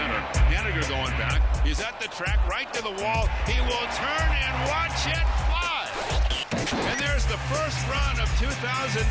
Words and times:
center. 0.00 0.40
Going 0.88 1.12
back. 1.18 1.42
He's 1.64 1.80
at 1.80 2.00
the 2.00 2.08
track, 2.08 2.46
right 2.48 2.72
to 2.72 2.82
the 2.82 2.90
wall. 3.02 3.28
He 3.46 3.60
will 3.60 3.88
turn 3.94 4.28
and 4.32 4.54
watch 4.70 5.06
it 5.06 5.26
fly. 5.46 5.86
And 6.88 6.98
there's 6.98 7.26
the 7.26 7.36
first 7.52 7.86
run 7.86 8.18
of 8.18 8.28
2019. 8.40 9.04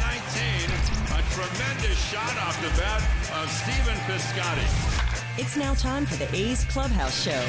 A 1.13 1.21
tremendous 1.31 1.99
shot 2.09 2.35
off 2.39 2.59
the 2.61 2.69
bat 2.81 3.01
of 3.37 3.49
Stephen 3.51 3.95
Piscotty. 4.07 5.39
It's 5.39 5.55
now 5.55 5.73
time 5.75 6.05
for 6.05 6.15
the 6.15 6.33
A's 6.35 6.65
Clubhouse 6.65 7.23
Show. 7.23 7.45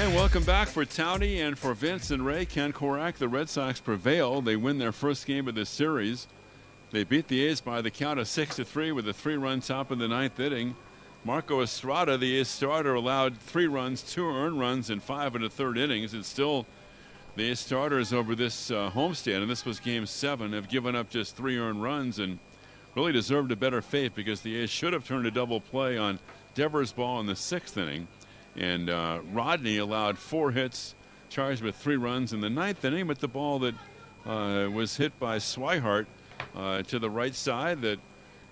And 0.00 0.14
welcome 0.14 0.44
back 0.44 0.68
for 0.68 0.84
Townie 0.84 1.46
and 1.46 1.58
for 1.58 1.74
Vince 1.74 2.10
and 2.10 2.24
Ray. 2.24 2.46
Ken 2.46 2.72
Korach, 2.72 3.14
the 3.14 3.28
Red 3.28 3.48
Sox 3.48 3.80
prevail. 3.80 4.40
They 4.40 4.56
win 4.56 4.78
their 4.78 4.92
first 4.92 5.26
game 5.26 5.46
of 5.46 5.54
this 5.54 5.68
series. 5.68 6.26
They 6.94 7.02
beat 7.02 7.26
the 7.26 7.44
A's 7.46 7.60
by 7.60 7.82
the 7.82 7.90
count 7.90 8.20
of 8.20 8.28
six 8.28 8.54
to 8.54 8.64
three 8.64 8.92
with 8.92 9.08
a 9.08 9.12
three-run 9.12 9.62
top 9.62 9.90
in 9.90 9.98
the 9.98 10.06
ninth 10.06 10.38
inning. 10.38 10.76
Marco 11.24 11.60
Estrada, 11.60 12.16
the 12.16 12.36
A's 12.36 12.46
starter, 12.46 12.94
allowed 12.94 13.36
three 13.36 13.66
runs, 13.66 14.00
two 14.00 14.24
earned 14.24 14.60
runs, 14.60 14.90
and 14.90 15.02
five 15.02 15.34
and 15.34 15.44
the 15.44 15.50
third 15.50 15.76
innings. 15.76 16.14
It's 16.14 16.28
still 16.28 16.66
the 17.34 17.50
A's 17.50 17.58
starters 17.58 18.12
over 18.12 18.36
this 18.36 18.70
uh, 18.70 18.92
homestand, 18.94 19.42
and 19.42 19.50
this 19.50 19.64
was 19.64 19.80
Game 19.80 20.06
Seven, 20.06 20.52
have 20.52 20.68
given 20.68 20.94
up 20.94 21.10
just 21.10 21.34
three 21.34 21.58
earned 21.58 21.82
runs 21.82 22.20
and 22.20 22.38
really 22.94 23.10
deserved 23.10 23.50
a 23.50 23.56
better 23.56 23.82
fate 23.82 24.14
because 24.14 24.42
the 24.42 24.54
A's 24.58 24.70
should 24.70 24.92
have 24.92 25.04
turned 25.04 25.26
a 25.26 25.32
double 25.32 25.58
play 25.58 25.98
on 25.98 26.20
Devers' 26.54 26.92
ball 26.92 27.18
in 27.18 27.26
the 27.26 27.34
sixth 27.34 27.76
inning. 27.76 28.06
And 28.54 28.88
uh, 28.88 29.18
Rodney 29.32 29.78
allowed 29.78 30.16
four 30.16 30.52
hits, 30.52 30.94
charged 31.28 31.60
with 31.60 31.74
three 31.74 31.96
runs 31.96 32.32
in 32.32 32.40
the 32.40 32.50
ninth 32.50 32.84
inning, 32.84 33.08
but 33.08 33.18
the 33.18 33.26
ball 33.26 33.58
that 33.58 33.74
uh, 34.24 34.70
was 34.70 34.96
hit 34.96 35.18
by 35.18 35.38
Swihart 35.38 36.06
uh, 36.56 36.82
to 36.82 36.98
the 36.98 37.10
right 37.10 37.34
side 37.34 37.82
that 37.82 37.98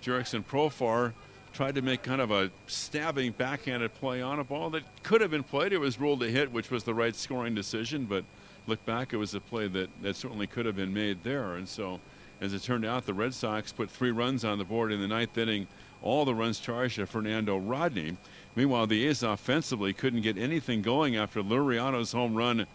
Jurickson 0.03 0.45
Profar 0.45 1.13
tried 1.53 1.75
to 1.75 1.83
make 1.83 2.03
kind 2.03 2.21
of 2.21 2.31
a 2.31 2.51
stabbing 2.67 3.33
backhanded 3.33 3.95
play 3.95 4.23
on 4.23 4.39
a 4.39 4.45
ball 4.45 4.71
that 4.71 4.83
could 5.03 5.21
have 5.21 5.31
been 5.31 5.43
played. 5.43 5.73
It 5.73 5.79
was 5.79 6.01
ruled 6.01 6.23
a 6.23 6.29
hit, 6.29 6.51
which 6.51 6.71
was 6.71 6.85
the 6.85 6.95
right 6.95 7.15
scoring 7.15 7.55
decision, 7.55 8.07
but 8.07 8.25
look 8.67 8.85
back, 8.87 9.13
it 9.13 9.17
was 9.17 9.35
a 9.35 9.41
play 9.41 9.69
that, 9.69 9.91
that 10.03 10.17
certainly 10.17 10.47
could 10.47 10.67
have 10.67 10.77
been 10.77 10.95
made 10.95 11.23
there. 11.23 11.55
And 11.57 11.69
so, 11.69 12.01
as 12.41 12.55
it 12.55 12.63
turned 12.63 12.85
out, 12.85 13.07
the 13.07 13.15
Red 13.15 13.35
Sox 13.35 13.73
put 13.73 13.91
three 13.91 14.11
runs 14.11 14.45
on 14.45 14.59
the 14.59 14.65
board 14.65 14.93
in 14.93 15.01
the 15.01 15.09
ninth 15.09 15.37
inning, 15.37 15.67
all 16.03 16.25
the 16.25 16.35
runs 16.35 16.59
charged 16.59 16.97
to 16.97 17.07
Fernando 17.07 17.57
Rodney. 17.59 18.17
Meanwhile, 18.57 18.89
the 18.89 19.07
A's 19.07 19.23
offensively 19.23 19.93
couldn't 19.93 20.23
get 20.23 20.37
anything 20.37 20.83
going 20.83 21.17
after 21.17 21.43
Laureano's 21.43 22.13
home 22.13 22.35
run 22.35 22.67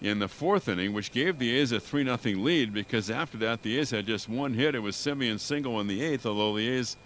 in 0.00 0.18
the 0.18 0.28
fourth 0.28 0.68
inning, 0.68 0.92
which 0.92 1.12
gave 1.12 1.38
the 1.38 1.56
A's 1.58 1.72
a 1.72 1.80
3 1.80 2.04
0 2.04 2.18
lead 2.38 2.72
because 2.72 3.10
after 3.10 3.36
that, 3.38 3.62
the 3.62 3.78
A's 3.78 3.90
had 3.90 4.06
just 4.06 4.28
one 4.28 4.54
hit. 4.54 4.74
It 4.74 4.80
was 4.80 4.96
Semien 4.96 5.38
single 5.38 5.80
in 5.80 5.86
the 5.86 6.02
eighth, 6.02 6.24
although 6.24 6.56
the 6.56 6.68
A's 6.68 6.96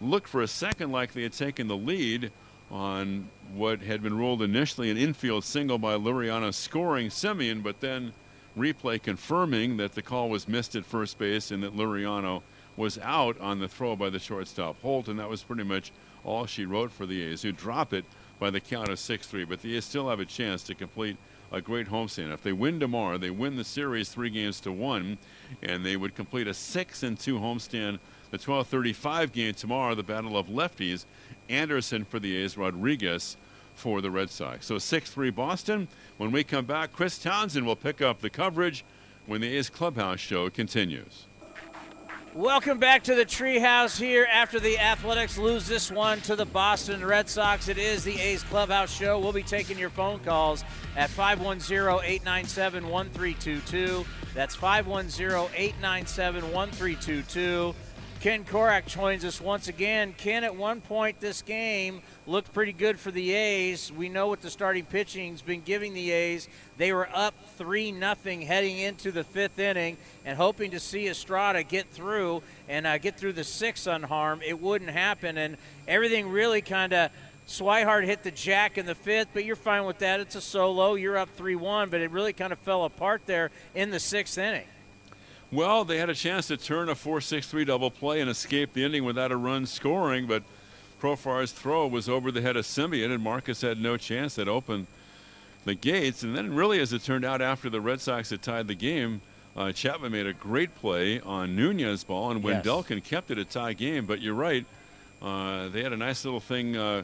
looked 0.00 0.28
for 0.28 0.42
a 0.42 0.48
second 0.48 0.92
like 0.92 1.12
they 1.12 1.22
had 1.22 1.32
taken 1.32 1.68
the 1.68 1.76
lead 1.76 2.30
on 2.70 3.28
what 3.54 3.80
had 3.80 4.02
been 4.02 4.16
ruled 4.16 4.42
initially 4.42 4.90
an 4.90 4.98
infield 4.98 5.42
single 5.42 5.78
by 5.78 5.94
Laureano 5.94 6.52
scoring 6.52 7.08
Semien, 7.08 7.62
but 7.62 7.80
then 7.80 8.12
replay 8.56 9.02
confirming 9.02 9.78
that 9.78 9.94
the 9.94 10.02
call 10.02 10.28
was 10.28 10.46
missed 10.46 10.76
at 10.76 10.84
first 10.84 11.18
base 11.18 11.50
and 11.50 11.62
that 11.62 11.76
Laureano 11.76 12.42
was 12.76 12.98
out 12.98 13.40
on 13.40 13.58
the 13.58 13.68
throw 13.68 13.96
by 13.96 14.10
the 14.10 14.18
shortstop 14.18 14.80
Holt, 14.82 15.08
and 15.08 15.18
that 15.18 15.28
was 15.28 15.42
pretty 15.42 15.64
much 15.64 15.92
all 16.24 16.46
she 16.46 16.66
wrote 16.66 16.92
for 16.92 17.06
the 17.06 17.22
A's, 17.22 17.42
who 17.42 17.52
drop 17.52 17.92
it 17.92 18.04
by 18.38 18.50
the 18.50 18.60
count 18.60 18.88
of 18.88 18.98
6 18.98 19.26
3. 19.26 19.44
But 19.44 19.62
the 19.62 19.76
A's 19.76 19.84
still 19.84 20.08
have 20.08 20.20
a 20.20 20.24
chance 20.24 20.62
to 20.64 20.74
complete 20.74 21.16
a 21.50 21.60
great 21.60 21.88
homestand. 21.88 22.32
If 22.32 22.42
they 22.42 22.52
win 22.52 22.78
tomorrow, 22.78 23.18
they 23.18 23.30
win 23.30 23.56
the 23.56 23.64
series 23.64 24.10
three 24.10 24.30
games 24.30 24.60
to 24.60 24.72
one, 24.72 25.18
and 25.62 25.84
they 25.84 25.96
would 25.96 26.14
complete 26.14 26.46
a 26.46 26.54
6 26.54 27.02
and 27.02 27.18
2 27.18 27.38
homestand. 27.38 27.98
The 28.30 28.38
12:35 28.38 29.32
game 29.32 29.54
tomorrow, 29.54 29.94
the 29.94 30.02
battle 30.02 30.36
of 30.36 30.48
lefties, 30.48 31.06
Anderson 31.48 32.04
for 32.04 32.18
the 32.18 32.36
A's, 32.36 32.58
Rodriguez 32.58 33.36
for 33.74 34.00
the 34.00 34.10
Red 34.10 34.28
Sox. 34.28 34.66
So 34.66 34.76
6-3 34.76 35.30
Boston. 35.34 35.88
When 36.18 36.32
we 36.32 36.44
come 36.44 36.66
back, 36.66 36.92
Chris 36.92 37.16
Townsend 37.18 37.64
will 37.64 37.76
pick 37.76 38.02
up 38.02 38.20
the 38.20 38.28
coverage 38.28 38.84
when 39.26 39.40
the 39.40 39.56
A's 39.56 39.70
clubhouse 39.70 40.20
show 40.20 40.50
continues. 40.50 41.26
Welcome 42.34 42.78
back 42.78 43.04
to 43.04 43.14
the 43.14 43.24
treehouse 43.24 43.98
here 43.98 44.28
after 44.30 44.60
the 44.60 44.78
Athletics 44.78 45.38
lose 45.38 45.66
this 45.66 45.90
one 45.90 46.20
to 46.22 46.36
the 46.36 46.44
Boston 46.44 47.02
Red 47.02 47.28
Sox. 47.28 47.68
It 47.68 47.78
is 47.78 48.04
the 48.04 48.20
A's 48.20 48.42
Clubhouse 48.42 48.94
Show. 48.94 49.18
We'll 49.18 49.32
be 49.32 49.42
taking 49.42 49.78
your 49.78 49.88
phone 49.88 50.20
calls 50.20 50.62
at 50.94 51.08
510 51.08 52.04
897 52.04 52.86
1322. 52.86 54.04
That's 54.34 54.54
510 54.54 55.48
897 55.54 56.52
1322. 56.52 57.74
Ken 58.20 58.44
Korach 58.44 58.86
joins 58.86 59.24
us 59.24 59.40
once 59.40 59.68
again. 59.68 60.12
Ken, 60.18 60.44
at 60.44 60.54
one 60.54 60.82
point 60.82 61.20
this 61.20 61.40
game 61.40 62.02
looked 62.28 62.52
pretty 62.52 62.74
good 62.74 63.00
for 63.00 63.10
the 63.10 63.32
A's. 63.32 63.90
We 63.90 64.08
know 64.08 64.28
what 64.28 64.42
the 64.42 64.50
starting 64.50 64.84
pitching's 64.84 65.40
been 65.40 65.62
giving 65.62 65.94
the 65.94 66.10
A's. 66.10 66.46
They 66.76 66.92
were 66.92 67.08
up 67.12 67.34
3 67.56 67.90
nothing 67.92 68.42
heading 68.42 68.78
into 68.78 69.10
the 69.10 69.24
fifth 69.24 69.58
inning 69.58 69.96
and 70.26 70.36
hoping 70.36 70.72
to 70.72 70.80
see 70.80 71.08
Estrada 71.08 71.62
get 71.62 71.88
through 71.88 72.42
and 72.68 72.86
uh, 72.86 72.98
get 72.98 73.16
through 73.16 73.32
the 73.32 73.44
sixth 73.44 73.86
unharmed. 73.86 74.42
It 74.42 74.60
wouldn't 74.60 74.90
happen, 74.90 75.38
and 75.38 75.56
everything 75.86 76.28
really 76.28 76.62
kind 76.62 76.92
of. 76.92 77.10
Swihart 77.48 78.04
hit 78.04 78.24
the 78.24 78.30
jack 78.30 78.76
in 78.76 78.84
the 78.84 78.94
fifth, 78.94 79.28
but 79.32 79.42
you're 79.42 79.56
fine 79.56 79.86
with 79.86 80.00
that. 80.00 80.20
It's 80.20 80.34
a 80.34 80.40
solo. 80.42 80.96
You're 80.96 81.16
up 81.16 81.30
3 81.30 81.56
1, 81.56 81.88
but 81.88 82.02
it 82.02 82.10
really 82.10 82.34
kind 82.34 82.52
of 82.52 82.58
fell 82.58 82.84
apart 82.84 83.22
there 83.24 83.50
in 83.74 83.90
the 83.90 83.98
sixth 83.98 84.36
inning. 84.36 84.66
Well, 85.50 85.86
they 85.86 85.96
had 85.96 86.10
a 86.10 86.14
chance 86.14 86.48
to 86.48 86.58
turn 86.58 86.90
a 86.90 86.94
4-6-3 86.94 87.64
double 87.64 87.90
play 87.90 88.20
and 88.20 88.28
escape 88.28 88.74
the 88.74 88.84
inning 88.84 89.02
without 89.02 89.32
a 89.32 89.36
run 89.38 89.64
scoring, 89.64 90.26
but 90.26 90.42
Profar's 91.00 91.52
throw 91.52 91.86
was 91.86 92.08
over 92.08 92.30
the 92.30 92.40
head 92.40 92.56
of 92.56 92.64
Semien, 92.64 93.12
and 93.12 93.22
Marcus 93.22 93.60
had 93.60 93.80
no 93.80 93.96
chance. 93.96 94.34
That 94.36 94.48
opened 94.48 94.86
the 95.64 95.74
gates, 95.74 96.22
and 96.22 96.36
then 96.36 96.54
really, 96.54 96.80
as 96.80 96.92
it 96.92 97.02
turned 97.02 97.24
out, 97.24 97.42
after 97.42 97.70
the 97.70 97.80
Red 97.80 98.00
Sox 98.00 98.30
had 98.30 98.42
tied 98.42 98.68
the 98.68 98.74
game, 98.74 99.20
uh, 99.56 99.72
Chapman 99.72 100.12
made 100.12 100.26
a 100.26 100.32
great 100.32 100.74
play 100.76 101.20
on 101.20 101.56
Nunez's 101.56 102.04
ball, 102.04 102.30
and 102.30 102.42
Wendelken 102.42 102.96
yes. 102.96 103.06
kept 103.06 103.30
it 103.30 103.38
a 103.38 103.44
tie 103.44 103.72
game. 103.72 104.06
But 104.06 104.20
you're 104.20 104.34
right, 104.34 104.64
uh, 105.20 105.68
they 105.68 105.82
had 105.82 105.92
a 105.92 105.96
nice 105.96 106.24
little 106.24 106.40
thing 106.40 106.76
uh, 106.76 107.02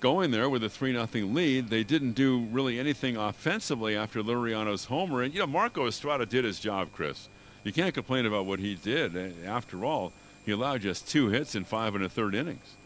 going 0.00 0.30
there 0.30 0.48
with 0.48 0.62
a 0.62 0.68
three 0.68 0.92
nothing 0.92 1.34
lead. 1.34 1.68
They 1.68 1.84
didn't 1.84 2.12
do 2.12 2.40
really 2.50 2.78
anything 2.78 3.16
offensively 3.16 3.96
after 3.96 4.22
Laureano's 4.22 4.84
homer, 4.86 5.22
and 5.22 5.32
you 5.32 5.40
know 5.40 5.46
Marco 5.46 5.86
Estrada 5.86 6.26
did 6.26 6.44
his 6.44 6.60
job, 6.60 6.88
Chris 6.92 7.28
you 7.66 7.72
can't 7.72 7.92
complain 7.92 8.26
about 8.26 8.46
what 8.46 8.60
he 8.60 8.76
did. 8.76 9.16
After 9.44 9.84
all, 9.84 10.12
he 10.44 10.52
allowed 10.52 10.82
just 10.82 11.08
two 11.08 11.30
hits 11.30 11.56
in 11.56 11.64
five 11.64 11.96
and 11.96 12.04
a 12.04 12.08
third 12.08 12.32
innings. 12.36 12.76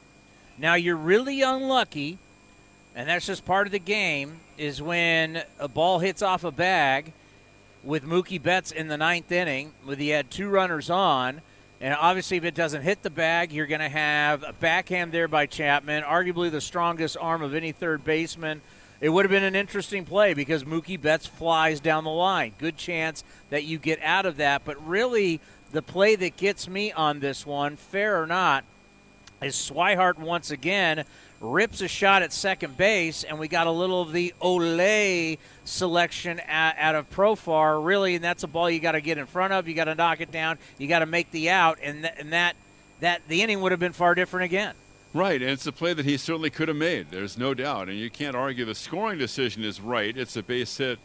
Now 0.60 0.74
you're 0.74 0.96
really 0.96 1.42
unlucky, 1.42 2.18
and 2.94 3.08
that's 3.08 3.26
just 3.26 3.44
part 3.46 3.66
of 3.66 3.72
the 3.72 3.78
game. 3.78 4.36
Is 4.58 4.82
when 4.82 5.42
a 5.58 5.68
ball 5.68 6.00
hits 6.00 6.20
off 6.20 6.44
a 6.44 6.50
bag 6.50 7.12
with 7.82 8.04
Mookie 8.04 8.42
Betts 8.42 8.70
in 8.70 8.88
the 8.88 8.98
ninth 8.98 9.32
inning, 9.32 9.72
with 9.86 9.98
he 9.98 10.10
had 10.10 10.30
two 10.30 10.50
runners 10.50 10.90
on. 10.90 11.40
And 11.80 11.94
obviously, 11.94 12.36
if 12.36 12.44
it 12.44 12.54
doesn't 12.54 12.82
hit 12.82 13.02
the 13.02 13.08
bag, 13.08 13.52
you're 13.52 13.66
going 13.66 13.80
to 13.80 13.88
have 13.88 14.42
a 14.42 14.52
backhand 14.52 15.12
there 15.12 15.28
by 15.28 15.46
Chapman, 15.46 16.02
arguably 16.02 16.50
the 16.50 16.60
strongest 16.60 17.16
arm 17.18 17.40
of 17.40 17.54
any 17.54 17.72
third 17.72 18.04
baseman 18.04 18.60
it 19.00 19.08
would 19.08 19.24
have 19.24 19.30
been 19.30 19.44
an 19.44 19.56
interesting 19.56 20.04
play 20.04 20.34
because 20.34 20.64
Mookie 20.64 21.00
Betts 21.00 21.26
flies 21.26 21.80
down 21.80 22.04
the 22.04 22.10
line. 22.10 22.52
Good 22.58 22.76
chance 22.76 23.24
that 23.48 23.64
you 23.64 23.78
get 23.78 24.00
out 24.02 24.26
of 24.26 24.36
that. 24.36 24.62
But 24.64 24.86
really, 24.86 25.40
the 25.72 25.80
play 25.80 26.16
that 26.16 26.36
gets 26.36 26.68
me 26.68 26.92
on 26.92 27.20
this 27.20 27.46
one, 27.46 27.76
fair 27.76 28.22
or 28.22 28.26
not, 28.26 28.64
is 29.42 29.54
Swihart 29.54 30.18
once 30.18 30.50
again 30.50 31.04
rips 31.40 31.80
a 31.80 31.88
shot 31.88 32.22
at 32.22 32.32
second 32.32 32.76
base, 32.76 33.24
and 33.24 33.38
we 33.38 33.48
got 33.48 33.66
a 33.66 33.70
little 33.70 34.02
of 34.02 34.12
the 34.12 34.34
Olay 34.42 35.38
selection 35.64 36.40
out 36.46 36.94
of 36.94 37.08
Profar, 37.10 37.84
really, 37.84 38.14
and 38.14 38.22
that's 38.22 38.42
a 38.42 38.46
ball 38.46 38.70
you 38.70 38.78
got 38.78 38.92
to 38.92 39.00
get 39.00 39.18
in 39.18 39.26
front 39.26 39.52
of. 39.52 39.66
You 39.66 39.74
got 39.74 39.84
to 39.84 39.94
knock 39.94 40.20
it 40.20 40.30
down. 40.30 40.58
You 40.78 40.86
got 40.86 40.98
to 41.00 41.06
make 41.06 41.30
the 41.30 41.50
out, 41.50 41.78
and, 41.82 42.02
th- 42.02 42.14
and 42.18 42.32
that 42.32 42.56
that 43.00 43.22
the 43.28 43.40
inning 43.40 43.62
would 43.62 43.72
have 43.72 43.80
been 43.80 43.94
far 43.94 44.14
different 44.14 44.44
again. 44.44 44.74
Right, 45.14 45.40
and 45.40 45.50
it's 45.50 45.66
a 45.66 45.72
play 45.72 45.94
that 45.94 46.04
he 46.04 46.18
certainly 46.18 46.50
could 46.50 46.68
have 46.68 46.76
made. 46.76 47.10
There's 47.10 47.38
no 47.38 47.54
doubt, 47.54 47.88
and 47.88 47.98
you 47.98 48.10
can't 48.10 48.36
argue 48.36 48.66
the 48.66 48.74
scoring 48.74 49.18
decision 49.18 49.64
is 49.64 49.80
right. 49.80 50.14
It's 50.14 50.36
a 50.36 50.42
base 50.42 50.76
hit, 50.76 50.98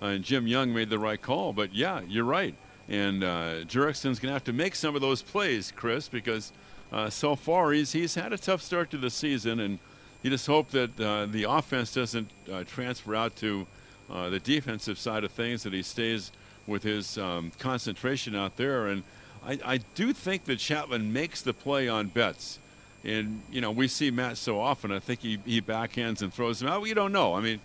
uh, 0.00 0.06
and 0.06 0.24
Jim 0.24 0.46
Young 0.46 0.72
made 0.72 0.88
the 0.88 0.98
right 0.98 1.20
call. 1.20 1.52
But 1.52 1.74
yeah, 1.74 2.00
you're 2.08 2.24
right, 2.24 2.54
and 2.88 3.22
uh, 3.22 3.64
Jurickson's 3.66 4.18
going 4.18 4.30
to 4.30 4.32
have 4.32 4.44
to 4.44 4.54
make 4.54 4.74
some 4.74 4.94
of 4.94 5.02
those 5.02 5.20
plays, 5.20 5.70
Chris, 5.76 6.08
because 6.08 6.52
uh, 6.92 7.10
so 7.10 7.34
far 7.34 7.72
he's 7.72 7.92
he's 7.92 8.14
had 8.14 8.32
a 8.32 8.38
tough 8.38 8.62
start 8.62 8.90
to 8.90 8.98
the 8.98 9.10
season, 9.10 9.60
and 9.60 9.78
you 10.22 10.30
just 10.30 10.46
hope 10.46 10.70
that 10.70 11.00
uh, 11.00 11.26
the 11.26 11.44
offense 11.44 11.92
doesn't 11.94 12.30
uh, 12.52 12.64
transfer 12.64 13.14
out 13.14 13.34
to 13.36 13.66
uh, 14.10 14.28
the 14.30 14.38
defensive 14.38 14.98
side 14.98 15.24
of 15.24 15.32
things, 15.32 15.62
that 15.62 15.72
he 15.72 15.82
stays 15.82 16.30
with 16.66 16.82
his 16.82 17.18
um, 17.18 17.50
concentration 17.58 18.36
out 18.36 18.56
there. 18.56 18.86
And 18.86 19.02
I, 19.44 19.58
I 19.64 19.80
do 19.94 20.12
think 20.12 20.44
that 20.44 20.58
Chapman 20.58 21.12
makes 21.12 21.42
the 21.42 21.52
play 21.52 21.88
on 21.88 22.08
Betts. 22.08 22.58
And, 23.04 23.40
you 23.50 23.60
know, 23.60 23.72
we 23.72 23.88
see 23.88 24.12
Matt 24.12 24.36
so 24.36 24.60
often. 24.60 24.92
I 24.92 25.00
think 25.00 25.20
he, 25.20 25.38
he 25.44 25.60
backhands 25.60 26.22
and 26.22 26.32
throws 26.32 26.62
him 26.62 26.68
out. 26.68 26.82
We 26.82 26.94
don't 26.94 27.10
know. 27.10 27.34
I 27.34 27.40
mean, 27.40 27.58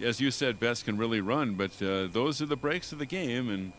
as 0.00 0.20
you 0.20 0.30
said, 0.30 0.60
Betts 0.60 0.84
can 0.84 0.96
really 0.96 1.20
run, 1.20 1.54
but 1.54 1.70
uh, 1.82 2.06
those 2.06 2.40
are 2.40 2.46
the 2.46 2.56
breaks 2.56 2.92
of 2.92 3.00
the 3.00 3.06
game, 3.06 3.48
and 3.50 3.72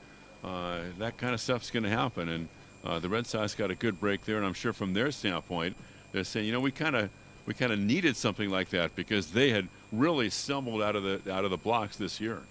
uh, 0.44 0.80
that 1.00 1.18
kind 1.18 1.34
of 1.34 1.40
stuff's 1.40 1.72
going 1.72 1.84
to 1.84 1.90
happen. 1.90 2.28
And 2.28 2.50
uh, 2.86 3.00
the 3.00 3.10
Red 3.10 3.26
Sox 3.26 3.56
got 3.56 3.72
a 3.72 3.76
good 3.76 4.00
break 4.00 4.26
there, 4.26 4.38
and 4.38 4.46
I'm 4.46 4.54
sure 4.54 4.74
from 4.74 4.94
their 4.94 5.12
standpoint, 5.12 5.76
they're 6.12 6.24
saying, 6.24 6.46
you 6.46 6.52
know, 6.52 6.60
we 6.60 6.72
kind 6.72 6.96
of 6.96 7.10
we 7.46 7.54
kind 7.54 7.72
of 7.72 7.80
needed 7.80 8.16
something 8.16 8.50
like 8.50 8.70
that 8.70 8.96
because 8.96 9.32
they 9.32 9.50
had 9.50 9.68
really 9.92 10.30
stumbled 10.30 10.82
out 10.82 10.96
of 10.96 11.04
the 11.04 11.34
out 11.34 11.46
of 11.46 11.52
the 11.52 11.58
blocks 11.58 11.98
this 11.98 12.20
year. 12.22 12.42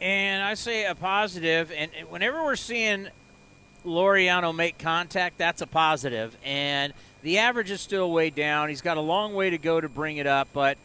And 0.00 0.42
I 0.42 0.54
say 0.54 0.86
a 0.86 0.94
positive, 0.94 1.70
and 1.72 1.90
whenever 2.08 2.42
we're 2.42 2.56
seeing 2.56 3.08
Laureano 3.84 4.54
make 4.54 4.78
contact, 4.78 5.38
that's 5.38 5.60
a 5.60 5.66
positive. 5.66 6.36
And 6.44 6.92
the 7.22 7.38
average 7.38 7.70
is 7.70 7.80
still 7.80 8.10
way 8.10 8.30
down. 8.30 8.70
He's 8.70 8.80
got 8.80 8.96
a 8.96 9.02
long 9.02 9.34
way 9.34 9.50
to 9.50 9.58
go 9.58 9.80
to 9.80 9.88
bring 9.88 10.16
it 10.16 10.26
up, 10.26 10.48
but 10.54 10.78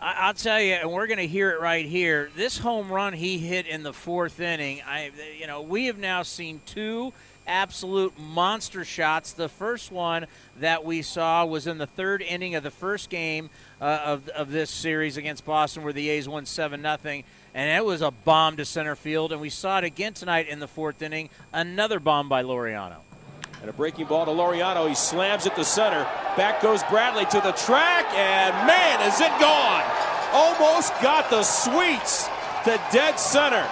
I, 0.00 0.28
will 0.28 0.34
tell 0.34 0.60
you, 0.60 0.74
and 0.74 0.92
we're 0.92 1.08
going 1.08 1.18
to 1.18 1.26
hear 1.26 1.50
it 1.50 1.60
right 1.60 1.84
here. 1.84 2.30
This 2.36 2.58
home 2.58 2.90
run 2.90 3.12
he 3.12 3.38
hit 3.38 3.66
in 3.66 3.82
the 3.82 3.92
fourth 3.92 4.38
inning, 4.38 4.82
I, 4.86 5.10
you 5.38 5.48
know, 5.48 5.60
we 5.60 5.86
have 5.86 5.98
now 5.98 6.22
seen 6.22 6.60
two 6.64 7.12
absolute 7.48 8.18
monster 8.18 8.84
shots. 8.84 9.32
The 9.32 9.48
first 9.48 9.90
one 9.90 10.26
that 10.60 10.84
we 10.84 11.02
saw 11.02 11.44
was 11.44 11.66
in 11.66 11.78
the 11.78 11.86
third 11.86 12.22
inning 12.22 12.54
of 12.54 12.62
the 12.62 12.70
first 12.70 13.10
game 13.10 13.50
uh, 13.80 14.00
of, 14.04 14.28
of 14.28 14.52
this 14.52 14.70
series 14.70 15.16
against 15.16 15.44
Boston, 15.44 15.82
where 15.82 15.92
the 15.92 16.08
A's 16.10 16.28
won 16.28 16.46
seven 16.46 16.82
nothing 16.82 17.24
and 17.54 17.70
it 17.70 17.84
was 17.84 18.02
a 18.02 18.10
bomb 18.10 18.56
to 18.56 18.64
center 18.64 18.94
field. 18.94 19.32
And 19.32 19.40
we 19.40 19.50
saw 19.50 19.78
it 19.78 19.84
again 19.84 20.14
tonight 20.14 20.48
in 20.48 20.60
the 20.60 20.68
fourth 20.68 21.02
inning. 21.02 21.28
Another 21.52 21.98
bomb 21.98 22.28
by 22.28 22.42
Laureano. 22.42 22.98
And 23.60 23.68
a 23.68 23.72
breaking 23.72 24.06
ball 24.06 24.24
to 24.26 24.30
Laureano. 24.30 24.88
He 24.88 24.94
slams 24.94 25.44
it 25.44 25.56
to 25.56 25.64
center. 25.64 26.04
Back 26.36 26.62
goes 26.62 26.84
Bradley 26.84 27.24
to 27.26 27.40
the 27.40 27.50
track, 27.52 28.06
and 28.14 28.54
man, 28.68 29.00
is 29.08 29.20
it 29.20 29.32
gone! 29.40 29.82
Almost 30.32 30.92
got 31.02 31.28
the 31.30 31.42
suites 31.42 32.28
to 32.62 32.80
dead 32.92 33.18
center. 33.18 33.66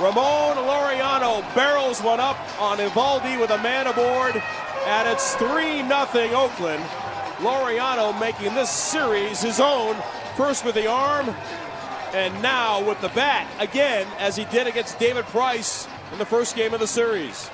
Ramon 0.00 0.56
Laureano 0.58 1.42
barrels 1.56 2.00
one 2.00 2.20
up 2.20 2.38
on 2.60 2.78
Eovaldi 2.78 3.40
with 3.40 3.50
a 3.50 3.58
man 3.58 3.88
aboard, 3.88 4.40
and 4.86 5.08
it's 5.08 5.34
3 5.34 5.82
0 5.82 6.38
Oakland. 6.38 6.84
Laureano 7.38 8.18
making 8.20 8.54
this 8.54 8.70
series 8.70 9.42
his 9.42 9.58
own, 9.58 9.96
first 10.36 10.64
with 10.64 10.76
the 10.76 10.86
arm, 10.86 11.34
and 12.12 12.40
now 12.40 12.80
with 12.86 13.00
the 13.00 13.08
bat 13.08 13.48
again, 13.58 14.06
as 14.20 14.36
he 14.36 14.44
did 14.44 14.68
against 14.68 15.00
David 15.00 15.24
Price 15.26 15.88
in 16.12 16.18
the 16.18 16.26
first 16.26 16.54
game 16.54 16.72
of 16.72 16.78
the 16.78 16.86
series. 16.86 17.50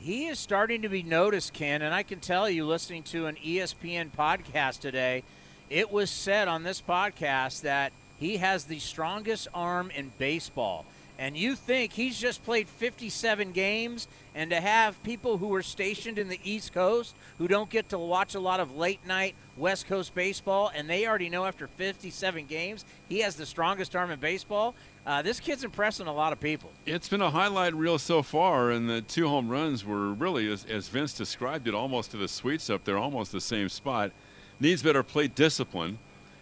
He 0.00 0.26
is 0.26 0.38
starting 0.38 0.82
to 0.82 0.90
be 0.90 1.02
noticed, 1.02 1.54
Ken, 1.54 1.80
and 1.80 1.94
I 1.94 2.02
can 2.02 2.20
tell 2.20 2.50
you, 2.50 2.66
listening 2.66 3.04
to 3.04 3.24
an 3.24 3.36
ESPN 3.36 4.10
podcast 4.10 4.80
today, 4.80 5.22
it 5.70 5.90
was 5.90 6.10
said 6.10 6.46
on 6.46 6.62
this 6.62 6.82
podcast 6.82 7.62
that 7.62 7.94
he 8.20 8.36
has 8.36 8.64
the 8.64 8.80
strongest 8.80 9.48
arm 9.54 9.90
in 9.96 10.12
baseball 10.18 10.84
and 11.18 11.36
you 11.36 11.56
think 11.56 11.92
he's 11.92 12.18
just 12.18 12.44
played 12.44 12.68
57 12.68 13.52
games, 13.52 14.06
and 14.34 14.50
to 14.50 14.60
have 14.60 15.02
people 15.02 15.38
who 15.38 15.52
are 15.54 15.62
stationed 15.62 16.18
in 16.18 16.28
the 16.28 16.38
East 16.44 16.72
Coast 16.72 17.14
who 17.38 17.48
don't 17.48 17.68
get 17.68 17.88
to 17.88 17.98
watch 17.98 18.36
a 18.36 18.40
lot 18.40 18.60
of 18.60 18.76
late 18.76 19.04
night 19.06 19.34
West 19.56 19.88
Coast 19.88 20.14
baseball, 20.14 20.70
and 20.74 20.88
they 20.88 21.06
already 21.06 21.28
know 21.28 21.44
after 21.44 21.66
57 21.66 22.46
games 22.46 22.84
he 23.08 23.20
has 23.20 23.34
the 23.34 23.46
strongest 23.46 23.96
arm 23.96 24.12
in 24.12 24.20
baseball. 24.20 24.74
Uh, 25.04 25.22
this 25.22 25.40
kid's 25.40 25.64
impressing 25.64 26.06
a 26.06 26.12
lot 26.12 26.32
of 26.32 26.38
people. 26.38 26.70
It's 26.86 27.08
been 27.08 27.22
a 27.22 27.30
highlight 27.30 27.74
reel 27.74 27.98
so 27.98 28.22
far, 28.22 28.70
and 28.70 28.88
the 28.88 29.00
two 29.00 29.26
home 29.26 29.48
runs 29.48 29.84
were 29.84 30.12
really, 30.12 30.52
as, 30.52 30.64
as 30.66 30.88
Vince 30.88 31.14
described 31.14 31.66
it, 31.66 31.74
almost 31.74 32.12
to 32.12 32.16
the 32.16 32.28
suites 32.28 32.70
up 32.70 32.84
there, 32.84 32.98
almost 32.98 33.32
the 33.32 33.40
same 33.40 33.68
spot. 33.68 34.12
Needs 34.60 34.82
better 34.82 35.02
plate 35.02 35.34
discipline. 35.34 35.98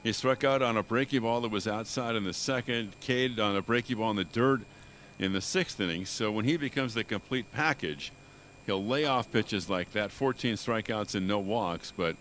He 0.06 0.12
struck 0.12 0.44
out 0.44 0.62
on 0.62 0.76
a 0.76 0.84
breaking 0.84 1.22
ball 1.22 1.40
that 1.40 1.50
was 1.50 1.66
outside 1.66 2.14
in 2.14 2.22
the 2.22 2.32
second, 2.32 2.92
Cade 3.00 3.40
on 3.40 3.56
a 3.56 3.60
breaking 3.60 3.96
ball 3.96 4.10
in 4.10 4.16
the 4.16 4.22
dirt 4.22 4.60
in 5.18 5.32
the 5.32 5.40
sixth 5.40 5.80
inning. 5.80 6.06
So 6.06 6.30
when 6.30 6.44
he 6.44 6.56
becomes 6.56 6.94
the 6.94 7.02
complete 7.02 7.50
package, 7.52 8.12
he'll 8.66 8.84
lay 8.84 9.04
off 9.04 9.32
pitches 9.32 9.68
like 9.68 9.90
that 9.94 10.12
14 10.12 10.54
strikeouts 10.54 11.16
and 11.16 11.26
no 11.26 11.40
walks. 11.40 11.92
But 11.96 12.14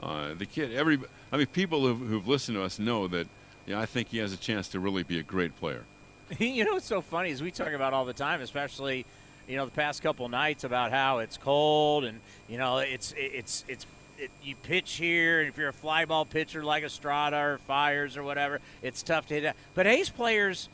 uh, 0.00 0.34
the 0.34 0.46
kid, 0.46 0.72
every, 0.72 1.00
I 1.32 1.36
mean, 1.36 1.46
people 1.46 1.80
who've, 1.80 1.98
who've 1.98 2.28
listened 2.28 2.58
to 2.58 2.62
us 2.62 2.78
know 2.78 3.08
that 3.08 3.26
yeah, 3.66 3.80
I 3.80 3.86
think 3.86 4.10
he 4.10 4.18
has 4.18 4.32
a 4.32 4.36
chance 4.36 4.68
to 4.68 4.78
really 4.78 5.02
be 5.02 5.18
a 5.18 5.24
great 5.24 5.58
player. 5.58 5.82
you 6.38 6.64
know 6.64 6.74
what's 6.74 6.86
so 6.86 7.00
funny 7.00 7.30
is 7.30 7.42
we 7.42 7.50
talk 7.50 7.72
about 7.72 7.92
all 7.92 8.04
the 8.04 8.12
time, 8.12 8.40
especially 8.40 9.04
you 9.48 9.56
know 9.56 9.64
the 9.64 9.72
past 9.72 10.00
couple 10.00 10.28
nights 10.28 10.62
about 10.62 10.92
how 10.92 11.18
it's 11.18 11.38
cold 11.38 12.04
and 12.04 12.20
you 12.48 12.56
know 12.56 12.78
it's 12.78 13.12
it's 13.16 13.64
it's 13.66 13.84
it, 14.22 14.30
you 14.42 14.54
pitch 14.56 14.92
here, 14.92 15.40
and 15.40 15.48
if 15.48 15.58
you're 15.58 15.68
a 15.68 15.72
fly 15.72 16.04
ball 16.04 16.24
pitcher 16.24 16.64
like 16.64 16.84
Estrada 16.84 17.36
or 17.36 17.58
Fiers 17.58 18.16
or 18.16 18.22
whatever, 18.22 18.60
it's 18.80 19.02
tough 19.02 19.26
to 19.26 19.40
hit. 19.40 19.56
But 19.74 19.86
A's 19.86 20.08
players, 20.08 20.68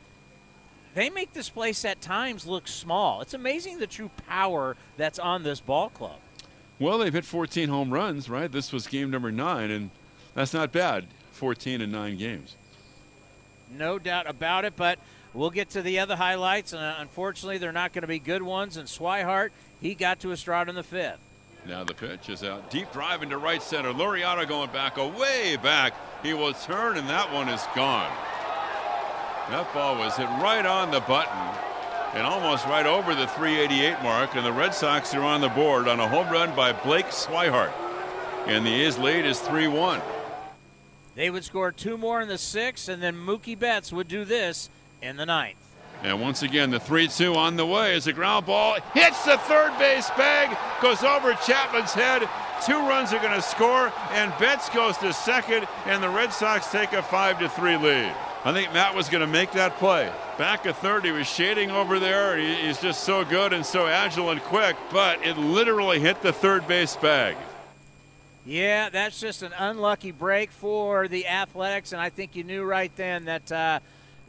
they 0.93 1.09
make 1.09 1.33
this 1.33 1.49
place 1.49 1.83
at 1.83 2.01
times 2.01 2.45
look 2.45 2.67
small. 2.67 3.21
It's 3.21 3.33
amazing 3.33 3.79
the 3.79 3.87
true 3.87 4.11
power 4.27 4.77
that's 4.97 5.19
on 5.19 5.43
this 5.43 5.59
ball 5.59 5.89
club. 5.89 6.17
Well, 6.79 6.99
they've 6.99 7.13
hit 7.13 7.25
14 7.25 7.67
home 7.69 7.91
runs, 7.91 8.29
right? 8.29 8.51
This 8.51 8.71
was 8.71 8.87
game 8.87 9.09
number 9.09 9.31
nine, 9.31 9.71
and 9.71 9.89
that's 10.33 10.53
not 10.53 10.71
bad. 10.71 11.05
14 11.33 11.81
in 11.81 11.91
nine 11.91 12.17
games. 12.17 12.55
No 13.71 13.99
doubt 13.99 14.29
about 14.29 14.65
it, 14.65 14.75
but 14.75 14.99
we'll 15.33 15.49
get 15.49 15.71
to 15.71 15.81
the 15.81 15.99
other 15.99 16.15
highlights. 16.15 16.73
And 16.73 16.81
uh, 16.81 16.95
unfortunately, 16.99 17.57
they're 17.57 17.71
not 17.71 17.93
going 17.93 18.01
to 18.01 18.07
be 18.07 18.19
good 18.19 18.41
ones. 18.41 18.77
And 18.77 18.87
Swihart, 18.87 19.49
he 19.81 19.95
got 19.95 20.19
to 20.21 20.31
Estrada 20.31 20.69
in 20.69 20.75
the 20.75 20.83
fifth. 20.83 21.19
Now 21.65 21.83
the 21.83 21.93
pitch 21.93 22.29
is 22.29 22.43
out. 22.43 22.69
Deep 22.71 22.91
drive 22.91 23.21
into 23.21 23.37
right 23.37 23.61
center. 23.61 23.91
Laureano 23.91 24.47
going 24.47 24.71
back, 24.71 24.97
away 24.97 25.57
back. 25.61 25.93
He 26.23 26.33
will 26.33 26.53
turn, 26.53 26.97
and 26.97 27.07
that 27.09 27.31
one 27.31 27.49
is 27.49 27.63
gone. 27.75 28.11
That 29.49 29.67
ball 29.73 29.97
was 29.97 30.15
hit 30.15 30.27
right 30.41 30.65
on 30.65 30.91
the 30.91 30.99
button 31.01 31.59
and 32.13 32.25
almost 32.25 32.65
right 32.65 32.85
over 32.85 33.13
the 33.13 33.27
388 33.27 34.01
mark. 34.03 34.35
And 34.35 34.45
the 34.45 34.51
Red 34.51 34.73
Sox 34.73 35.13
are 35.13 35.23
on 35.23 35.41
the 35.41 35.49
board 35.49 35.87
on 35.87 35.99
a 35.99 36.07
home 36.07 36.29
run 36.29 36.55
by 36.55 36.71
Blake 36.71 37.07
Swihart. 37.07 37.73
And 38.47 38.65
the 38.65 38.73
A's 38.83 38.97
lead 38.97 39.25
is 39.25 39.39
3 39.39 39.67
1. 39.67 40.01
They 41.15 41.29
would 41.29 41.43
score 41.43 41.71
two 41.71 41.97
more 41.97 42.21
in 42.21 42.27
the 42.27 42.37
sixth, 42.37 42.87
and 42.87 43.03
then 43.03 43.15
Mookie 43.15 43.57
Betts 43.57 43.91
would 43.91 44.07
do 44.07 44.23
this 44.23 44.69
in 45.01 45.17
the 45.17 45.25
ninth. 45.25 45.57
And 46.03 46.21
once 46.21 46.43
again, 46.43 46.69
the 46.71 46.79
3 46.79 47.07
2 47.07 47.35
on 47.35 47.57
the 47.57 47.65
way 47.65 47.93
as 47.93 48.07
a 48.07 48.13
ground 48.13 48.45
ball 48.45 48.77
hits 48.93 49.25
the 49.25 49.37
third 49.37 49.77
base 49.77 50.09
bag, 50.11 50.57
goes 50.81 51.03
over 51.03 51.33
Chapman's 51.45 51.93
head. 51.93 52.27
Two 52.65 52.79
runs 52.79 53.13
are 53.13 53.19
going 53.19 53.33
to 53.33 53.41
score, 53.41 53.91
and 54.11 54.33
Betts 54.39 54.69
goes 54.69 54.97
to 54.97 55.11
second, 55.13 55.67
and 55.85 56.01
the 56.01 56.09
Red 56.09 56.31
Sox 56.31 56.71
take 56.71 56.93
a 56.93 57.01
5 57.01 57.39
to 57.39 57.49
3 57.49 57.77
lead. 57.77 58.15
I 58.45 58.53
think 58.53 58.71
Matt 58.71 58.95
was 58.95 59.09
going 59.09 59.21
to 59.21 59.27
make 59.27 59.51
that 59.51 59.77
play. 59.77 60.09
Back 60.37 60.65
at 60.65 60.77
third, 60.77 61.03
he 61.03 61.11
was 61.11 61.27
shading 61.27 61.71
over 61.71 61.99
there. 61.99 62.37
he's 62.37 62.79
just 62.79 63.03
so 63.03 63.25
good 63.25 63.51
and 63.51 63.65
so 63.65 63.85
agile 63.85 64.29
and 64.29 64.41
quick, 64.41 64.77
but 64.91 65.25
it 65.25 65.37
literally 65.37 65.99
hit 65.99 66.21
the 66.21 66.31
third 66.31 66.65
base 66.65 66.95
bag. 66.95 67.35
Yeah, 68.45 68.89
that's 68.89 69.19
just 69.19 69.43
an 69.43 69.51
unlucky 69.57 70.11
break 70.11 70.51
for 70.51 71.09
the 71.09 71.27
Athletics, 71.27 71.91
and 71.91 72.01
I 72.01 72.09
think 72.09 72.37
you 72.37 72.45
knew 72.45 72.63
right 72.63 72.91
then 72.95 73.25
that 73.25 73.51
uh, 73.51 73.79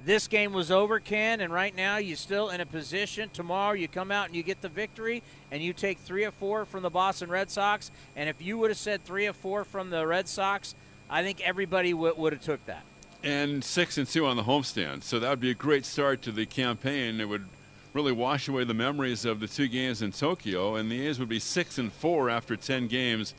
this 0.04 0.28
game 0.28 0.52
was 0.52 0.71
over, 0.71 0.99
Ken, 0.99 1.40
and 1.40 1.52
right 1.52 1.75
now 1.75 1.99
you're 1.99 2.16
still 2.16 2.50
in 2.50 2.61
a 2.61 2.66
position. 2.66 3.28
Tomorrow 3.33 3.75
you 3.75 3.88
come 3.88 4.11
out 4.11 4.26
and 4.26 4.35
you 4.35 4.42
get 4.42 4.62
the 4.62 4.69
victory, 4.69 5.23
and 5.50 5.62
you 5.62 5.73
take 5.73 5.99
three 5.99 6.25
or 6.25 6.30
four 6.30 6.64
from 6.64 6.83
the 6.83 6.90
Boston 6.90 7.28
Red 7.28 7.50
Sox. 7.50 7.90
And 8.16 8.28
if 8.28 8.40
you 8.40 8.57
would 8.59 8.71
have 8.71 8.78
said 8.78 9.04
three 9.04 9.26
or 9.26 9.33
four 9.33 9.64
from 9.64 9.90
the 9.90 10.07
Red 10.07 10.28
Sox, 10.28 10.75
I 11.11 11.23
think 11.23 11.40
everybody 11.40 11.92
w- 11.92 12.14
would 12.16 12.33
have 12.33 12.42
took 12.42 12.64
that. 12.66 12.83
And 13.23 13.62
six 13.62 13.99
and 13.99 14.07
two 14.07 14.25
on 14.25 14.37
the 14.37 14.45
homestand, 14.45 15.02
so 15.02 15.19
that 15.19 15.28
would 15.28 15.40
be 15.40 15.50
a 15.50 15.54
great 15.54 15.85
start 15.85 16.23
to 16.23 16.33
the 16.33 16.47
campaign. 16.47 17.21
It 17.21 17.28
would 17.28 17.45
really 17.92 18.12
wash 18.12 18.49
away 18.49 18.64
the 18.64 18.73
memories 18.73 19.26
of 19.26 19.40
the 19.40 19.49
two 19.49 19.69
games 19.69 20.00
in 20.00 20.12
Tokyo, 20.12 20.76
and 20.76 20.90
the 20.90 21.07
A's 21.07 21.19
would 21.19 21.28
be 21.28 21.40
six 21.40 21.76
and 21.76 21.92
four 21.92 22.30
after 22.30 22.57
ten 22.57 22.87
games. 22.87 23.35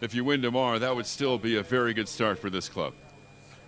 If 0.00 0.14
you 0.14 0.24
win 0.24 0.40
tomorrow, 0.40 0.78
that 0.78 0.96
would 0.96 1.04
still 1.04 1.36
be 1.36 1.56
a 1.56 1.62
very 1.62 1.92
good 1.92 2.08
start 2.08 2.38
for 2.38 2.48
this 2.48 2.70
club. 2.70 2.94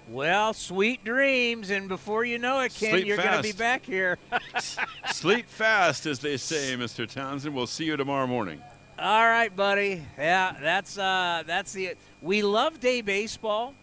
Well, 0.09 0.53
sweet 0.53 1.05
dreams, 1.05 1.71
and 1.71 1.89
before 1.89 2.25
you 2.25 2.39
know 2.39 2.61
it, 2.61 2.75
Ken, 2.75 2.91
Sleep 2.91 3.07
you're 3.07 3.17
going 3.17 3.37
to 3.37 3.43
be 3.43 3.53
back 3.53 3.85
here. 3.85 4.19
Sleep 5.13 5.47
fast, 5.47 6.07
as 6.07 6.19
they 6.19 6.37
say, 6.37 6.77
Mr. 6.77 7.09
Townsend. 7.09 7.55
We'll 7.55 7.67
see 7.67 7.85
you 7.85 7.97
tomorrow 7.97 8.27
morning. 8.27 8.61
All 8.99 9.27
right, 9.27 9.55
buddy. 9.55 10.03
Yeah, 10.19 10.55
that's 10.61 10.99
uh, 10.99 11.45
that's 11.47 11.73
the. 11.73 11.95
We 12.21 12.43
love 12.43 12.81
day 12.81 13.01
baseball. 13.01 13.75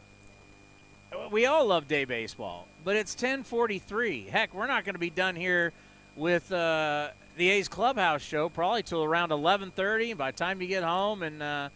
We 1.32 1.46
all 1.46 1.66
love 1.66 1.88
day 1.88 2.06
baseball, 2.06 2.68
but 2.84 2.96
it's 2.96 3.16
10:43. 3.16 4.30
Heck, 4.30 4.54
we're 4.54 4.68
not 4.68 4.86
going 4.86 4.96
to 4.96 5.00
be 5.00 5.10
done 5.10 5.36
here 5.36 5.74
with 6.16 6.52
uh, 6.52 7.10
the 7.38 7.50
A's 7.50 7.68
clubhouse 7.68 8.22
show 8.22 8.50
probably 8.50 8.84
till 8.84 9.04
around 9.04 9.30
11:30. 9.30 10.16
By 10.16 10.32
the 10.32 10.38
time 10.38 10.62
you 10.62 10.68
get 10.68 10.84
home 10.84 11.24
and 11.24 11.42
uh, 11.42 11.70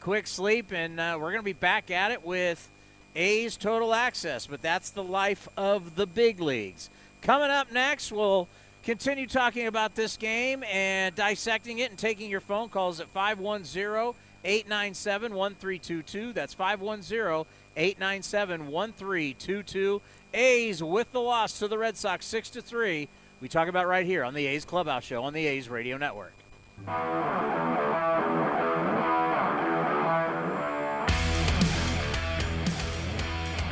quick 0.00 0.26
sleep, 0.26 0.72
and 0.72 1.00
uh, 1.00 1.16
we're 1.20 1.32
going 1.32 1.40
to 1.40 1.42
be 1.42 1.54
back 1.54 1.90
at 1.90 2.12
it 2.12 2.24
with 2.24 2.66
A's 3.16 3.56
Total 3.56 3.94
Access, 3.94 4.46
but 4.46 4.62
that's 4.62 4.90
the 4.90 5.02
life 5.02 5.48
of 5.56 5.96
the 5.96 6.06
big 6.06 6.40
leagues. 6.40 6.90
Coming 7.22 7.50
up 7.50 7.72
next, 7.72 8.12
we'll 8.12 8.46
continue 8.84 9.26
talking 9.26 9.66
about 9.66 9.94
this 9.94 10.16
game 10.16 10.62
and 10.64 11.14
dissecting 11.14 11.78
it 11.78 11.90
and 11.90 11.98
taking 11.98 12.30
your 12.30 12.40
phone 12.40 12.68
calls 12.68 13.00
at 13.00 13.08
510 13.08 14.14
897 14.44 15.34
1322. 15.34 16.32
That's 16.32 16.54
510 16.54 17.46
897 17.76 18.68
1322. 18.68 20.02
A's 20.34 20.82
with 20.82 21.10
the 21.12 21.20
loss 21.20 21.58
to 21.58 21.68
the 21.68 21.78
Red 21.78 21.96
Sox 21.96 22.26
6 22.26 22.50
to 22.50 22.62
3. 22.62 23.08
We 23.40 23.48
talk 23.48 23.68
about 23.68 23.86
right 23.86 24.06
here 24.06 24.24
on 24.24 24.34
the 24.34 24.46
A's 24.46 24.64
Clubhouse 24.64 25.04
Show 25.04 25.22
on 25.24 25.32
the 25.32 25.46
A's 25.46 25.68
Radio 25.68 25.96
Network. 25.96 26.32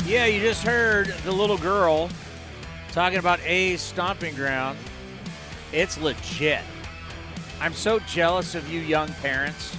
Yeah, 0.07 0.27
you 0.27 0.39
just 0.43 0.63
heard 0.63 1.07
the 1.25 1.33
little 1.33 1.57
girl 1.57 2.11
talking 2.93 3.19
about 3.19 3.41
A's 3.41 3.81
stomping 3.81 4.35
ground. 4.35 4.77
It's 5.73 5.99
legit. 5.99 6.61
I'm 7.59 7.73
so 7.73 7.99
jealous 8.01 8.55
of 8.55 8.71
you 8.71 8.81
young 8.81 9.09
parents 9.15 9.75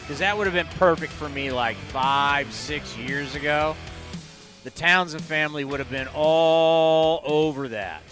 because 0.00 0.18
that 0.20 0.34
would 0.34 0.46
have 0.46 0.54
been 0.54 0.78
perfect 0.78 1.12
for 1.12 1.28
me 1.28 1.50
like 1.50 1.76
five, 1.76 2.50
six 2.54 2.96
years 2.96 3.34
ago. 3.34 3.76
The 4.64 4.70
Townsend 4.70 5.22
family 5.22 5.62
would 5.62 5.78
have 5.78 5.90
been 5.90 6.08
all 6.14 7.20
over 7.24 7.68
that. 7.68 8.02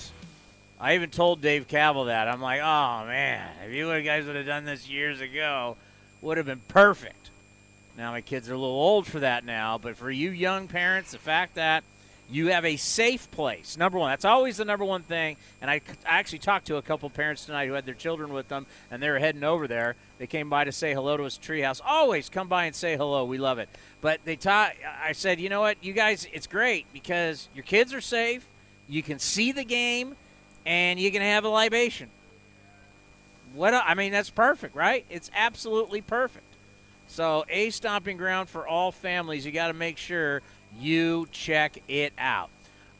I 0.78 0.96
even 0.96 1.08
told 1.08 1.40
Dave 1.40 1.66
Kaval 1.66 2.06
that. 2.06 2.28
I'm 2.28 2.42
like, 2.42 2.60
oh 2.60 3.06
man, 3.06 3.48
if 3.66 3.74
you 3.74 3.88
guys 4.02 4.26
would 4.26 4.36
have 4.36 4.44
done 4.44 4.66
this 4.66 4.86
years 4.86 5.22
ago, 5.22 5.78
would 6.20 6.36
have 6.36 6.44
been 6.44 6.60
perfect. 6.68 7.21
Now 7.96 8.12
my 8.12 8.20
kids 8.20 8.48
are 8.48 8.54
a 8.54 8.58
little 8.58 8.74
old 8.74 9.06
for 9.06 9.20
that 9.20 9.44
now, 9.44 9.78
but 9.78 9.96
for 9.96 10.10
you 10.10 10.30
young 10.30 10.68
parents, 10.68 11.12
the 11.12 11.18
fact 11.18 11.56
that 11.56 11.84
you 12.30 12.48
have 12.48 12.64
a 12.64 12.76
safe 12.76 13.30
place, 13.30 13.76
number 13.76 13.98
one, 13.98 14.10
that's 14.10 14.24
always 14.24 14.56
the 14.56 14.64
number 14.64 14.86
one 14.86 15.02
thing. 15.02 15.36
And 15.60 15.70
I, 15.70 15.82
I 16.06 16.18
actually 16.18 16.38
talked 16.38 16.66
to 16.68 16.76
a 16.76 16.82
couple 16.82 17.10
parents 17.10 17.44
tonight 17.44 17.66
who 17.66 17.74
had 17.74 17.84
their 17.84 17.94
children 17.94 18.32
with 18.32 18.48
them, 18.48 18.66
and 18.90 19.02
they 19.02 19.10
were 19.10 19.18
heading 19.18 19.44
over 19.44 19.68
there. 19.68 19.96
They 20.18 20.26
came 20.26 20.48
by 20.48 20.64
to 20.64 20.72
say 20.72 20.94
hello 20.94 21.18
to 21.18 21.24
us 21.24 21.36
treehouse. 21.36 21.82
Always 21.84 22.30
come 22.30 22.48
by 22.48 22.64
and 22.64 22.74
say 22.74 22.96
hello. 22.96 23.26
We 23.26 23.36
love 23.36 23.58
it. 23.58 23.68
But 24.00 24.24
they 24.24 24.36
taught. 24.36 24.72
I 25.04 25.12
said, 25.12 25.40
you 25.40 25.50
know 25.50 25.60
what, 25.60 25.76
you 25.82 25.92
guys, 25.92 26.26
it's 26.32 26.46
great 26.46 26.86
because 26.92 27.48
your 27.54 27.64
kids 27.64 27.92
are 27.92 28.00
safe. 28.00 28.46
You 28.88 29.02
can 29.02 29.18
see 29.18 29.52
the 29.52 29.64
game 29.64 30.16
and 30.64 30.98
you 30.98 31.10
can 31.10 31.22
have 31.22 31.44
a 31.44 31.48
libation. 31.48 32.08
What 33.52 33.74
I 33.74 33.94
mean, 33.94 34.12
that's 34.12 34.30
perfect, 34.30 34.74
right? 34.74 35.04
It's 35.10 35.30
absolutely 35.34 36.00
perfect. 36.00 36.46
So, 37.12 37.44
a 37.50 37.68
stomping 37.68 38.16
ground 38.16 38.48
for 38.48 38.66
all 38.66 38.90
families. 38.90 39.44
You 39.44 39.52
got 39.52 39.66
to 39.66 39.74
make 39.74 39.98
sure 39.98 40.40
you 40.80 41.28
check 41.30 41.76
it 41.86 42.14
out. 42.16 42.48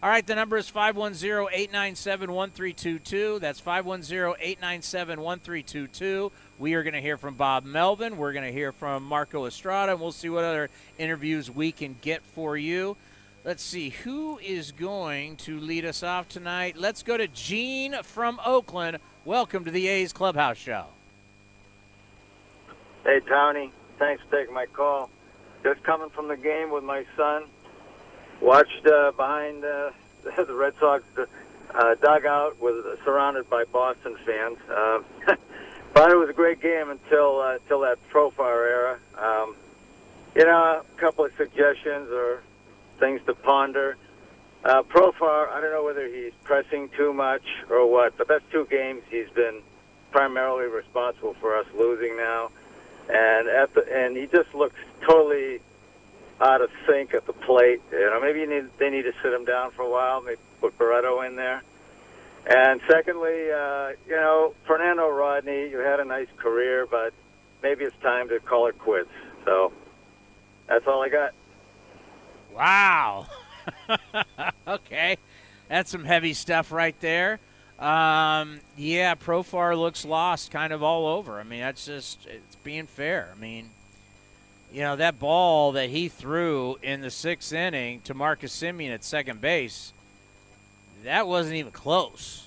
All 0.03 0.11
right, 0.11 0.27
the 0.27 0.35
number 0.35 0.59
is 0.59 0.69
510 0.69 1.49
897 1.51 2.31
1322. 2.31 3.39
That's 3.39 3.59
510 3.59 4.35
897 4.39 5.19
1322. 5.19 6.31
We 6.59 6.75
are 6.75 6.83
going 6.83 6.93
to 6.93 7.01
hear 7.01 7.17
from 7.17 7.37
Bob 7.37 7.65
Melvin. 7.65 8.19
We're 8.19 8.35
going 8.35 8.45
to 8.45 8.53
hear 8.53 8.71
from 8.71 9.03
Marco 9.03 9.47
Estrada, 9.47 9.93
and 9.93 10.01
we'll 10.01 10.13
see 10.13 10.29
what 10.29 10.45
other 10.45 10.69
interviews 10.99 11.51
we 11.51 11.73
can 11.73 11.97
get 12.03 12.21
for 12.35 12.55
you. 12.55 12.99
Let's 13.47 13.63
see 13.63 13.89
who 13.89 14.37
is 14.41 14.73
going 14.73 15.37
to 15.37 15.59
lead 15.59 15.87
us 15.87 16.03
off 16.03 16.29
tonight. 16.29 16.77
Let's 16.77 17.03
go 17.03 17.17
to 17.17 17.29
Gene 17.29 17.97
from 18.03 18.39
Oakland. 18.45 18.99
Welcome 19.25 19.65
to 19.65 19.71
the 19.71 19.89
A's 19.89 20.13
Clubhouse 20.13 20.59
Show. 20.59 20.85
Hey, 23.05 23.21
Tony. 23.21 23.73
Thanks 24.03 24.21
for 24.25 24.37
taking 24.37 24.53
my 24.53 24.67
call. 24.67 25.11
Just 25.63 25.85
coming 25.85 26.11
from 26.11 26.27
the 26.27 26.37
game 26.37 26.73
with 26.73 26.83
my 26.83 27.05
son. 27.17 27.45
Watched 28.41 28.85
uh, 28.85 29.13
behind 29.13 29.65
uh, 29.65 29.93
the 30.25 30.55
Red 30.55 30.75
Sox 30.81 31.05
uh, 31.73 31.95
dugout, 31.95 32.61
with 32.61 32.85
surrounded 33.05 33.49
by 33.49 33.63
Boston 33.63 34.17
fans. 34.27 34.59
Uh, 34.69 35.03
thought 35.95 36.11
it 36.11 36.17
was 36.17 36.29
a 36.29 36.33
great 36.33 36.61
game 36.61 36.91
until 36.91 37.39
uh, 37.39 37.55
until 37.55 37.79
that 37.83 37.99
Profar 38.11 38.69
era. 38.69 38.99
Um, 39.17 39.55
you 40.35 40.47
know, 40.47 40.83
a 40.83 41.01
couple 41.01 41.25
of 41.25 41.33
suggestions 41.37 42.11
or 42.11 42.43
things 42.99 43.21
to 43.27 43.35
ponder. 43.35 43.97
Uh, 44.65 44.83
Profar, 44.83 45.49
I 45.49 45.61
don't 45.61 45.71
know 45.71 45.85
whether 45.85 46.09
he's 46.09 46.33
pressing 46.43 46.89
too 46.97 47.13
much 47.13 47.45
or 47.71 47.89
what, 47.89 48.19
but 48.19 48.27
that's 48.27 48.45
two 48.51 48.67
games 48.69 49.05
he's 49.09 49.31
been 49.31 49.63
primarily 50.11 50.67
responsible 50.67 51.35
for 51.35 51.57
us 51.57 51.67
losing 51.73 52.17
now, 52.17 52.51
and 53.09 53.49
at 53.49 53.75
the 53.75 53.87
and 53.93 54.17
he 54.17 54.27
just 54.27 54.55
looks 54.55 54.77
totally 55.01 55.61
out 56.41 56.61
of 56.61 56.71
sync 56.87 57.15
at 57.15 57.27
the 57.27 57.33
plate. 57.33 57.81
You 57.93 58.11
know, 58.11 58.21
maybe 58.21 58.41
you 58.41 58.47
need 58.47 58.71
they 58.79 58.91
need 58.91 59.03
to 59.03 59.13
sit 59.23 59.33
him 59.33 59.45
down 59.45 59.71
for 59.71 59.83
a 59.83 59.91
while, 59.91 60.23
maybe 60.23 60.41
put 60.61 60.77
Barreto 60.79 61.21
in 61.23 61.37
there. 61.37 61.63
And 62.47 62.81
secondly, 62.89 63.53
uh, 63.53 63.93
you 64.09 64.17
know, 64.17 64.55
Fernando 64.65 65.09
Rodney, 65.09 65.71
you 65.71 65.79
had 65.79 66.01
a 66.01 66.05
nice 66.05 66.27
career, 66.37 66.87
but 66.91 67.13
maybe 67.63 67.85
it's 67.85 67.97
time 68.03 68.29
to 68.31 68.41
call 68.41 68.67
it 68.67 68.79
quits. 68.79 69.11
So 69.45 69.73
that's 70.67 70.87
all 70.87 71.03
I 71.03 71.09
got. 71.09 71.35
Wow. 72.53 73.27
okay. 74.67 75.19
That's 75.69 75.91
some 75.91 76.05
heavy 76.05 76.35
stuff 76.35 76.73
right 76.73 76.99
there. 77.01 77.39
Um, 77.83 78.61
yeah, 78.77 79.17
Profar 79.17 79.77
looks 79.77 80.05
lost 80.05 80.53
kind 80.53 80.73
of 80.73 80.85
all 80.85 81.07
over. 81.07 81.41
I 81.41 81.43
mean, 81.43 81.61
that's 81.61 81.85
just, 81.85 82.27
it's 82.27 82.55
being 82.63 82.87
fair. 82.87 83.35
I 83.37 83.41
mean, 83.41 83.71
you 84.73 84.83
know, 84.83 84.95
that 84.95 85.19
ball 85.19 85.73
that 85.73 85.91
he 85.91 86.09
threw 86.09 86.79
in 86.81 87.01
the 87.01 87.11
sixth 87.11 87.53
inning 87.53 88.01
to 88.03 88.15
Marcus 88.15 88.57
Semien 88.57 88.95
at 88.95 89.03
second 89.03 89.41
base, 89.41 89.93
that 91.03 91.27
wasn't 91.27 91.57
even 91.57 91.73
close. 91.73 92.47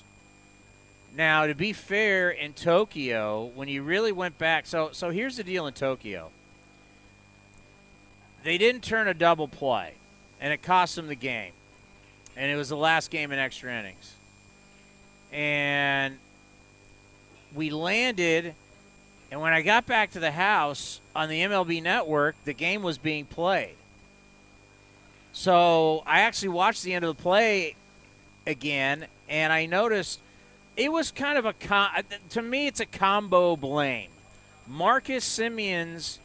Now, 1.14 1.46
to 1.46 1.54
be 1.54 1.74
fair, 1.74 2.30
in 2.30 2.54
Tokyo, 2.54 3.50
when 3.54 3.68
you 3.68 3.82
really 3.82 4.12
went 4.12 4.38
back, 4.38 4.66
so 4.66 4.88
so 4.92 5.10
here's 5.10 5.36
the 5.36 5.44
deal 5.44 5.66
in 5.66 5.74
Tokyo 5.74 6.30
they 8.42 8.58
didn't 8.58 8.82
turn 8.82 9.08
a 9.08 9.14
double 9.14 9.48
play, 9.48 9.94
and 10.40 10.52
it 10.52 10.62
cost 10.62 10.96
them 10.96 11.08
the 11.08 11.14
game. 11.14 11.52
And 12.36 12.50
it 12.50 12.54
was 12.54 12.68
the 12.68 12.76
last 12.76 13.10
game 13.10 13.32
in 13.32 13.38
extra 13.38 13.72
innings. 13.72 14.15
And 15.32 16.18
we 17.54 17.70
landed, 17.70 18.54
and 19.30 19.40
when 19.40 19.52
I 19.52 19.62
got 19.62 19.86
back 19.86 20.12
to 20.12 20.20
the 20.20 20.30
house 20.30 21.00
on 21.14 21.28
the 21.28 21.40
MLB 21.40 21.82
network, 21.82 22.36
the 22.44 22.52
game 22.52 22.82
was 22.82 22.98
being 22.98 23.24
played. 23.24 23.74
So 25.32 26.02
I 26.06 26.20
actually 26.20 26.50
watched 26.50 26.82
the 26.82 26.94
end 26.94 27.04
of 27.04 27.16
the 27.16 27.22
play 27.22 27.76
again, 28.46 29.06
and 29.28 29.52
I 29.52 29.66
noticed 29.66 30.20
it 30.76 30.90
was 30.90 31.10
kind 31.10 31.38
of 31.38 31.46
a 31.46 31.54
to 32.30 32.42
me 32.42 32.66
it's 32.66 32.80
a 32.80 32.86
combo 32.86 33.56
blame. 33.56 34.10
Marcus 34.66 35.24
Semien's 35.24 36.18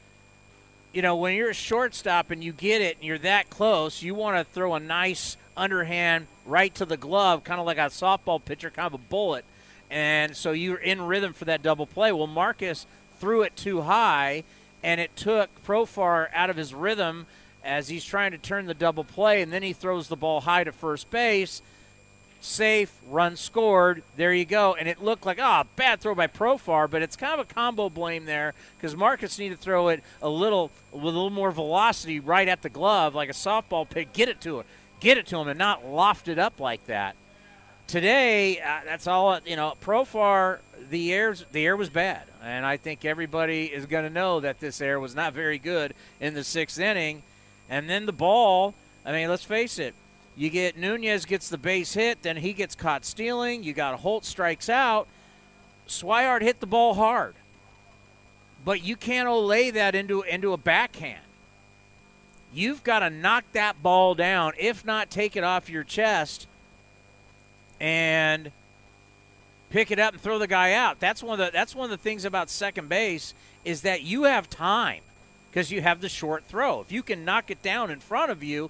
you 0.93 1.01
know, 1.01 1.15
when 1.15 1.36
you're 1.36 1.51
a 1.51 1.53
shortstop 1.53 2.31
and 2.31 2.43
you 2.43 2.51
get 2.51 2.81
it 2.81 2.98
and 2.98 3.05
you're 3.05 3.17
that 3.20 3.50
close, 3.50 4.01
you 4.01 4.13
want 4.13 4.38
to 4.38 4.53
throw 4.53 4.75
a 4.75 4.79
nice 4.79 5.38
underhand 5.55 6.27
right 6.46 6.74
to 6.75 6.86
the 6.86 6.98
glove, 6.98 7.43
kind 7.43 7.60
of 7.60 7.65
like 7.65 7.77
a 7.77 7.89
softball 7.89 8.43
pitcher, 8.43 8.70
kind 8.70 8.88
of 8.88 8.93
a 8.93 8.98
bullet. 8.98 9.46
And 9.89 10.36
so 10.36 10.51
you're 10.51 10.77
in 10.77 11.01
rhythm 11.01 11.34
for 11.34 11.46
that 11.46 11.62
double 11.62 11.86
play. 11.86 12.12
Well, 12.12 12.27
Marcus 12.27 12.86
threw 13.20 13.41
it 13.41 13.55
too 13.55 13.81
high, 13.81 14.43
and 14.84 15.01
it 15.01 15.15
took 15.15 15.50
Profar 15.65 16.29
out 16.34 16.50
of 16.50 16.58
his 16.58 16.74
rhythm 16.74 17.25
as 17.63 17.89
he's 17.89 18.03
trying 18.03 18.31
to 18.31 18.38
turn 18.38 18.65
the 18.65 18.74
double 18.74 19.03
play, 19.03 19.41
and 19.41 19.51
then 19.51 19.63
he 19.63 19.74
throws 19.74 20.08
the 20.08 20.15
ball 20.15 20.41
high 20.41 20.63
to 20.63 20.72
first 20.72 21.12
base 21.12 21.62
safe, 22.41 22.91
run 23.08 23.36
scored. 23.38 24.03
There 24.17 24.34
you 24.34 24.46
go. 24.46 24.75
And 24.75 24.88
it 24.88 25.01
looked 25.01 25.25
like, 25.25 25.39
oh, 25.39 25.63
bad 25.75 26.01
throw 26.01 26.15
by 26.15 26.27
Profar, 26.27 26.89
but 26.89 27.01
it's 27.01 27.15
kind 27.15 27.39
of 27.39 27.50
a 27.50 27.53
combo 27.53 27.89
blame 27.89 28.25
there 28.25 28.53
because 28.77 28.96
Marcus 28.96 29.39
needed 29.39 29.58
to 29.58 29.62
throw 29.62 29.89
it 29.89 30.03
a 30.22 30.29
little 30.29 30.72
with 30.91 31.03
a 31.03 31.17
little 31.17 31.29
more 31.29 31.51
velocity 31.51 32.20
right 32.20 32.48
at 32.48 32.62
the 32.62 32.70
glove, 32.70 33.15
like 33.15 33.29
a 33.29 33.34
softball 33.34 33.89
pick. 33.89 34.12
Get 34.13 34.27
it 34.27 34.41
to 34.41 34.60
it, 34.60 34.65
get 35.01 35.17
it 35.17 35.27
to 35.27 35.38
him, 35.38 35.50
and 35.50 35.60
not 35.60 35.86
loft 35.86 36.29
it 36.29 36.39
up 36.39 36.62
like 36.62 36.86
that. 36.86 37.17
Today, 37.88 38.62
uh, 38.62 38.81
that's 38.86 39.08
all. 39.08 39.38
You 39.46 39.58
know, 39.58 39.74
Profar, 39.84 40.60
the 40.89 41.12
air's 41.12 41.43
the 41.51 41.65
air 41.65 41.75
was 41.75 41.89
bad, 41.89 42.24
and 42.41 42.65
I 42.65 42.77
think 42.77 43.03
everybody 43.03 43.65
is 43.65 43.86
going 43.86 44.05
to 44.05 44.10
know 44.10 44.39
that 44.39 44.62
this 44.62 44.79
air 44.79 45.00
was 45.00 45.13
not 45.13 45.34
very 45.34 45.60
good 45.60 45.93
in 46.22 46.34
the 46.34 46.46
sixth 46.46 46.79
inning. 46.79 47.24
And 47.70 47.89
then 47.89 48.05
the 48.05 48.13
ball. 48.13 48.75
I 49.05 49.12
mean, 49.12 49.29
let's 49.29 49.43
face 49.43 49.79
it. 49.79 49.96
You 50.38 50.50
get 50.50 50.77
Nunez 50.77 51.25
gets 51.25 51.50
the 51.50 51.58
base 51.58 51.93
hit, 51.93 52.22
then 52.22 52.38
he 52.38 52.53
gets 52.53 52.75
caught 52.75 53.03
stealing. 53.03 53.63
You 53.63 53.74
got 53.74 54.00
Holt 54.00 54.25
strikes 54.25 54.70
out. 54.70 55.08
Swihart 55.88 56.41
hit 56.41 56.60
the 56.62 56.67
ball 56.67 56.93
hard, 56.93 57.36
but 58.63 58.81
you 58.81 58.96
can't 58.96 59.29
lay 59.29 59.72
that 59.72 59.93
into 59.93 60.22
into 60.22 60.53
a 60.53 60.58
backhand. 60.58 61.20
You've 62.53 62.84
got 62.84 63.00
to 63.00 63.10
knock 63.10 63.46
that 63.53 63.81
ball 63.81 64.15
down, 64.15 64.53
if 64.60 64.86
not 64.86 65.10
take 65.10 65.36
it 65.36 65.43
off 65.43 65.70
your 65.70 65.84
chest, 65.84 66.48
and 67.79 68.51
pick 69.70 69.89
it 69.89 70.00
up 70.00 70.13
and 70.13 70.22
throw 70.22 70.38
the 70.38 70.48
guy 70.48 70.74
out. 70.74 71.00
That's 71.00 71.24
one 71.24 71.39
of 71.39 71.46
the 71.46 71.51
that's 71.51 71.74
one 71.74 71.86
of 71.86 71.91
the 71.91 71.98
things 71.98 72.25
about 72.25 72.50
second 72.50 72.89
base 72.89 73.34
is 73.63 73.81
that 73.81 74.03
you 74.03 74.24
have 74.24 74.50
time 74.50 75.01
because 75.50 75.72
you 75.72 75.81
have 75.81 76.01
the 76.01 76.10
short 76.10 76.43
throw. 76.46 76.81
If 76.81 76.91
you 76.91 77.03
can 77.03 77.25
knock 77.25 77.51
it 77.51 77.62
down 77.62 77.89
in 77.89 78.00
front 78.00 78.31
of 78.31 78.43
you, 78.43 78.70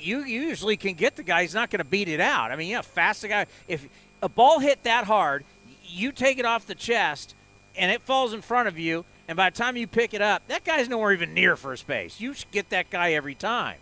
you 0.00 0.20
usually 0.20 0.76
can 0.76 0.94
get 0.94 1.16
the 1.16 1.22
guy. 1.22 1.42
He's 1.42 1.54
not 1.54 1.70
going 1.70 1.78
to 1.78 1.84
beat 1.84 2.08
it 2.08 2.20
out. 2.20 2.50
I 2.50 2.56
mean, 2.56 2.70
yeah, 2.70 2.82
fast 2.82 3.22
the 3.22 3.28
guy. 3.28 3.46
If 3.66 3.86
a 4.22 4.28
ball 4.28 4.60
hit 4.60 4.82
that 4.84 5.04
hard, 5.04 5.44
you 5.84 6.12
take 6.12 6.38
it 6.38 6.44
off 6.44 6.66
the 6.66 6.74
chest 6.74 7.34
and 7.76 7.90
it 7.90 8.02
falls 8.02 8.32
in 8.32 8.42
front 8.42 8.68
of 8.68 8.78
you, 8.78 9.04
and 9.28 9.36
by 9.36 9.50
the 9.50 9.56
time 9.56 9.76
you 9.76 9.86
pick 9.86 10.14
it 10.14 10.22
up, 10.22 10.48
that 10.48 10.64
guy's 10.64 10.88
nowhere 10.88 11.12
even 11.12 11.34
near 11.34 11.54
first 11.54 11.86
base. 11.86 12.20
You 12.20 12.34
should 12.34 12.50
get 12.50 12.70
that 12.70 12.90
guy 12.90 13.12
every 13.12 13.34
time. 13.34 13.76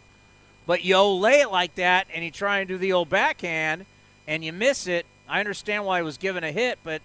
But 0.66 0.84
you 0.84 1.00
lay 1.00 1.40
it 1.40 1.50
like 1.50 1.76
that, 1.76 2.08
and 2.12 2.24
you 2.24 2.30
try 2.30 2.58
and 2.58 2.68
do 2.68 2.76
the 2.76 2.92
old 2.92 3.08
backhand, 3.08 3.86
and 4.26 4.44
you 4.44 4.52
miss 4.52 4.86
it. 4.86 5.06
I 5.28 5.40
understand 5.40 5.84
why 5.84 6.00
he 6.00 6.04
was 6.04 6.18
given 6.18 6.44
a 6.44 6.52
hit, 6.52 6.80
but 6.82 7.00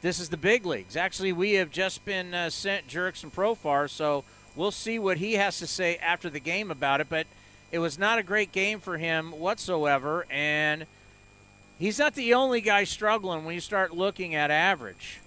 this 0.00 0.20
is 0.20 0.28
the 0.28 0.36
big 0.36 0.64
leagues. 0.64 0.96
Actually, 0.96 1.32
we 1.32 1.54
have 1.54 1.70
just 1.70 2.04
been 2.04 2.32
uh, 2.32 2.48
sent 2.48 2.86
Jurickson 2.88 3.30
Profar, 3.30 3.90
so 3.90 4.24
we'll 4.54 4.70
see 4.70 4.98
what 4.98 5.18
he 5.18 5.34
has 5.34 5.58
to 5.58 5.66
say 5.66 5.96
after 5.96 6.30
the 6.30 6.40
game 6.40 6.70
about 6.70 7.00
it. 7.00 7.08
But– 7.10 7.26
It 7.72 7.78
was 7.78 7.98
not 7.98 8.18
a 8.18 8.24
great 8.24 8.50
game 8.50 8.80
for 8.80 8.98
him 8.98 9.30
whatsoever, 9.30 10.26
and 10.28 10.86
he's 11.78 12.00
not 12.00 12.14
the 12.14 12.34
only 12.34 12.60
guy 12.60 12.82
struggling 12.82 13.44
when 13.44 13.54
you 13.54 13.60
start 13.60 13.94
looking 13.94 14.34
at 14.34 14.50
average. 14.50 15.20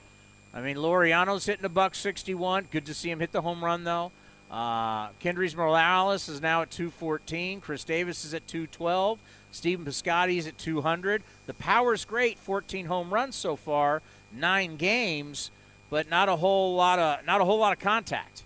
I 0.53 0.61
mean, 0.61 0.77
Laureano's 0.77 1.45
hitting 1.45 1.65
a 1.65 1.69
buck 1.69 1.95
61. 1.95 2.67
Good 2.71 2.85
to 2.85 2.93
see 2.93 3.09
him 3.09 3.19
hit 3.19 3.31
the 3.31 3.41
home 3.41 3.63
run, 3.63 3.83
though. 3.83 4.11
Uh, 4.51 5.07
Kendrys 5.19 5.55
Morales 5.55 6.29
is 6.29 6.39
now 6.39 6.61
at 6.61 6.69
214. 6.69 7.59
Khris 7.59 7.83
Davis 7.83 8.23
is 8.23 8.35
at 8.35 8.47
212. 8.47 9.17
Stephen 9.51 9.85
Piscotty 9.85 10.37
is 10.37 10.45
at 10.45 10.57
200. 10.59 11.23
The 11.47 11.55
power's 11.55 12.05
great. 12.05 12.37
14 12.37 12.85
home 12.85 13.11
runs 13.11 13.35
so 13.35 13.55
far, 13.55 14.03
nine 14.31 14.75
games, 14.75 15.49
but 15.89 16.07
not 16.07 16.29
a 16.29 16.35
whole 16.35 16.75
lot 16.75 16.99
of 16.99 17.25
not 17.25 17.41
a 17.41 17.45
whole 17.45 17.59
lot 17.59 17.73
of 17.73 17.79
contact. 17.79 18.43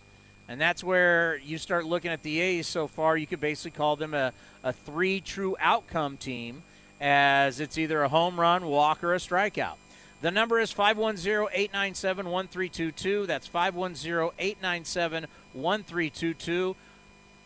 And 0.49 0.61
that's 0.61 0.83
where 0.83 1.37
you 1.43 1.57
start 1.57 1.85
looking 1.85 2.11
at 2.11 2.23
the 2.23 2.39
A's 2.39 2.67
so 2.67 2.87
far. 2.87 3.17
You 3.17 3.27
could 3.27 3.41
basically 3.41 3.71
call 3.77 3.97
them 3.97 4.13
a, 4.13 4.31
a 4.63 4.71
three 4.71 5.19
true 5.19 5.57
outcome 5.59 6.15
team, 6.15 6.63
as 7.01 7.59
it's 7.59 7.77
either 7.77 8.01
a 8.01 8.09
home 8.09 8.39
run, 8.39 8.65
walk, 8.65 9.03
or 9.03 9.13
a 9.13 9.17
strikeout. 9.17 9.75
The 10.21 10.31
number 10.31 10.59
is 10.59 10.71
510 10.71 11.47
897 11.53 12.25
1322. 12.25 13.25
That's 13.27 13.47
510 13.47 14.31
897 14.39 15.27
1322. 15.53 16.75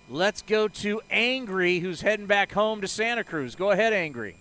Let's 0.09 0.41
go 0.41 0.67
to 0.67 1.01
Angry, 1.09 1.79
who's 1.79 2.01
heading 2.01 2.25
back 2.25 2.51
home 2.51 2.81
to 2.81 2.87
Santa 2.87 3.23
Cruz. 3.23 3.55
Go 3.55 3.71
ahead, 3.71 3.93
Angry. 3.93 4.35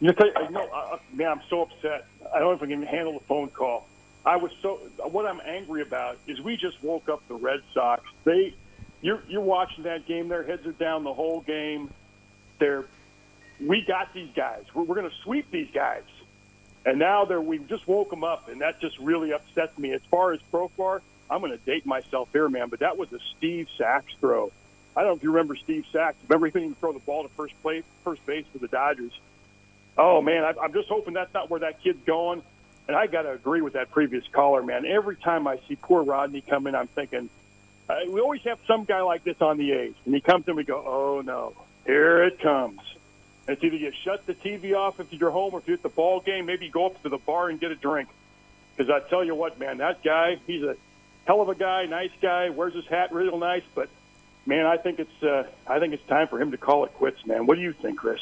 You 0.00 0.12
know, 0.12 1.00
man, 1.12 1.28
I'm 1.30 1.40
so 1.48 1.62
upset. 1.62 2.06
I 2.34 2.38
don't 2.38 2.48
know 2.48 2.52
if 2.52 2.62
I 2.62 2.66
can 2.66 2.82
handle 2.82 3.14
the 3.14 3.24
phone 3.24 3.48
call. 3.48 3.86
I 4.24 4.36
was 4.36 4.50
so. 4.60 4.80
What 5.04 5.24
I'm 5.24 5.40
angry 5.44 5.82
about 5.82 6.18
is 6.26 6.40
we 6.40 6.56
just 6.56 6.82
woke 6.82 7.08
up 7.08 7.26
the 7.28 7.34
Red 7.34 7.62
Sox. 7.72 8.02
They, 8.24 8.54
you're 9.00 9.22
you're 9.28 9.40
watching 9.40 9.84
that 9.84 10.06
game. 10.06 10.28
Their 10.28 10.42
heads 10.42 10.66
are 10.66 10.72
down 10.72 11.04
the 11.04 11.14
whole 11.14 11.40
game. 11.42 11.90
They're, 12.58 12.86
we 13.60 13.82
got 13.82 14.12
these 14.12 14.30
guys. 14.34 14.64
We're, 14.74 14.82
we're 14.82 14.96
going 14.96 15.08
to 15.08 15.16
sweep 15.22 15.50
these 15.50 15.70
guys. 15.72 16.02
And 16.86 17.00
now 17.00 17.24
they're, 17.24 17.40
we've 17.40 17.66
just 17.66 17.86
woke 17.88 18.10
them 18.10 18.22
up, 18.22 18.48
and 18.48 18.60
that 18.60 18.80
just 18.80 18.96
really 19.00 19.32
upsets 19.32 19.76
me. 19.76 19.92
As 19.92 20.00
far 20.08 20.32
as 20.32 20.40
Profar, 20.52 21.00
I'm 21.28 21.40
going 21.40 21.50
to 21.50 21.58
date 21.58 21.84
myself 21.84 22.28
here, 22.32 22.48
man, 22.48 22.68
but 22.68 22.78
that 22.78 22.96
was 22.96 23.12
a 23.12 23.18
Steve 23.36 23.68
Sax 23.76 24.14
throw. 24.20 24.52
I 24.96 25.00
don't 25.00 25.10
know 25.10 25.16
if 25.16 25.22
you 25.24 25.32
remember 25.32 25.56
Steve 25.56 25.84
Sax. 25.92 26.16
Remember 26.28 26.46
he 26.46 26.52
couldn't 26.52 26.68
even 26.68 26.74
throw 26.76 26.92
the 26.92 27.00
ball 27.00 27.24
to 27.24 27.28
first 27.30 27.60
place, 27.60 27.82
first 28.04 28.24
base 28.24 28.46
for 28.52 28.58
the 28.58 28.68
Dodgers. 28.68 29.12
Oh 29.98 30.22
man, 30.22 30.44
I, 30.44 30.54
I'm 30.62 30.72
just 30.72 30.88
hoping 30.88 31.14
that's 31.14 31.34
not 31.34 31.50
where 31.50 31.60
that 31.60 31.82
kid's 31.82 32.02
going. 32.06 32.42
And 32.86 32.96
I 32.96 33.08
got 33.08 33.22
to 33.22 33.32
agree 33.32 33.62
with 33.62 33.72
that 33.72 33.90
previous 33.90 34.26
caller, 34.28 34.62
man. 34.62 34.86
Every 34.86 35.16
time 35.16 35.48
I 35.48 35.58
see 35.68 35.74
poor 35.74 36.04
Rodney 36.04 36.40
come 36.40 36.68
in, 36.68 36.76
I'm 36.76 36.86
thinking 36.86 37.28
uh, 37.90 37.96
we 38.08 38.20
always 38.20 38.42
have 38.42 38.58
some 38.66 38.84
guy 38.84 39.00
like 39.00 39.24
this 39.24 39.42
on 39.42 39.58
the 39.58 39.72
A's, 39.72 39.94
and 40.04 40.14
he 40.14 40.20
comes 40.20 40.46
in, 40.48 40.56
we 40.56 40.64
go, 40.64 40.82
oh 40.86 41.22
no, 41.24 41.52
here 41.84 42.22
it 42.22 42.38
comes. 42.38 42.80
It's 43.48 43.62
either 43.62 43.76
you 43.76 43.92
shut 43.92 44.26
the 44.26 44.34
TV 44.34 44.76
off 44.76 44.98
if 44.98 45.12
you're 45.12 45.30
home, 45.30 45.54
or 45.54 45.60
if 45.60 45.68
you're 45.68 45.76
at 45.76 45.82
the 45.82 45.88
ball 45.88 46.20
game, 46.20 46.46
maybe 46.46 46.68
go 46.68 46.86
up 46.86 47.00
to 47.02 47.08
the 47.08 47.18
bar 47.18 47.48
and 47.48 47.60
get 47.60 47.70
a 47.70 47.76
drink. 47.76 48.08
Because 48.76 48.90
I 48.90 49.08
tell 49.08 49.24
you 49.24 49.34
what, 49.34 49.58
man, 49.58 49.78
that 49.78 50.02
guy, 50.02 50.38
he's 50.46 50.62
a 50.62 50.76
hell 51.26 51.40
of 51.40 51.48
a 51.48 51.54
guy, 51.54 51.86
nice 51.86 52.10
guy, 52.20 52.50
wears 52.50 52.74
his 52.74 52.86
hat 52.86 53.12
real 53.12 53.38
nice. 53.38 53.62
But 53.74 53.88
man, 54.46 54.66
I 54.66 54.76
think 54.76 54.98
it's 54.98 55.22
uh, 55.22 55.46
I 55.66 55.78
think 55.78 55.94
it's 55.94 56.06
time 56.06 56.28
for 56.28 56.40
him 56.40 56.50
to 56.50 56.56
call 56.56 56.84
it 56.84 56.94
quits, 56.94 57.24
man. 57.24 57.46
What 57.46 57.56
do 57.56 57.62
you 57.62 57.72
think, 57.72 57.98
Chris? 57.98 58.20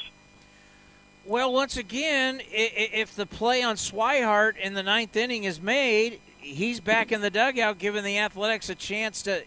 Well, 1.24 1.54
once 1.54 1.78
again, 1.78 2.42
if 2.50 3.16
the 3.16 3.24
play 3.24 3.62
on 3.62 3.76
Swihart 3.76 4.58
in 4.58 4.74
the 4.74 4.82
ninth 4.82 5.16
inning 5.16 5.44
is 5.44 5.58
made, 5.58 6.20
he's 6.36 6.80
back 6.80 7.12
in 7.12 7.22
the 7.22 7.30
dugout, 7.30 7.78
giving 7.78 8.04
the 8.04 8.18
Athletics 8.18 8.68
a 8.68 8.74
chance 8.74 9.22
to. 9.22 9.42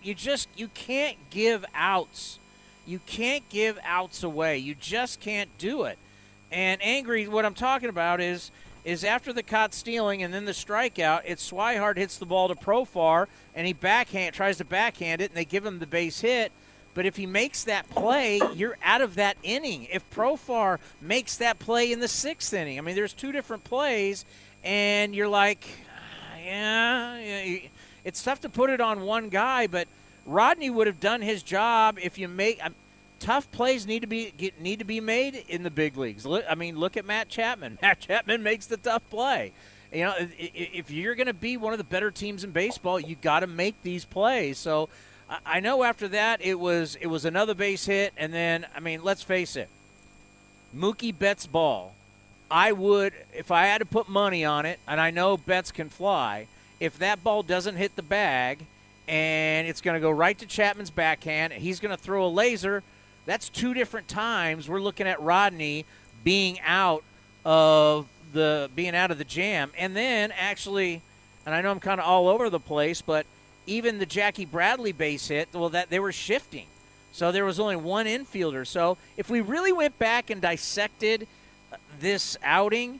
You 0.00 0.14
just 0.14 0.48
you 0.56 0.68
can't 0.68 1.16
give 1.30 1.64
outs 1.74 2.38
you 2.86 3.00
can't 3.06 3.48
give 3.48 3.78
outs 3.84 4.22
away. 4.22 4.58
You 4.58 4.74
just 4.74 5.20
can't 5.20 5.48
do 5.58 5.84
it. 5.84 5.98
And 6.50 6.80
angry, 6.82 7.28
what 7.28 7.44
I'm 7.44 7.54
talking 7.54 7.88
about 7.88 8.20
is 8.20 8.50
is 8.84 9.04
after 9.04 9.32
the 9.32 9.44
caught 9.44 9.72
stealing 9.72 10.24
and 10.24 10.34
then 10.34 10.44
the 10.44 10.52
strikeout, 10.52 11.22
it's 11.24 11.48
Swihart 11.48 11.96
hits 11.96 12.18
the 12.18 12.26
ball 12.26 12.48
to 12.48 12.54
Profar 12.56 13.26
and 13.54 13.64
he 13.64 13.72
backhand 13.72 14.34
tries 14.34 14.56
to 14.58 14.64
backhand 14.64 15.20
it 15.20 15.30
and 15.30 15.36
they 15.36 15.44
give 15.44 15.64
him 15.64 15.78
the 15.78 15.86
base 15.86 16.20
hit. 16.20 16.50
But 16.94 17.06
if 17.06 17.16
he 17.16 17.24
makes 17.24 17.64
that 17.64 17.88
play, 17.88 18.40
you're 18.54 18.76
out 18.82 19.00
of 19.00 19.14
that 19.14 19.36
inning. 19.42 19.86
If 19.90 20.08
Profar 20.10 20.78
makes 21.00 21.36
that 21.36 21.58
play 21.60 21.92
in 21.92 22.00
the 22.00 22.08
sixth 22.08 22.52
inning, 22.52 22.76
I 22.76 22.82
mean, 22.82 22.96
there's 22.96 23.14
two 23.14 23.32
different 23.32 23.64
plays, 23.64 24.26
and 24.62 25.14
you're 25.14 25.28
like, 25.28 25.66
yeah, 26.44 27.60
it's 28.04 28.22
tough 28.22 28.42
to 28.42 28.50
put 28.50 28.68
it 28.68 28.80
on 28.80 29.02
one 29.02 29.28
guy, 29.28 29.68
but– 29.68 29.86
Rodney 30.26 30.70
would 30.70 30.86
have 30.86 31.00
done 31.00 31.20
his 31.22 31.42
job 31.42 31.98
if 32.00 32.18
you 32.18 32.28
make 32.28 32.64
uh, 32.64 32.70
tough 33.18 33.50
plays 33.52 33.86
need 33.86 34.00
to 34.00 34.06
be 34.06 34.32
get, 34.36 34.60
need 34.60 34.78
to 34.80 34.84
be 34.84 35.00
made 35.00 35.44
in 35.48 35.62
the 35.62 35.70
big 35.70 35.96
leagues. 35.96 36.26
Look, 36.26 36.44
I 36.48 36.54
mean, 36.54 36.78
look 36.78 36.96
at 36.96 37.04
Matt 37.04 37.28
Chapman. 37.28 37.78
Matt 37.82 38.00
Chapman 38.00 38.42
makes 38.42 38.66
the 38.66 38.76
tough 38.76 39.08
play. 39.10 39.52
You 39.92 40.04
know, 40.04 40.14
if 40.18 40.90
you're 40.90 41.14
going 41.14 41.26
to 41.26 41.34
be 41.34 41.58
one 41.58 41.74
of 41.74 41.78
the 41.78 41.84
better 41.84 42.10
teams 42.10 42.44
in 42.44 42.50
baseball, 42.50 42.98
you 42.98 43.14
got 43.14 43.40
to 43.40 43.46
make 43.46 43.74
these 43.82 44.06
plays. 44.06 44.56
So, 44.56 44.88
I 45.44 45.60
know 45.60 45.82
after 45.82 46.08
that 46.08 46.40
it 46.42 46.58
was 46.58 46.96
it 47.00 47.06
was 47.06 47.24
another 47.24 47.54
base 47.54 47.86
hit, 47.86 48.12
and 48.16 48.32
then 48.32 48.66
I 48.74 48.80
mean, 48.80 49.02
let's 49.02 49.22
face 49.22 49.56
it, 49.56 49.68
Mookie 50.76 51.16
Betts 51.16 51.46
ball. 51.46 51.94
I 52.50 52.72
would 52.72 53.14
if 53.32 53.50
I 53.50 53.66
had 53.66 53.78
to 53.78 53.86
put 53.86 54.08
money 54.08 54.44
on 54.44 54.66
it, 54.66 54.78
and 54.86 55.00
I 55.00 55.10
know 55.10 55.36
Betts 55.36 55.72
can 55.72 55.88
fly. 55.88 56.46
If 56.80 56.98
that 56.98 57.22
ball 57.22 57.42
doesn't 57.42 57.76
hit 57.76 57.96
the 57.96 58.02
bag, 58.02 58.66
and 59.12 59.68
it's 59.68 59.82
going 59.82 59.92
to 59.92 60.00
go 60.00 60.10
right 60.10 60.38
to 60.38 60.46
Chapman's 60.46 60.90
backhand. 60.90 61.52
He's 61.52 61.80
going 61.80 61.94
to 61.94 62.02
throw 62.02 62.24
a 62.24 62.28
laser. 62.28 62.82
That's 63.26 63.50
two 63.50 63.74
different 63.74 64.08
times 64.08 64.70
we're 64.70 64.80
looking 64.80 65.06
at 65.06 65.20
Rodney 65.20 65.84
being 66.24 66.58
out 66.60 67.04
of 67.44 68.06
the 68.32 68.70
being 68.74 68.96
out 68.96 69.10
of 69.10 69.18
the 69.18 69.24
jam, 69.24 69.70
and 69.76 69.94
then 69.94 70.32
actually, 70.32 71.02
and 71.44 71.54
I 71.54 71.60
know 71.60 71.70
I'm 71.70 71.78
kind 71.78 72.00
of 72.00 72.06
all 72.06 72.26
over 72.26 72.48
the 72.48 72.58
place, 72.58 73.02
but 73.02 73.26
even 73.66 73.98
the 73.98 74.06
Jackie 74.06 74.46
Bradley 74.46 74.92
base 74.92 75.28
hit, 75.28 75.50
well, 75.52 75.68
that 75.68 75.90
they 75.90 76.00
were 76.00 76.12
shifting, 76.12 76.66
so 77.12 77.30
there 77.30 77.44
was 77.44 77.60
only 77.60 77.76
one 77.76 78.06
infielder. 78.06 78.66
So 78.66 78.96
if 79.18 79.28
we 79.28 79.42
really 79.42 79.72
went 79.72 79.98
back 79.98 80.30
and 80.30 80.40
dissected 80.40 81.28
this 82.00 82.38
outing 82.42 82.98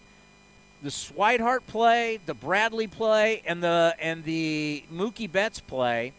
the 0.82 0.88
Swihart 0.88 1.60
play, 1.66 2.18
the 2.26 2.34
Bradley 2.34 2.86
play, 2.86 3.42
and 3.46 3.62
the 3.62 3.94
and 4.00 4.24
the 4.24 4.82
Mookie 4.92 5.30
Betts 5.30 5.60
play, 5.60 6.12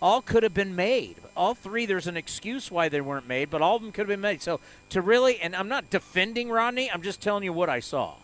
all 0.00 0.22
could 0.22 0.42
have 0.42 0.54
been 0.54 0.76
made. 0.76 1.16
All 1.36 1.54
three, 1.54 1.86
there's 1.86 2.06
an 2.06 2.16
excuse 2.16 2.70
why 2.70 2.88
they 2.88 3.00
weren't 3.00 3.26
made, 3.26 3.50
but 3.50 3.62
all 3.62 3.76
of 3.76 3.82
them 3.82 3.92
could 3.92 4.02
have 4.02 4.08
been 4.08 4.20
made. 4.20 4.42
So 4.42 4.60
to 4.90 5.02
really, 5.02 5.40
and 5.40 5.54
I'm 5.56 5.68
not 5.68 5.90
defending 5.90 6.50
Rodney, 6.50 6.90
I'm 6.90 7.02
just 7.02 7.20
telling 7.20 7.44
you 7.44 7.52
what 7.52 7.68
I 7.68 7.80
saw. 7.80 8.14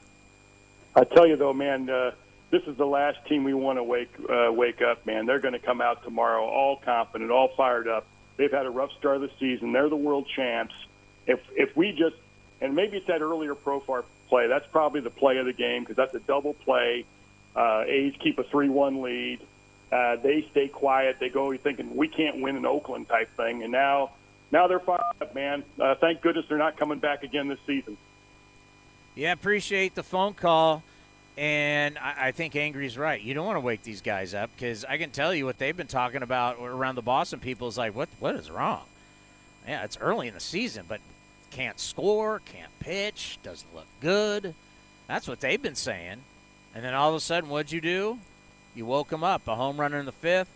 I 0.94 1.04
tell 1.04 1.26
you 1.26 1.36
though, 1.36 1.52
man, 1.52 1.90
uh, 1.90 2.12
this 2.50 2.62
is 2.64 2.76
the 2.76 2.86
last 2.86 3.24
team 3.26 3.44
we 3.44 3.54
want 3.54 3.78
to 3.78 3.82
wake 3.82 4.12
uh, 4.30 4.50
wake 4.52 4.82
up, 4.82 5.04
man. 5.04 5.26
They're 5.26 5.40
going 5.40 5.54
to 5.54 5.58
come 5.58 5.80
out 5.80 6.04
tomorrow, 6.04 6.44
all 6.44 6.76
confident, 6.76 7.30
all 7.30 7.48
fired 7.48 7.88
up. 7.88 8.06
They've 8.36 8.52
had 8.52 8.66
a 8.66 8.70
rough 8.70 8.92
start 8.92 9.16
of 9.16 9.22
the 9.22 9.30
season. 9.40 9.72
They're 9.72 9.88
the 9.88 9.96
world 9.96 10.28
champs. 10.28 10.74
If 11.26 11.40
if 11.56 11.76
we 11.76 11.90
just 11.92 12.16
and 12.60 12.74
maybe 12.74 12.96
it's 12.98 13.06
that 13.08 13.20
earlier 13.20 13.54
Profar 13.54 14.04
play. 14.28 14.46
That's 14.46 14.66
probably 14.66 15.00
the 15.00 15.10
play 15.10 15.38
of 15.38 15.46
the 15.46 15.52
game 15.52 15.82
because 15.82 15.96
that's 15.96 16.14
a 16.14 16.20
double 16.20 16.54
play. 16.54 17.04
Uh, 17.54 17.84
A's 17.86 18.14
keep 18.18 18.38
a 18.38 18.44
3 18.44 18.68
1 18.68 19.02
lead. 19.02 19.40
Uh, 19.90 20.16
they 20.16 20.42
stay 20.50 20.68
quiet. 20.68 21.18
They 21.20 21.28
go 21.28 21.56
thinking 21.56 21.96
we 21.96 22.08
can't 22.08 22.40
win 22.40 22.56
in 22.56 22.66
Oakland 22.66 23.08
type 23.08 23.30
thing. 23.36 23.62
And 23.62 23.72
now, 23.72 24.10
now 24.50 24.66
they're 24.66 24.80
fired 24.80 25.00
up, 25.20 25.34
man. 25.34 25.64
Uh, 25.80 25.94
thank 25.94 26.20
goodness 26.20 26.44
they're 26.48 26.58
not 26.58 26.76
coming 26.76 26.98
back 26.98 27.22
again 27.22 27.48
this 27.48 27.60
season. 27.66 27.96
Yeah, 29.14 29.32
appreciate 29.32 29.94
the 29.94 30.02
phone 30.02 30.34
call. 30.34 30.82
And 31.38 31.98
I, 31.98 32.28
I 32.28 32.32
think 32.32 32.56
Angry's 32.56 32.96
right. 32.96 33.20
You 33.20 33.34
don't 33.34 33.46
want 33.46 33.56
to 33.56 33.60
wake 33.60 33.82
these 33.82 34.00
guys 34.00 34.34
up 34.34 34.50
because 34.56 34.84
I 34.84 34.96
can 34.98 35.10
tell 35.10 35.34
you 35.34 35.44
what 35.44 35.58
they've 35.58 35.76
been 35.76 35.86
talking 35.86 36.22
about 36.22 36.56
around 36.60 36.94
the 36.94 37.02
Boston 37.02 37.40
people 37.40 37.68
is 37.68 37.78
like, 37.78 37.94
what 37.94 38.08
what 38.18 38.34
is 38.36 38.50
wrong? 38.50 38.84
Yeah, 39.66 39.84
it's 39.84 39.98
early 39.98 40.28
in 40.28 40.34
the 40.34 40.40
season, 40.40 40.84
but 40.88 41.00
can't 41.50 41.78
score, 41.80 42.40
can't 42.44 42.76
pitch, 42.80 43.38
doesn't 43.42 43.74
look 43.74 43.86
good. 44.00 44.54
That's 45.06 45.28
what 45.28 45.40
they've 45.40 45.60
been 45.60 45.74
saying. 45.74 46.18
And 46.74 46.84
then 46.84 46.94
all 46.94 47.10
of 47.10 47.14
a 47.14 47.20
sudden, 47.20 47.48
what'd 47.48 47.72
you 47.72 47.80
do? 47.80 48.18
You 48.74 48.84
woke 48.84 49.08
them 49.08 49.24
up. 49.24 49.48
A 49.48 49.54
home 49.54 49.80
run 49.80 49.94
in 49.94 50.04
the 50.04 50.12
fifth. 50.12 50.50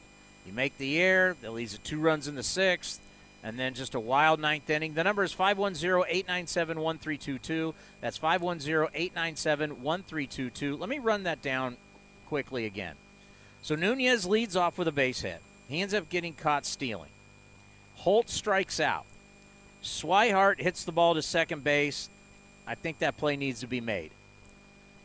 You 0.47 0.53
make 0.53 0.77
the 0.77 1.01
air. 1.01 1.35
That 1.41 1.53
leads 1.53 1.73
to 1.73 1.81
two 1.81 2.01
runs 2.01 2.29
in 2.29 2.35
the 2.35 2.43
sixth. 2.43 3.01
And 3.43 3.59
then 3.59 3.73
just 3.73 3.95
a 3.95 4.01
wild 4.01 4.39
ninth 4.39 4.69
inning. 4.69 4.93
The 4.93 5.05
number 5.05 5.25
is 5.25 5.33
510 5.33 6.05
897 6.07 6.79
1322. 6.79 7.75
That's 8.03 8.19
510 8.19 8.89
897 8.93 9.83
1322. 9.83 10.77
Let 10.77 10.91
me 10.91 10.99
run 10.99 11.23
that 11.23 11.41
down 11.41 11.79
quickly 12.27 12.67
again. 12.67 12.97
So 13.63 13.75
Nunez 13.75 14.27
leads 14.27 14.57
off 14.57 14.77
with 14.77 14.89
a 14.89 14.93
base 14.93 15.23
hit. 15.23 15.41
He 15.69 15.81
ends 15.81 15.95
up 15.95 16.11
getting 16.11 16.35
caught 16.35 16.67
stealing. 16.67 17.11
Holt 17.97 18.29
strikes 18.29 18.81
out. 18.81 19.07
Swihart 19.83 20.61
hits 20.61 20.85
the 20.85 20.93
ball 20.93 21.15
to 21.15 21.23
second 21.23 21.65
base. 21.65 22.09
I 22.67 22.75
think 22.75 22.99
that 22.99 23.17
play 23.17 23.37
needs 23.37 23.61
to 23.61 23.67
be 23.67 23.81
made. 23.81 24.11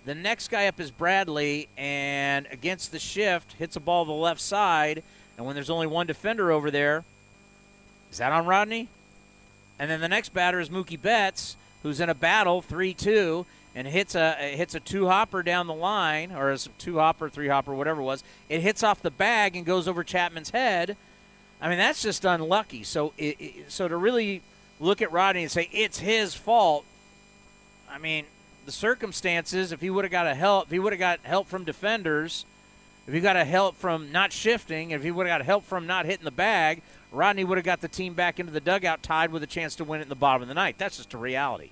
The 0.06 0.16
next 0.16 0.50
guy 0.50 0.68
up 0.68 0.80
is 0.80 0.92
Bradley, 0.92 1.68
and 1.78 2.48
against 2.52 2.92
the 2.92 3.00
shift, 3.00 3.54
hits 3.54 3.76
a 3.76 3.80
ball 3.80 4.06
to 4.06 4.10
the 4.10 4.14
left 4.14 4.40
side. 4.42 5.02
And 5.38 5.46
when 5.46 5.56
there's 5.56 5.70
only 5.70 5.88
one 5.88 6.08
defender 6.08 6.52
over 6.52 6.70
there, 6.70 7.04
Is 8.12 8.20
that 8.20 8.32
on 8.32 8.46
Rodney? 8.46 8.88
And 9.80 9.90
then 9.90 10.00
the 10.00 10.08
next 10.08 10.30
batter 10.30 10.60
is 10.60 10.70
Mookie 10.70 11.02
Betts, 11.02 11.58
who's 11.84 12.00
in 12.00 12.10
a 12.10 12.16
battle, 12.16 12.62
3 12.62 12.94
2, 12.94 13.46
and 13.76 13.88
hits 13.88 14.16
a 14.16 14.34
hits 14.56 14.74
a 14.74 14.80
two 14.80 15.08
hopper 15.08 15.44
down 15.44 15.68
the 15.68 15.74
line, 15.74 16.32
or 16.32 16.52
a 16.52 16.58
two 16.58 16.98
hopper, 16.98 17.30
three 17.30 17.50
hopper, 17.50 17.74
whatever 17.74 18.00
it 18.00 18.06
was. 18.06 18.24
It 18.48 18.62
hits 18.62 18.84
off 18.84 19.02
the 19.02 19.12
bag 19.12 19.58
and 19.58 19.66
goes 19.66 19.88
over 19.88 20.04
Chapman's 20.04 20.52
head. 20.52 20.96
I 21.62 21.68
mean, 21.68 21.78
that's 21.78 22.02
just 22.02 22.24
unlucky. 22.24 22.84
So, 22.84 23.12
it, 23.18 23.66
so 23.68 23.88
to 23.88 23.98
really 23.98 24.42
look 24.80 25.02
at 25.02 25.12
Rodney 25.12 25.44
and 25.44 25.52
say 25.52 25.70
it's 25.72 26.00
his 26.00 26.34
fault, 26.34 26.86
I 27.90 27.98
mean, 27.98 28.26
the 28.66 28.72
circumstances. 28.72 29.72
If 29.72 29.82
he 29.82 29.90
would 29.90 30.04
have 30.04 30.12
got 30.12 30.28
a 30.28 30.36
help, 30.36 30.66
if 30.66 30.72
he 30.72 30.80
would 30.80 30.94
have 30.94 31.00
got 31.00 31.20
help 31.24 31.48
from 31.48 31.64
defenders, 31.64 32.46
if 33.08 33.14
he 33.14 33.20
got 33.20 33.36
a 33.36 33.46
help 33.46 33.76
from 33.76 34.12
not 34.12 34.32
shifting, 34.32 34.92
if 34.92 35.04
he 35.04 35.12
would 35.12 35.28
have 35.28 35.40
got 35.40 35.46
help 35.46 35.64
from 35.66 35.88
not 35.88 36.06
hitting 36.06 36.26
the 36.26 36.32
bag, 36.32 36.82
Rodney 37.12 37.44
would 37.44 37.58
have 37.58 37.66
got 37.66 37.82
the 37.82 37.88
team 37.88 38.14
back 38.14 38.40
into 38.40 38.52
the 38.52 38.60
dugout 38.60 39.04
tied 39.04 39.32
with 39.32 39.44
a 39.44 39.48
chance 39.48 39.76
to 39.76 39.84
win 39.84 40.02
it 40.02 40.04
in 40.04 40.10
the 40.10 40.16
bottom 40.16 40.42
of 40.42 40.48
the 40.48 40.54
ninth. 40.54 40.78
That's 40.78 40.98
just 40.98 41.14
a 41.14 41.18
reality. 41.18 41.70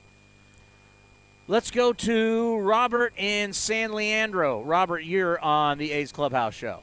Let's 1.48 1.72
go 1.72 1.92
to 1.92 2.58
Robert 2.60 3.14
in 3.18 3.52
San 3.52 3.92
Leandro. 3.92 4.62
Robert, 4.62 5.02
you're 5.02 5.38
on 5.42 5.78
the 5.78 5.92
A's 5.92 6.14
Clubhouse 6.14 6.54
show. 6.54 6.80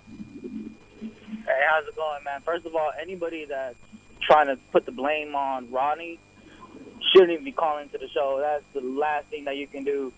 Hey, 1.01 1.63
how's 1.67 1.87
it 1.87 1.97
going, 1.97 2.23
man? 2.25 2.43
First 2.43 2.67
of 2.67 2.75
all, 2.75 2.93
anybody 3.01 3.47
that's 3.47 3.79
trying 4.21 4.47
to 4.47 4.57
put 4.73 4.87
the 4.87 4.93
blame 4.93 5.35
on 5.35 5.71
Ronnie 5.71 6.19
shouldn't 7.13 7.33
even 7.33 7.45
be 7.45 7.53
calling 7.53 7.89
to 7.91 7.99
the 7.99 8.09
show. 8.09 8.39
That's 8.41 8.65
the 8.73 8.81
last 8.81 9.27
thing 9.27 9.45
that 9.45 9.57
you 9.57 9.67
can 9.67 9.85
do 9.85 10.13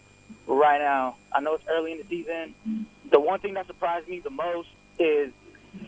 right 0.47 0.79
now. 0.79 1.17
I 1.33 1.41
know 1.41 1.55
it's 1.55 1.67
early 1.69 1.93
in 1.93 1.99
the 1.99 2.05
season. 2.05 2.55
The 3.11 3.21
one 3.21 3.41
thing 3.41 3.55
that 3.55 3.67
surprised 3.67 4.09
me 4.09 4.21
the 4.21 4.31
most 4.31 4.69
is 4.99 5.33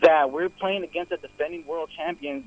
that 0.01 0.31
we're 0.31 0.49
playing 0.49 0.83
against 0.83 1.11
the 1.11 1.17
defending 1.17 1.65
world 1.65 1.89
champions, 1.95 2.45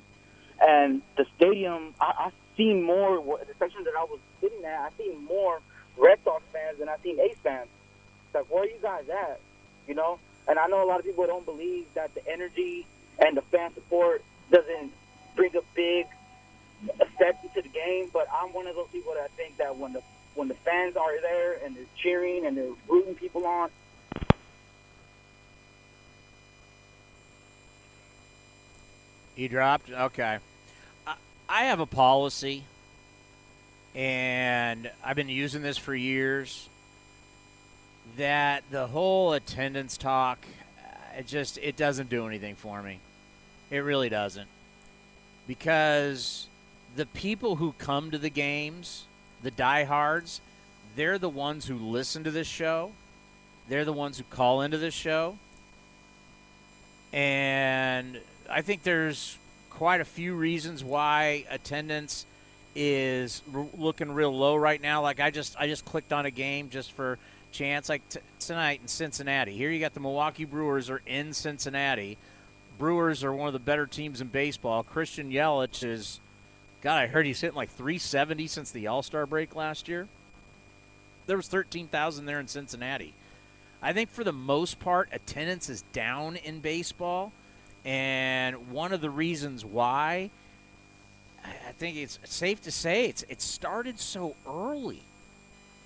and 0.60 1.02
the 1.16 1.26
stadium. 1.36 1.94
I, 2.00 2.14
I 2.18 2.30
seen 2.56 2.82
more 2.82 3.16
the 3.20 3.54
section 3.58 3.84
that 3.84 3.94
I 3.96 4.04
was 4.04 4.18
sitting 4.40 4.64
at. 4.64 4.80
I 4.80 4.90
seen 4.96 5.24
more 5.24 5.60
Red 5.96 6.18
Sox 6.24 6.42
fans 6.52 6.78
than 6.78 6.88
I 6.88 6.96
seen 7.02 7.20
A's 7.20 7.36
fans. 7.42 7.68
It's 8.26 8.34
like, 8.34 8.52
where 8.52 8.64
are 8.64 8.66
you 8.66 8.78
guys 8.82 9.08
at? 9.08 9.40
You 9.86 9.94
know. 9.94 10.18
And 10.48 10.58
I 10.58 10.66
know 10.66 10.82
a 10.82 10.86
lot 10.86 10.98
of 10.98 11.04
people 11.04 11.26
don't 11.26 11.44
believe 11.44 11.86
that 11.94 12.14
the 12.14 12.26
energy 12.26 12.86
and 13.18 13.36
the 13.36 13.42
fan 13.42 13.72
support 13.74 14.24
doesn't 14.50 14.92
bring 15.38 15.54
a 15.56 15.62
big 15.74 16.06
effect 17.00 17.54
to 17.54 17.62
the 17.62 17.68
game, 17.68 18.10
but 18.12 18.26
I'm 18.34 18.52
one 18.52 18.66
of 18.66 18.74
those 18.74 18.88
people 18.88 19.14
that 19.14 19.30
think 19.30 19.56
that 19.58 19.76
when 19.76 19.92
the 19.92 20.02
when 20.34 20.48
the 20.48 20.54
fans 20.54 20.96
are 20.96 21.20
there 21.22 21.58
and 21.64 21.74
they're 21.74 21.84
cheering 21.96 22.44
and 22.44 22.56
they're 22.56 22.74
rooting 22.88 23.14
people 23.14 23.46
on, 23.46 23.70
He 29.34 29.46
dropped? 29.46 29.88
Okay. 29.88 30.38
I 31.48 31.62
have 31.64 31.78
a 31.78 31.86
policy, 31.86 32.64
and 33.94 34.90
I've 35.02 35.14
been 35.14 35.28
using 35.28 35.62
this 35.62 35.78
for 35.78 35.94
years, 35.94 36.68
that 38.16 38.64
the 38.70 38.88
whole 38.88 39.32
attendance 39.32 39.96
talk, 39.96 40.44
uh, 40.78 41.20
it 41.20 41.28
just 41.28 41.56
it 41.58 41.76
doesn't 41.76 42.10
do 42.10 42.26
anything 42.26 42.56
for 42.56 42.82
me. 42.82 42.98
It 43.70 43.78
really 43.78 44.08
doesn't. 44.08 44.48
Because 45.48 46.46
the 46.94 47.06
people 47.06 47.56
who 47.56 47.72
come 47.72 48.12
to 48.12 48.18
the 48.18 48.30
games, 48.30 49.06
the 49.42 49.50
diehards, 49.50 50.40
they're 50.94 51.18
the 51.18 51.28
ones 51.28 51.66
who 51.66 51.76
listen 51.76 52.22
to 52.22 52.30
this 52.30 52.46
show. 52.46 52.92
They're 53.68 53.84
the 53.84 53.92
ones 53.92 54.18
who 54.18 54.24
call 54.24 54.60
into 54.60 54.78
this 54.78 54.94
show. 54.94 55.38
And 57.12 58.20
I 58.48 58.62
think 58.62 58.82
there's 58.84 59.36
quite 59.70 60.00
a 60.00 60.04
few 60.04 60.34
reasons 60.34 60.84
why 60.84 61.44
attendance 61.50 62.26
is 62.74 63.42
r- 63.54 63.66
looking 63.76 64.12
real 64.12 64.36
low 64.36 64.56
right 64.56 64.80
now. 64.80 65.02
Like 65.02 65.20
I 65.20 65.30
just 65.30 65.56
I 65.58 65.66
just 65.66 65.84
clicked 65.84 66.12
on 66.12 66.26
a 66.26 66.30
game 66.30 66.68
just 66.68 66.92
for 66.92 67.18
chance 67.52 67.88
like 67.88 68.06
t- 68.08 68.20
tonight 68.40 68.80
in 68.82 68.88
Cincinnati. 68.88 69.56
Here 69.56 69.70
you 69.70 69.80
got 69.80 69.94
the 69.94 70.00
Milwaukee 70.00 70.44
Brewers 70.44 70.90
are 70.90 71.02
in 71.06 71.32
Cincinnati. 71.32 72.18
Brewers 72.78 73.24
are 73.24 73.32
one 73.32 73.48
of 73.48 73.52
the 73.52 73.58
better 73.58 73.86
teams 73.86 74.20
in 74.20 74.28
baseball. 74.28 74.82
Christian 74.82 75.30
Yelich 75.30 75.84
is 75.84 76.20
God, 76.80 76.98
I 76.98 77.06
heard 77.08 77.26
he's 77.26 77.40
hitting 77.40 77.56
like 77.56 77.70
370 77.70 78.46
since 78.46 78.70
the 78.70 78.86
All-Star 78.86 79.26
break 79.26 79.56
last 79.56 79.88
year. 79.88 80.06
There 81.26 81.36
was 81.36 81.48
13,000 81.48 82.24
there 82.24 82.38
in 82.38 82.46
Cincinnati. 82.46 83.14
I 83.82 83.92
think 83.92 84.10
for 84.10 84.24
the 84.24 84.32
most 84.32 84.78
part 84.78 85.08
attendance 85.12 85.68
is 85.68 85.82
down 85.92 86.36
in 86.36 86.60
baseball. 86.60 87.32
And 87.84 88.70
one 88.70 88.92
of 88.92 89.00
the 89.00 89.10
reasons 89.10 89.64
why, 89.64 90.30
I 91.44 91.72
think 91.72 91.96
it's 91.96 92.18
safe 92.24 92.62
to 92.62 92.70
say, 92.70 93.06
it's 93.06 93.24
it 93.28 93.40
started 93.40 93.98
so 93.98 94.36
early. 94.46 95.02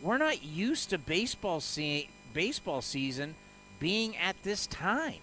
We're 0.02 0.18
not 0.18 0.44
used 0.44 0.90
to 0.90 0.98
baseball 0.98 1.60
see, 1.60 2.08
baseball 2.34 2.82
season 2.82 3.34
being 3.78 4.16
at 4.16 4.36
this 4.42 4.66
time. 4.66 5.20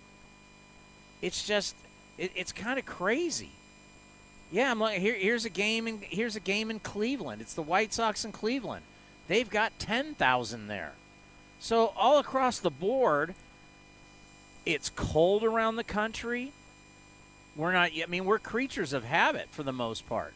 It's 1.21 1.45
just 1.45 1.75
it, 2.17 2.32
it's 2.36 2.51
kind 2.51 2.79
of 2.79 2.86
crazy. 2.86 3.51
Yeah, 4.51 4.71
I'm 4.71 4.79
like 4.79 4.99
here. 4.99 5.15
Here's 5.15 5.45
a 5.45 5.49
game 5.49 5.88
in 5.88 6.01
here's 6.01 6.36
a 6.36 6.39
game 6.39 6.71
in 6.71 6.79
Cleveland. 6.79 7.41
It's 7.41 7.53
the 7.53 7.62
White 7.62 7.93
Sox 7.93 8.25
in 8.25 8.32
Cleveland. 8.32 8.84
They've 9.27 9.49
got 9.49 9.77
ten 9.79 10.15
thousand 10.15 10.67
there. 10.67 10.93
So 11.60 11.93
all 11.95 12.19
across 12.19 12.60
the 12.60 12.71
board, 12.71 13.36
it's 14.65 14.89
cold 14.89 15.43
around 15.43 15.75
the 15.75 15.84
country. 15.84 16.51
We're 17.55 17.73
not. 17.73 17.91
I 18.01 18.05
mean, 18.08 18.25
we're 18.25 18.39
creatures 18.39 18.93
of 18.93 19.03
habit 19.03 19.49
for 19.51 19.63
the 19.63 19.73
most 19.73 20.08
part, 20.08 20.34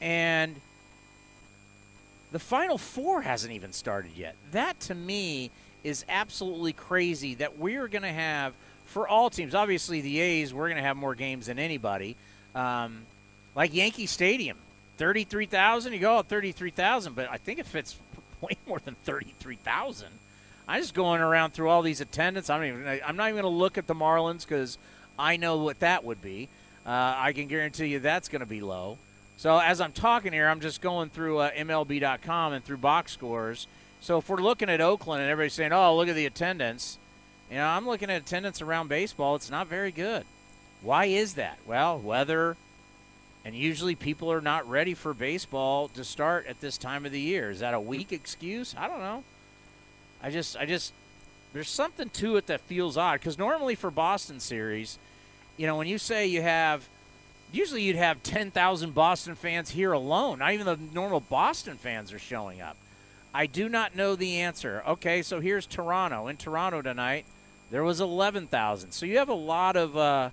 and 0.00 0.56
the 2.30 2.38
Final 2.38 2.78
Four 2.78 3.22
hasn't 3.22 3.52
even 3.52 3.72
started 3.72 4.12
yet. 4.16 4.36
That 4.52 4.78
to 4.80 4.94
me 4.94 5.50
is 5.82 6.04
absolutely 6.08 6.72
crazy. 6.72 7.34
That 7.34 7.58
we're 7.58 7.88
going 7.88 8.02
to 8.02 8.08
have 8.08 8.54
for 8.92 9.08
all 9.08 9.30
teams. 9.30 9.54
Obviously, 9.54 10.00
the 10.00 10.20
A's 10.20 10.54
we're 10.54 10.68
going 10.68 10.76
to 10.76 10.86
have 10.86 10.96
more 10.96 11.14
games 11.14 11.46
than 11.46 11.58
anybody. 11.58 12.16
Um, 12.54 13.02
like 13.54 13.74
Yankee 13.74 14.06
Stadium, 14.06 14.58
thirty-three 14.98 15.46
thousand. 15.46 15.92
You 15.94 15.98
go 15.98 16.18
at 16.18 16.26
thirty-three 16.26 16.70
thousand, 16.70 17.16
but 17.16 17.30
I 17.30 17.38
think 17.38 17.58
it 17.58 17.66
fits 17.66 17.96
way 18.40 18.56
more 18.66 18.78
than 18.78 18.94
thirty-three 19.04 19.56
thousand. 19.56 20.08
I'm 20.68 20.80
just 20.80 20.94
going 20.94 21.20
around 21.20 21.52
through 21.52 21.68
all 21.68 21.82
these 21.82 22.00
attendance. 22.00 22.48
I'm 22.50 22.62
even. 22.64 23.00
I'm 23.04 23.16
not 23.16 23.28
even 23.28 23.42
going 23.42 23.52
to 23.52 23.58
look 23.58 23.78
at 23.78 23.86
the 23.86 23.94
Marlins 23.94 24.46
because 24.46 24.78
I 25.18 25.36
know 25.36 25.58
what 25.58 25.80
that 25.80 26.04
would 26.04 26.22
be. 26.22 26.48
Uh, 26.86 27.14
I 27.16 27.32
can 27.32 27.48
guarantee 27.48 27.86
you 27.86 28.00
that's 28.00 28.28
going 28.28 28.40
to 28.40 28.46
be 28.46 28.60
low. 28.60 28.98
So 29.36 29.58
as 29.58 29.80
I'm 29.80 29.92
talking 29.92 30.32
here, 30.32 30.48
I'm 30.48 30.60
just 30.60 30.80
going 30.80 31.10
through 31.10 31.38
uh, 31.38 31.50
MLB.com 31.50 32.52
and 32.52 32.64
through 32.64 32.76
box 32.76 33.12
scores. 33.12 33.66
So 34.00 34.18
if 34.18 34.28
we're 34.28 34.36
looking 34.38 34.68
at 34.68 34.80
Oakland 34.80 35.22
and 35.22 35.30
everybody's 35.30 35.54
saying, 35.54 35.72
"Oh, 35.72 35.96
look 35.96 36.08
at 36.08 36.14
the 36.14 36.26
attendance," 36.26 36.98
you 37.52 37.58
know, 37.58 37.66
I'm 37.66 37.86
looking 37.86 38.08
at 38.08 38.22
attendance 38.22 38.62
around 38.62 38.88
baseball. 38.88 39.34
It's 39.36 39.50
not 39.50 39.66
very 39.66 39.92
good. 39.92 40.24
Why 40.80 41.04
is 41.04 41.34
that? 41.34 41.58
Well, 41.66 41.98
weather, 41.98 42.56
and 43.44 43.54
usually 43.54 43.94
people 43.94 44.32
are 44.32 44.40
not 44.40 44.66
ready 44.66 44.94
for 44.94 45.12
baseball 45.12 45.88
to 45.88 46.02
start 46.02 46.46
at 46.46 46.62
this 46.62 46.78
time 46.78 47.04
of 47.04 47.12
the 47.12 47.20
year. 47.20 47.50
Is 47.50 47.60
that 47.60 47.74
a 47.74 47.80
weak 47.80 48.10
excuse? 48.10 48.74
I 48.78 48.88
don't 48.88 49.00
know. 49.00 49.22
I 50.22 50.30
just, 50.30 50.56
I 50.56 50.64
just, 50.64 50.94
there's 51.52 51.68
something 51.68 52.08
to 52.08 52.36
it 52.36 52.46
that 52.46 52.62
feels 52.62 52.96
odd 52.96 53.20
because 53.20 53.36
normally 53.36 53.74
for 53.74 53.90
Boston 53.90 54.40
series, 54.40 54.98
you 55.58 55.66
know, 55.66 55.76
when 55.76 55.86
you 55.86 55.98
say 55.98 56.26
you 56.26 56.40
have, 56.40 56.88
usually 57.52 57.82
you'd 57.82 57.96
have 57.96 58.22
10,000 58.22 58.94
Boston 58.94 59.34
fans 59.34 59.68
here 59.68 59.92
alone. 59.92 60.38
Not 60.38 60.54
even 60.54 60.64
the 60.64 60.78
normal 60.94 61.20
Boston 61.20 61.76
fans 61.76 62.14
are 62.14 62.18
showing 62.18 62.62
up. 62.62 62.78
I 63.34 63.44
do 63.44 63.68
not 63.68 63.94
know 63.94 64.16
the 64.16 64.40
answer. 64.40 64.82
Okay, 64.88 65.20
so 65.20 65.40
here's 65.40 65.66
Toronto. 65.66 66.28
In 66.28 66.38
Toronto 66.38 66.80
tonight, 66.80 67.26
there 67.72 67.82
was 67.82 68.02
11,000. 68.02 68.92
So 68.92 69.06
you 69.06 69.16
have 69.16 69.30
a 69.30 69.34
lot 69.34 69.76
of, 69.76 69.96
uh, 69.96 70.28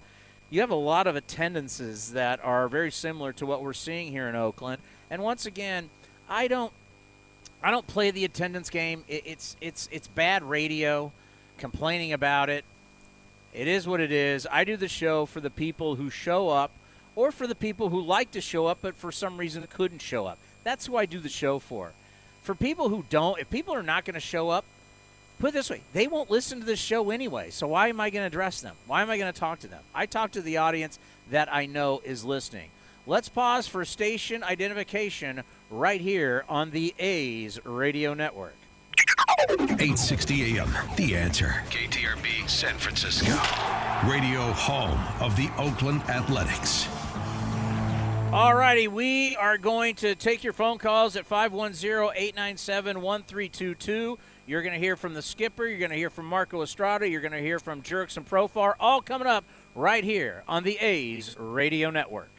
you 0.49 0.59
have 0.59 0.71
a 0.71 0.75
lot 0.75 1.07
of 1.07 1.15
attendances 1.15 2.11
that 2.11 2.43
are 2.43 2.67
very 2.67 2.91
similar 2.91 3.31
to 3.33 3.45
what 3.45 3.63
we're 3.63 3.71
seeing 3.71 4.11
here 4.11 4.27
in 4.27 4.35
Oakland. 4.35 4.81
And 5.09 5.23
once 5.23 5.45
again, 5.45 5.89
I 6.29 6.47
don't 6.47 6.73
I 7.63 7.71
don't 7.71 7.87
play 7.87 8.11
the 8.11 8.25
attendance 8.25 8.69
game. 8.69 9.05
It, 9.07 9.23
it's 9.25 9.55
it's 9.61 9.87
it's 9.91 10.07
bad 10.07 10.43
radio, 10.43 11.13
complaining 11.57 12.11
about 12.11 12.49
it. 12.49 12.65
It 13.53 13.67
is 13.67 13.87
what 13.87 14.01
it 14.01 14.11
is. 14.11 14.45
I 14.51 14.65
do 14.65 14.75
the 14.77 14.87
show 14.89 15.25
for 15.25 15.39
the 15.39 15.49
people 15.49 15.95
who 15.95 16.09
show 16.09 16.49
up, 16.49 16.71
or 17.15 17.31
for 17.31 17.47
the 17.47 17.55
people 17.55 17.89
who 17.89 18.01
like 18.01 18.31
to 18.31 18.41
show 18.41 18.67
up 18.67 18.79
but 18.81 18.95
for 18.95 19.11
some 19.13 19.37
reason 19.37 19.65
couldn't 19.69 20.01
show 20.01 20.25
up. 20.25 20.37
That's 20.65 20.85
who 20.85 20.97
I 20.97 21.05
do 21.05 21.19
the 21.19 21.29
show 21.29 21.59
for. 21.59 21.93
For 22.43 22.53
people 22.53 22.89
who 22.89 23.05
don't, 23.09 23.39
if 23.39 23.49
people 23.49 23.73
are 23.73 23.83
not 23.83 24.03
going 24.03 24.15
to 24.15 24.19
show 24.19 24.49
up, 24.49 24.65
put 25.39 25.49
it 25.49 25.53
this 25.53 25.69
way: 25.69 25.81
they 25.93 26.07
won't 26.07 26.29
listen 26.29 26.59
to 26.59 26.65
this 26.65 26.79
show 26.79 27.09
anyway. 27.09 27.49
So 27.49 27.67
why 27.67 27.87
am 27.87 27.99
I 27.99 28.11
going 28.11 28.23
to 28.23 28.27
address 28.27 28.61
them? 28.61 28.75
Why 28.85 29.01
am 29.01 29.09
I 29.09 29.17
going 29.17 29.33
to 29.33 29.39
talk 29.39 29.59
to 29.59 29.67
them? 29.67 29.81
I 29.95 30.05
talk 30.05 30.31
to 30.31 30.41
the 30.41 30.57
audience 30.57 30.99
that 31.31 31.53
I 31.53 31.65
know 31.65 32.01
is 32.03 32.23
listening. 32.23 32.69
Let's 33.07 33.29
pause 33.29 33.67
for 33.67 33.83
station 33.85 34.43
identification 34.43 35.43
right 35.71 35.99
here 35.99 36.45
on 36.47 36.69
the 36.71 36.93
A's 36.99 37.59
Radio 37.65 38.13
Network. 38.13 38.53
860 39.49 40.59
AM, 40.59 40.69
The 40.95 41.15
Answer. 41.15 41.63
KTRB, 41.69 42.47
San 42.47 42.77
Francisco. 42.77 43.31
Radio 44.07 44.51
home 44.51 44.99
of 45.21 45.35
the 45.35 45.49
Oakland 45.57 46.03
Athletics. 46.03 46.87
All 48.31 48.53
righty, 48.53 48.87
we 48.87 49.35
are 49.37 49.57
going 49.57 49.95
to 49.95 50.13
take 50.13 50.43
your 50.43 50.53
phone 50.53 50.77
calls 50.77 51.15
at 51.15 51.27
510-897-1322. 51.27 54.17
You're 54.49 54.63
going 54.63 54.73
to 54.73 54.79
hear 54.79 54.95
from 54.95 55.13
the 55.13 55.21
skipper. 55.21 55.67
You're 55.67 55.77
going 55.77 55.91
to 55.91 55.95
hear 55.95 56.09
from 56.09 56.25
Marco 56.25 56.63
Estrada. 56.63 57.07
You're 57.07 57.21
going 57.21 57.33
to 57.33 57.39
hear 57.39 57.59
from 57.59 57.83
Jurickson 57.83 58.25
Profar, 58.25 58.73
all 58.79 58.99
coming 58.99 59.27
up 59.27 59.45
right 59.75 60.03
here 60.03 60.43
on 60.47 60.63
the 60.63 60.75
A's 60.79 61.35
Radio 61.37 61.91
Network. 61.91 62.31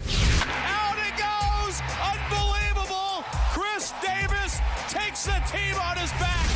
Out 0.00 0.96
it 0.98 1.14
goes! 1.16 1.80
Unbelievable! 2.02 3.22
Khris 3.52 3.92
Davis 4.02 4.58
takes 4.88 5.26
the 5.26 5.40
team 5.46 5.76
on 5.76 5.96
his 5.96 6.10
back. 6.14 6.55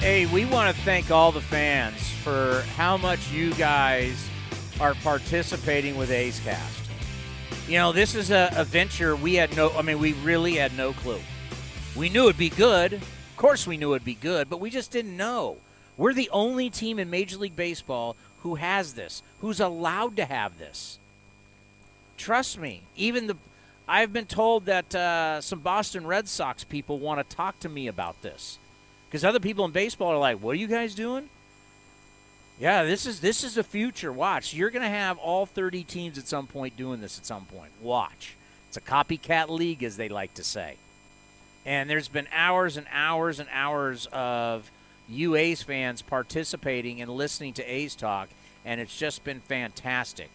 Hey, 0.00 0.26
we 0.26 0.44
want 0.44 0.74
to 0.74 0.82
thank 0.82 1.10
all 1.10 1.32
the 1.32 1.40
fans 1.40 2.08
for 2.22 2.62
how 2.76 2.96
much 2.96 3.32
you 3.32 3.52
guys 3.54 4.28
are 4.78 4.94
participating 4.94 5.96
with 5.96 6.12
A's 6.12 6.38
Cast. 6.38 6.88
You 7.66 7.78
know, 7.78 7.90
this 7.90 8.14
is 8.14 8.30
a, 8.30 8.48
a 8.54 8.62
venture 8.62 9.16
we 9.16 9.34
had 9.34 9.56
no, 9.56 9.70
I 9.70 9.82
mean, 9.82 9.98
we 9.98 10.12
really 10.12 10.54
had 10.54 10.76
no 10.76 10.92
clue. 10.92 11.18
We 11.96 12.10
knew 12.10 12.24
it'd 12.24 12.38
be 12.38 12.48
good. 12.48 12.92
Of 12.92 13.36
course, 13.36 13.66
we 13.66 13.76
knew 13.76 13.92
it'd 13.92 14.04
be 14.04 14.14
good, 14.14 14.48
but 14.48 14.60
we 14.60 14.70
just 14.70 14.92
didn't 14.92 15.16
know. 15.16 15.56
We're 15.96 16.14
the 16.14 16.30
only 16.30 16.70
team 16.70 17.00
in 17.00 17.10
Major 17.10 17.36
League 17.36 17.56
Baseball 17.56 18.14
who 18.42 18.54
has 18.54 18.94
this, 18.94 19.24
who's 19.40 19.58
allowed 19.58 20.14
to 20.18 20.24
have 20.24 20.58
this. 20.58 21.00
Trust 22.16 22.56
me, 22.56 22.82
even 22.94 23.26
the. 23.26 23.36
I've 23.88 24.12
been 24.12 24.26
told 24.26 24.66
that 24.66 24.94
uh, 24.94 25.40
some 25.40 25.58
Boston 25.58 26.06
Red 26.06 26.28
Sox 26.28 26.62
people 26.62 27.00
want 27.00 27.28
to 27.28 27.36
talk 27.36 27.58
to 27.60 27.68
me 27.68 27.88
about 27.88 28.22
this 28.22 28.58
because 29.08 29.24
other 29.24 29.40
people 29.40 29.64
in 29.64 29.70
baseball 29.70 30.08
are 30.08 30.18
like, 30.18 30.38
"What 30.38 30.52
are 30.52 30.58
you 30.58 30.66
guys 30.66 30.94
doing?" 30.94 31.28
Yeah, 32.60 32.84
this 32.84 33.06
is 33.06 33.20
this 33.20 33.44
is 33.44 33.54
the 33.54 33.62
future. 33.62 34.12
Watch, 34.12 34.52
you're 34.52 34.70
going 34.70 34.82
to 34.82 34.88
have 34.88 35.16
all 35.18 35.46
30 35.46 35.84
teams 35.84 36.18
at 36.18 36.26
some 36.26 36.46
point 36.46 36.76
doing 36.76 37.00
this 37.00 37.18
at 37.18 37.24
some 37.24 37.44
point. 37.44 37.70
Watch, 37.80 38.36
it's 38.68 38.76
a 38.76 38.80
copycat 38.80 39.48
league, 39.48 39.84
as 39.84 39.96
they 39.96 40.08
like 40.08 40.34
to 40.34 40.44
say. 40.44 40.76
And 41.64 41.88
there's 41.88 42.08
been 42.08 42.26
hours 42.32 42.76
and 42.76 42.86
hours 42.90 43.38
and 43.40 43.48
hours 43.52 44.06
of 44.12 44.70
you 45.08 45.36
A's 45.36 45.62
fans 45.62 46.02
participating 46.02 47.00
and 47.00 47.10
listening 47.10 47.54
to 47.54 47.64
A's 47.64 47.94
talk, 47.94 48.28
and 48.64 48.80
it's 48.80 48.96
just 48.96 49.24
been 49.24 49.40
fantastic. 49.40 50.30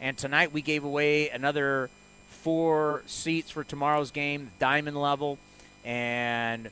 And 0.00 0.16
tonight 0.16 0.52
we 0.52 0.62
gave 0.62 0.82
away 0.82 1.28
another 1.28 1.90
four 2.28 3.02
seats 3.06 3.50
for 3.50 3.62
tomorrow's 3.62 4.10
game, 4.10 4.50
diamond 4.58 5.00
level, 5.00 5.38
and 5.84 6.70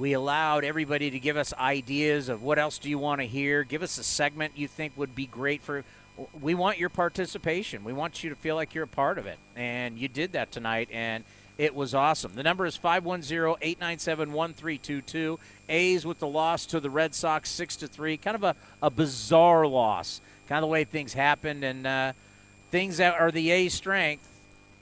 we 0.00 0.14
allowed 0.14 0.64
everybody 0.64 1.10
to 1.10 1.18
give 1.18 1.36
us 1.36 1.52
ideas 1.52 2.30
of 2.30 2.42
what 2.42 2.58
else 2.58 2.78
do 2.78 2.88
you 2.88 2.98
want 2.98 3.20
to 3.20 3.26
hear. 3.26 3.64
Give 3.64 3.82
us 3.82 3.98
a 3.98 4.02
segment 4.02 4.54
you 4.56 4.66
think 4.66 4.96
would 4.96 5.14
be 5.14 5.26
great 5.26 5.60
for. 5.60 5.84
We 6.40 6.54
want 6.54 6.78
your 6.78 6.88
participation. 6.88 7.84
We 7.84 7.92
want 7.92 8.24
you 8.24 8.30
to 8.30 8.36
feel 8.36 8.56
like 8.56 8.74
you're 8.74 8.84
a 8.84 8.88
part 8.88 9.18
of 9.18 9.26
it, 9.26 9.36
and 9.56 9.98
you 9.98 10.08
did 10.08 10.32
that 10.32 10.52
tonight, 10.52 10.88
and 10.90 11.22
it 11.58 11.74
was 11.74 11.94
awesome. 11.94 12.32
The 12.34 12.42
number 12.42 12.64
is 12.64 12.78
510-897-1322. 12.78 15.38
A's 15.68 16.06
with 16.06 16.18
the 16.18 16.26
loss 16.26 16.64
to 16.66 16.80
the 16.80 16.88
Red 16.88 17.14
Sox, 17.14 17.50
six 17.50 17.76
to 17.76 17.86
three. 17.86 18.16
Kind 18.16 18.36
of 18.36 18.44
a, 18.44 18.56
a 18.82 18.88
bizarre 18.88 19.66
loss. 19.66 20.22
Kind 20.48 20.64
of 20.64 20.68
the 20.68 20.72
way 20.72 20.84
things 20.84 21.12
happened, 21.12 21.62
and 21.62 21.86
uh, 21.86 22.14
things 22.70 22.96
that 22.96 23.20
are 23.20 23.30
the 23.30 23.50
A's 23.50 23.74
strength 23.74 24.26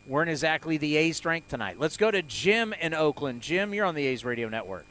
weren't 0.07 0.31
exactly 0.31 0.77
the 0.77 0.97
A's 0.97 1.17
strength 1.17 1.49
tonight. 1.49 1.75
Let's 1.77 1.97
go 1.97 2.13
to 2.13 2.23
Jim 2.23 2.73
in 2.81 2.95
Oakland. 2.95 3.41
Jim, 3.41 3.75
you're 3.75 3.85
on 3.85 3.97
the 3.97 4.07
A's 4.07 4.25
radio 4.25 4.49
network. 4.49 4.87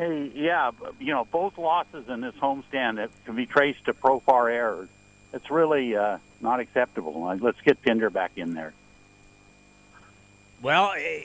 Hey, 0.00 0.32
yeah, 0.34 0.70
you 0.98 1.12
know, 1.12 1.26
both 1.30 1.58
losses 1.58 2.08
in 2.08 2.22
this 2.22 2.34
homestand 2.36 2.96
that 2.96 3.10
can 3.26 3.36
be 3.36 3.44
traced 3.44 3.84
to 3.84 3.92
Profar 3.92 4.50
errors. 4.50 4.88
It's 5.34 5.50
really 5.50 5.94
uh, 5.94 6.16
not 6.40 6.58
acceptable. 6.58 7.22
Uh, 7.22 7.36
Let's 7.38 7.60
get 7.60 7.82
Pinder 7.82 8.08
back 8.08 8.32
in 8.36 8.54
there. 8.54 8.72
Well, 10.62 10.94
eh, 10.96 11.24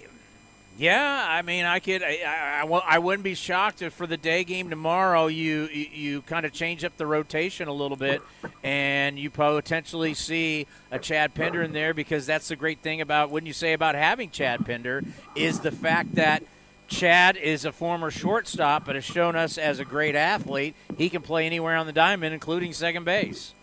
yeah, 0.78 1.26
I 1.26 1.42
mean, 1.42 1.64
I 1.64 1.80
could, 1.80 2.04
I, 2.04 2.20
I, 2.26 2.66
I 2.66 3.00
wouldn't 3.00 3.24
be 3.24 3.34
shocked 3.34 3.82
if 3.82 3.94
for 3.94 4.08
the 4.08 4.18
day 4.18 4.44
game 4.44 4.70
tomorrow 4.70 5.28
you 5.28 5.70
you, 5.72 5.88
you 5.94 6.22
kind 6.24 6.46
of 6.46 6.52
change 6.52 6.84
up 6.84 6.98
the 6.98 7.08
rotation 7.08 7.70
a 7.70 7.74
little 7.74 7.96
bit, 7.96 8.22
and 8.62 9.18
you 9.18 9.30
potentially 9.30 10.14
see 10.16 10.68
a 10.92 11.00
Chad 11.00 11.34
Pinder 11.34 11.64
in 11.64 11.72
there 11.72 11.94
because 11.94 12.26
that's 12.26 12.50
the 12.50 12.58
great 12.58 12.80
thing 12.80 13.00
about 13.00 13.32
wouldn't 13.32 13.48
you 13.48 13.54
say 13.54 13.72
about 13.72 13.96
having 13.96 14.32
Chad 14.32 14.66
Pinder 14.66 15.02
is 15.34 15.62
the 15.62 15.72
fact 15.72 16.16
that. 16.16 16.44
Chad 16.88 17.38
is 17.38 17.66
a 17.66 17.72
former 17.72 18.12
shortstop, 18.12 18.86
but 18.86 18.96
has 18.96 19.04
shown 19.04 19.36
us 19.36 19.58
as 19.58 19.80
a 19.80 19.86
great 19.86 20.16
athlete. 20.16 20.76
He 20.98 21.10
can 21.10 21.22
play 21.22 21.46
anywhere 21.46 21.76
on 21.76 21.86
the 21.86 21.94
diamond, 21.94 22.34
including 22.34 22.74
second 22.74 23.06
base. 23.06 23.54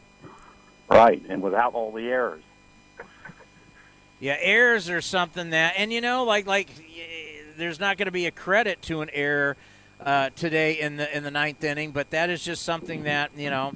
Right, 0.89 1.23
and 1.29 1.41
without 1.41 1.75
all 1.75 1.93
the 1.93 2.09
errors. 2.09 2.43
Yeah, 4.21 4.37
errors 4.41 4.89
are 4.91 5.01
something 5.01 5.51
that, 5.51 5.75
and 5.77 5.93
you 5.93 6.01
know, 6.01 6.25
like 6.25 6.47
like 6.47 6.69
there's 7.57 7.81
not 7.81 7.97
going 7.97 8.07
to 8.07 8.13
be 8.13 8.27
a 8.27 8.31
credit 8.31 8.83
to 8.83 9.01
an 9.01 9.11
error 9.13 9.57
uh, 10.01 10.31
today 10.37 10.81
in 10.81 10.97
the 10.97 11.17
in 11.17 11.23
the 11.23 11.31
ninth 11.31 11.63
inning, 11.65 11.93
but 11.93 12.11
that 12.11 12.31
is 12.31 12.45
just 12.45 12.63
something 12.63 13.05
that 13.05 13.31
you 13.37 13.51
know. 13.51 13.73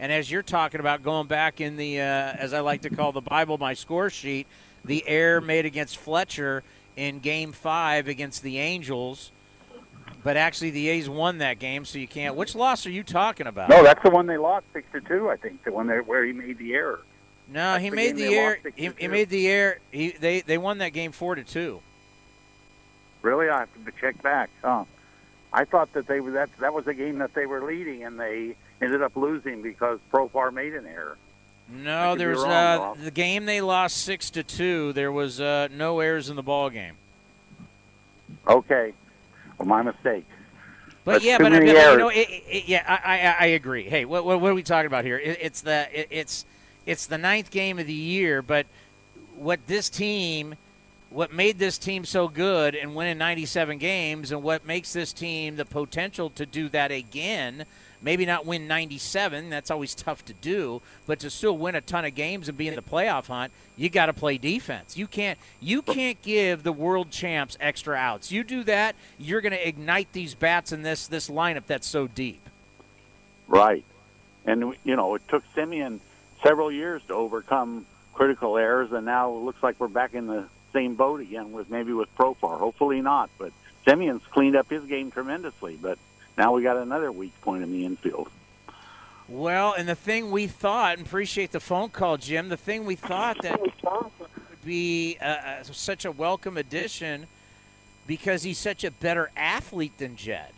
And 0.00 0.12
as 0.12 0.30
you're 0.30 0.42
talking 0.42 0.78
about 0.78 1.02
going 1.02 1.26
back 1.26 1.60
in 1.60 1.76
the, 1.76 2.00
uh, 2.00 2.04
as 2.04 2.52
I 2.52 2.60
like 2.60 2.82
to 2.82 2.90
call 2.90 3.10
the 3.10 3.20
Bible, 3.20 3.58
my 3.58 3.74
score 3.74 4.10
sheet, 4.10 4.46
the 4.84 5.02
error 5.08 5.40
made 5.40 5.66
against 5.66 5.96
Fletcher 5.96 6.62
in 6.98 7.20
Game 7.20 7.52
Five 7.52 8.08
against 8.08 8.42
the 8.42 8.58
Angels, 8.58 9.30
but 10.24 10.36
actually 10.36 10.70
the 10.70 10.88
A's 10.88 11.08
won 11.08 11.38
that 11.38 11.60
game, 11.60 11.84
so 11.84 11.96
you 11.98 12.08
can't. 12.08 12.34
Which 12.34 12.56
loss 12.56 12.84
are 12.86 12.90
you 12.90 13.04
talking 13.04 13.46
about? 13.46 13.70
No, 13.70 13.84
that's 13.84 14.02
the 14.02 14.10
one 14.10 14.26
they 14.26 14.36
lost 14.36 14.66
six 14.72 14.90
to 14.92 15.00
two. 15.00 15.30
I 15.30 15.36
think 15.36 15.62
the 15.62 15.70
one 15.70 15.86
there 15.86 16.02
where 16.02 16.24
he 16.24 16.32
made 16.32 16.58
the 16.58 16.74
error. 16.74 17.00
No, 17.50 17.72
That's 17.72 17.84
he 17.84 17.90
the 17.90 17.96
made 17.96 18.16
the 18.16 18.34
air. 18.34 18.58
He, 18.74 18.90
he 18.98 19.08
made 19.08 19.30
the 19.30 19.48
air. 19.48 19.78
He 19.92 20.10
they 20.10 20.40
they 20.40 20.58
won 20.58 20.78
that 20.78 20.92
game 20.92 21.12
four 21.12 21.36
to 21.36 21.44
two. 21.44 21.80
Really, 23.22 23.48
I 23.48 23.60
have 23.60 23.84
to 23.84 23.92
check 24.00 24.20
back. 24.20 24.50
Oh, 24.64 24.86
I 25.52 25.64
thought 25.64 25.92
that 25.92 26.08
they 26.08 26.18
were 26.20 26.32
that 26.32 26.50
that 26.58 26.74
was 26.74 26.88
a 26.88 26.94
game 26.94 27.18
that 27.18 27.32
they 27.32 27.46
were 27.46 27.62
leading, 27.62 28.02
and 28.02 28.18
they 28.18 28.56
ended 28.82 29.02
up 29.02 29.16
losing 29.16 29.62
because 29.62 30.00
Profar 30.12 30.52
made 30.52 30.74
an 30.74 30.86
error. 30.86 31.16
No, 31.70 32.16
there 32.16 32.30
was 32.30 32.42
wrong, 32.42 32.50
uh, 32.50 32.94
the 33.04 33.10
game 33.10 33.44
they 33.44 33.60
lost 33.60 33.98
six 33.98 34.30
to 34.30 34.42
two. 34.42 34.92
There 34.94 35.12
was 35.12 35.40
uh, 35.40 35.68
no 35.70 36.00
errors 36.00 36.30
in 36.30 36.36
the 36.36 36.42
ball 36.42 36.70
game. 36.70 36.94
Okay, 38.46 38.94
well, 39.58 39.68
my 39.68 39.82
mistake. 39.82 40.24
But 41.04 41.12
That's 41.12 41.24
yeah, 41.24 41.38
but, 41.38 41.52
I 41.52 41.60
mean, 41.60 41.68
you 41.68 41.74
know, 41.74 42.08
it, 42.08 42.28
it, 42.28 42.68
yeah, 42.68 42.84
I, 42.86 43.20
I 43.20 43.44
I 43.44 43.46
agree. 43.48 43.84
Hey, 43.84 44.04
what, 44.04 44.24
what 44.24 44.40
what 44.40 44.50
are 44.50 44.54
we 44.54 44.62
talking 44.62 44.86
about 44.86 45.04
here? 45.04 45.18
It, 45.18 45.38
it's 45.40 45.60
the 45.60 45.88
it, 45.92 46.08
it's 46.10 46.44
it's 46.86 47.06
the 47.06 47.18
ninth 47.18 47.50
game 47.50 47.78
of 47.78 47.86
the 47.86 47.92
year, 47.92 48.40
but 48.40 48.66
what 49.36 49.66
this 49.66 49.90
team, 49.90 50.54
what 51.10 51.32
made 51.32 51.58
this 51.58 51.76
team 51.78 52.04
so 52.04 52.28
good 52.28 52.74
and 52.74 52.94
winning 52.94 53.18
97 53.18 53.78
games, 53.78 54.32
and 54.32 54.42
what 54.42 54.66
makes 54.66 54.92
this 54.92 55.12
team 55.12 55.56
the 55.56 55.64
potential 55.64 56.30
to 56.30 56.46
do 56.46 56.68
that 56.70 56.90
again. 56.90 57.66
Maybe 58.00 58.26
not 58.26 58.46
win 58.46 58.68
97. 58.68 59.50
That's 59.50 59.70
always 59.70 59.94
tough 59.94 60.24
to 60.26 60.32
do, 60.32 60.82
but 61.06 61.18
to 61.20 61.30
still 61.30 61.56
win 61.56 61.74
a 61.74 61.80
ton 61.80 62.04
of 62.04 62.14
games 62.14 62.48
and 62.48 62.56
be 62.56 62.68
in 62.68 62.74
the 62.74 62.82
playoff 62.82 63.26
hunt, 63.26 63.52
you 63.76 63.88
got 63.88 64.06
to 64.06 64.12
play 64.12 64.38
defense. 64.38 64.96
You 64.96 65.06
can't 65.06 65.38
you 65.60 65.82
can't 65.82 66.20
give 66.22 66.62
the 66.62 66.72
world 66.72 67.10
champs 67.10 67.56
extra 67.60 67.96
outs. 67.96 68.30
You 68.30 68.44
do 68.44 68.64
that, 68.64 68.94
you're 69.18 69.40
going 69.40 69.52
to 69.52 69.68
ignite 69.68 70.12
these 70.12 70.34
bats 70.34 70.72
in 70.72 70.82
this 70.82 71.08
this 71.08 71.28
lineup 71.28 71.66
that's 71.66 71.86
so 71.86 72.06
deep. 72.06 72.40
Right. 73.48 73.84
And, 74.44 74.74
you 74.84 74.96
know, 74.96 75.14
it 75.14 75.22
took 75.28 75.42
Semien 75.54 76.00
several 76.42 76.70
years 76.70 77.02
to 77.08 77.14
overcome 77.14 77.86
critical 78.14 78.56
errors, 78.56 78.92
and 78.92 79.04
now 79.04 79.30
it 79.30 79.38
looks 79.38 79.62
like 79.62 79.78
we're 79.78 79.88
back 79.88 80.14
in 80.14 80.26
the 80.26 80.46
same 80.72 80.94
boat 80.94 81.20
again 81.20 81.52
with 81.52 81.70
maybe 81.70 81.92
with 81.92 82.14
Profar. 82.16 82.58
Hopefully 82.58 83.00
not, 83.00 83.30
but 83.38 83.52
Semien's 83.86 84.26
cleaned 84.26 84.56
up 84.56 84.68
his 84.70 84.84
game 84.84 85.10
tremendously, 85.10 85.78
but 85.80 85.98
now 86.38 86.52
we 86.52 86.62
got 86.62 86.76
another 86.76 87.10
weak 87.10 87.38
point 87.42 87.64
in 87.64 87.72
the 87.72 87.84
infield. 87.84 88.30
Well, 89.28 89.74
and 89.74 89.86
the 89.86 89.94
thing 89.94 90.30
we 90.30 90.46
thought, 90.46 90.96
and 90.96 91.06
appreciate 91.06 91.52
the 91.52 91.60
phone 91.60 91.90
call, 91.90 92.16
Jim. 92.16 92.48
The 92.48 92.56
thing 92.56 92.86
we 92.86 92.94
thought 92.94 93.42
that 93.42 93.60
would 93.60 93.72
be 94.64 95.18
uh, 95.20 95.24
uh, 95.24 95.62
such 95.64 96.06
a 96.06 96.12
welcome 96.12 96.56
addition 96.56 97.26
because 98.06 98.44
he's 98.44 98.56
such 98.56 98.84
a 98.84 98.90
better 98.90 99.30
athlete 99.36 99.98
than 99.98 100.16
Jed. 100.16 100.52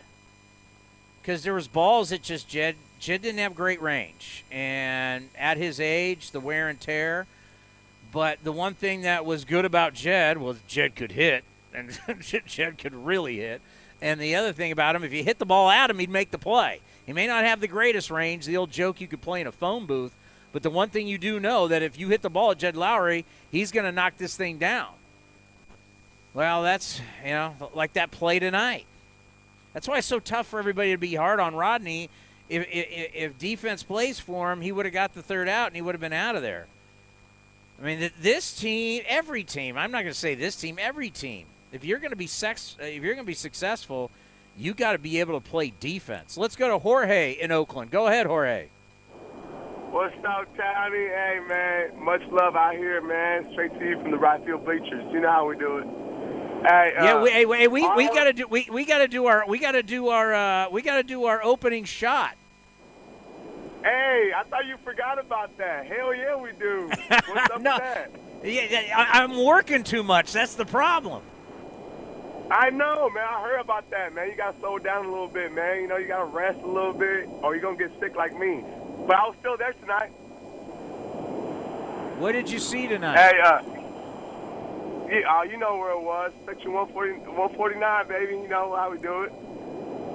Because 1.21 1.43
there 1.43 1.55
was 1.55 1.66
balls 1.66 2.11
that 2.11 2.23
just 2.23 2.49
Jed 2.49 2.77
Jed 3.01 3.23
didn't 3.23 3.38
have 3.38 3.55
great 3.55 3.81
range, 3.81 4.45
and 4.53 5.31
at 5.37 5.57
his 5.57 5.81
age, 5.81 6.31
the 6.31 6.40
wear 6.40 6.69
and 6.69 6.79
tear. 6.79 7.27
But 8.12 8.45
the 8.45 8.53
one 8.53 8.75
thing 8.75 9.03
that 9.03 9.25
was 9.25 9.45
good 9.45 9.64
about 9.64 9.95
Jed 9.95 10.37
was 10.37 10.59
Jed 10.69 10.95
could 10.95 11.12
hit, 11.12 11.43
and 11.75 11.99
Jed 12.47 12.79
could 12.79 12.95
really 12.95 13.38
hit. 13.38 13.62
And 14.02 14.20
the 14.20 14.34
other 14.34 14.52
thing 14.52 14.72
about 14.72 14.96
him, 14.96 15.04
if 15.04 15.12
you 15.12 15.22
hit 15.22 15.38
the 15.38 15.46
ball 15.46 15.70
at 15.70 15.90
him, 15.90 15.98
he'd 15.98 16.10
make 16.10 16.30
the 16.30 16.38
play. 16.38 16.80
He 17.06 17.12
may 17.12 17.26
not 17.26 17.44
have 17.44 17.60
the 17.60 17.68
greatest 17.68 18.10
range, 18.10 18.46
the 18.46 18.56
old 18.56 18.70
joke 18.70 19.00
you 19.00 19.08
could 19.08 19.20
play 19.20 19.40
in 19.40 19.46
a 19.46 19.52
phone 19.52 19.86
booth, 19.86 20.14
but 20.52 20.62
the 20.62 20.70
one 20.70 20.88
thing 20.88 21.06
you 21.06 21.18
do 21.18 21.40
know 21.40 21.68
that 21.68 21.82
if 21.82 21.98
you 21.98 22.08
hit 22.08 22.22
the 22.22 22.30
ball 22.30 22.52
at 22.52 22.58
Jed 22.58 22.74
Lowrie, 22.74 23.24
he's 23.50 23.72
going 23.72 23.84
to 23.84 23.92
knock 23.92 24.16
this 24.16 24.36
thing 24.36 24.58
down. 24.58 24.88
Well, 26.34 26.62
that's, 26.62 27.00
you 27.24 27.30
know, 27.30 27.54
like 27.74 27.94
that 27.94 28.10
play 28.10 28.38
tonight. 28.38 28.86
That's 29.72 29.88
why 29.88 29.98
it's 29.98 30.06
so 30.06 30.20
tough 30.20 30.46
for 30.46 30.58
everybody 30.58 30.92
to 30.92 30.98
be 30.98 31.14
hard 31.14 31.40
on 31.40 31.54
Rodney. 31.54 32.10
If, 32.48 32.66
if, 32.70 33.14
if 33.14 33.38
defense 33.38 33.82
plays 33.82 34.18
for 34.18 34.52
him, 34.52 34.60
he 34.60 34.72
would 34.72 34.86
have 34.86 34.94
got 34.94 35.14
the 35.14 35.22
third 35.22 35.48
out 35.48 35.68
and 35.68 35.76
he 35.76 35.82
would 35.82 35.94
have 35.94 36.00
been 36.00 36.12
out 36.12 36.36
of 36.36 36.42
there. 36.42 36.66
I 37.80 37.84
mean, 37.84 38.10
this 38.20 38.54
team, 38.54 39.02
every 39.08 39.42
team. 39.42 39.78
I'm 39.78 39.90
not 39.90 40.02
going 40.02 40.12
to 40.12 40.18
say 40.18 40.34
this 40.34 40.56
team, 40.56 40.78
every 40.80 41.10
team. 41.10 41.46
If 41.72 41.85
you're 41.85 41.98
going 41.98 42.11
to 42.11 42.16
be 42.16 42.26
sex, 42.26 42.76
if 42.80 43.02
you're 43.02 43.14
going 43.14 43.24
to 43.24 43.30
be 43.30 43.35
successful, 43.35 44.11
you 44.56 44.74
got 44.74 44.92
to 44.92 44.98
be 44.98 45.20
able 45.20 45.40
to 45.40 45.48
play 45.48 45.72
defense. 45.80 46.37
Let's 46.37 46.56
go 46.56 46.68
to 46.68 46.78
Jorge 46.78 47.33
in 47.33 47.52
Oakland. 47.52 47.90
Go 47.90 48.09
ahead, 48.09 48.26
Jorge. 48.26 48.68
What's 49.90 50.14
up, 50.24 50.56
Towny? 50.56 50.98
Hey, 50.98 51.40
man. 51.48 52.04
Much 52.04 52.22
love 52.30 52.56
out 52.56 52.74
here, 52.74 53.00
man. 53.00 53.50
Straight 53.52 53.76
to 53.78 53.88
you 53.88 54.00
from 54.00 54.11
the 54.11 54.18
right 54.18 54.44
field 54.44 54.64
bleachers. 54.64 55.04
You 55.12 55.20
know 55.20 55.30
how 55.30 55.48
we 55.48 55.56
do 55.56 55.78
it. 55.78 55.87
Hey, 56.62 56.94
uh, 56.96 57.04
yeah, 57.04 57.22
we, 57.22 57.30
hey, 57.30 57.46
we, 57.46 57.66
we, 57.68 57.88
we 57.96 58.06
gotta 58.09 58.35
do 58.35 58.46
we, 58.46 58.68
we 58.70 58.85
gotta 58.85 59.09
do 59.09 59.24
our 59.26 59.48
we 59.48 59.59
gotta 59.59 59.83
do 59.83 60.09
our 60.09 60.35
uh, 60.35 60.68
we 60.68 60.83
gotta 60.83 61.02
do 61.02 61.24
our 61.24 61.42
opening 61.42 61.85
shot. 61.85 62.37
Hey, 63.83 64.30
I 64.37 64.42
thought 64.44 64.66
you 64.66 64.76
forgot 64.85 65.18
about 65.18 65.56
that. 65.56 65.87
Hell 65.87 66.14
yeah, 66.14 66.37
we 66.37 66.52
do. 66.52 66.90
What's 67.09 67.50
up 67.50 67.62
no, 67.62 67.72
with 67.72 67.80
that? 67.80 68.11
Yeah, 68.44 68.94
I, 68.94 69.22
I'm 69.22 69.42
working 69.42 69.83
too 69.83 70.02
much. 70.02 70.35
That's 70.35 70.54
the 70.54 70.66
problem. 70.66 71.22
I 72.50 72.70
know, 72.70 73.08
man. 73.10 73.24
I 73.24 73.42
heard 73.42 73.60
about 73.60 73.88
that, 73.90 74.12
man. 74.12 74.28
You 74.28 74.36
got 74.36 74.54
to 74.54 74.60
slow 74.60 74.78
down 74.78 75.06
a 75.06 75.08
little 75.08 75.28
bit, 75.28 75.52
man. 75.52 75.82
You 75.82 75.86
know, 75.86 75.96
you 75.98 76.08
got 76.08 76.18
to 76.18 76.24
rest 76.24 76.58
a 76.62 76.66
little 76.66 76.92
bit, 76.92 77.28
or 77.42 77.54
you're 77.54 77.62
gonna 77.62 77.76
get 77.76 77.92
sick 78.00 78.16
like 78.16 78.36
me. 78.36 78.64
But 79.06 79.16
I 79.16 79.28
was 79.28 79.36
still 79.38 79.56
there 79.56 79.72
tonight. 79.74 80.08
What 82.18 82.32
did 82.32 82.50
you 82.50 82.58
see 82.58 82.88
tonight? 82.88 83.16
Hey, 83.16 83.40
uh, 83.40 83.62
yeah, 85.08 85.38
uh, 85.38 85.42
you 85.42 85.58
know 85.58 85.78
where 85.78 85.92
it 85.92 86.02
was, 86.02 86.32
section 86.44 86.72
140, 86.72 87.30
149, 87.30 88.08
baby. 88.08 88.32
You 88.34 88.48
know 88.48 88.74
how 88.76 88.90
we 88.90 88.98
do 88.98 89.22
it. 89.22 89.32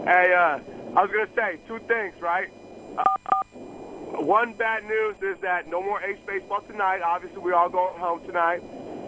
Hey, 0.06 0.34
uh, 0.34 0.60
I 0.96 1.02
was 1.02 1.12
gonna 1.12 1.28
say 1.36 1.58
two 1.68 1.80
things, 1.88 2.14
right? 2.22 2.50
Uh, 2.98 3.04
one 4.22 4.54
bad 4.54 4.84
news 4.86 5.16
is 5.22 5.40
that 5.40 5.68
no 5.68 5.82
more 5.82 6.02
Ace 6.02 6.20
baseball 6.28 6.62
tonight. 6.62 7.02
Obviously, 7.02 7.40
we're 7.40 7.56
all 7.56 7.70
going 7.70 7.98
home 7.98 8.26
tonight. 8.26 8.62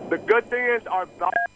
The 0.09 0.17
good 0.17 0.49
thing 0.49 0.63
is 0.63 0.87
our 0.87 1.05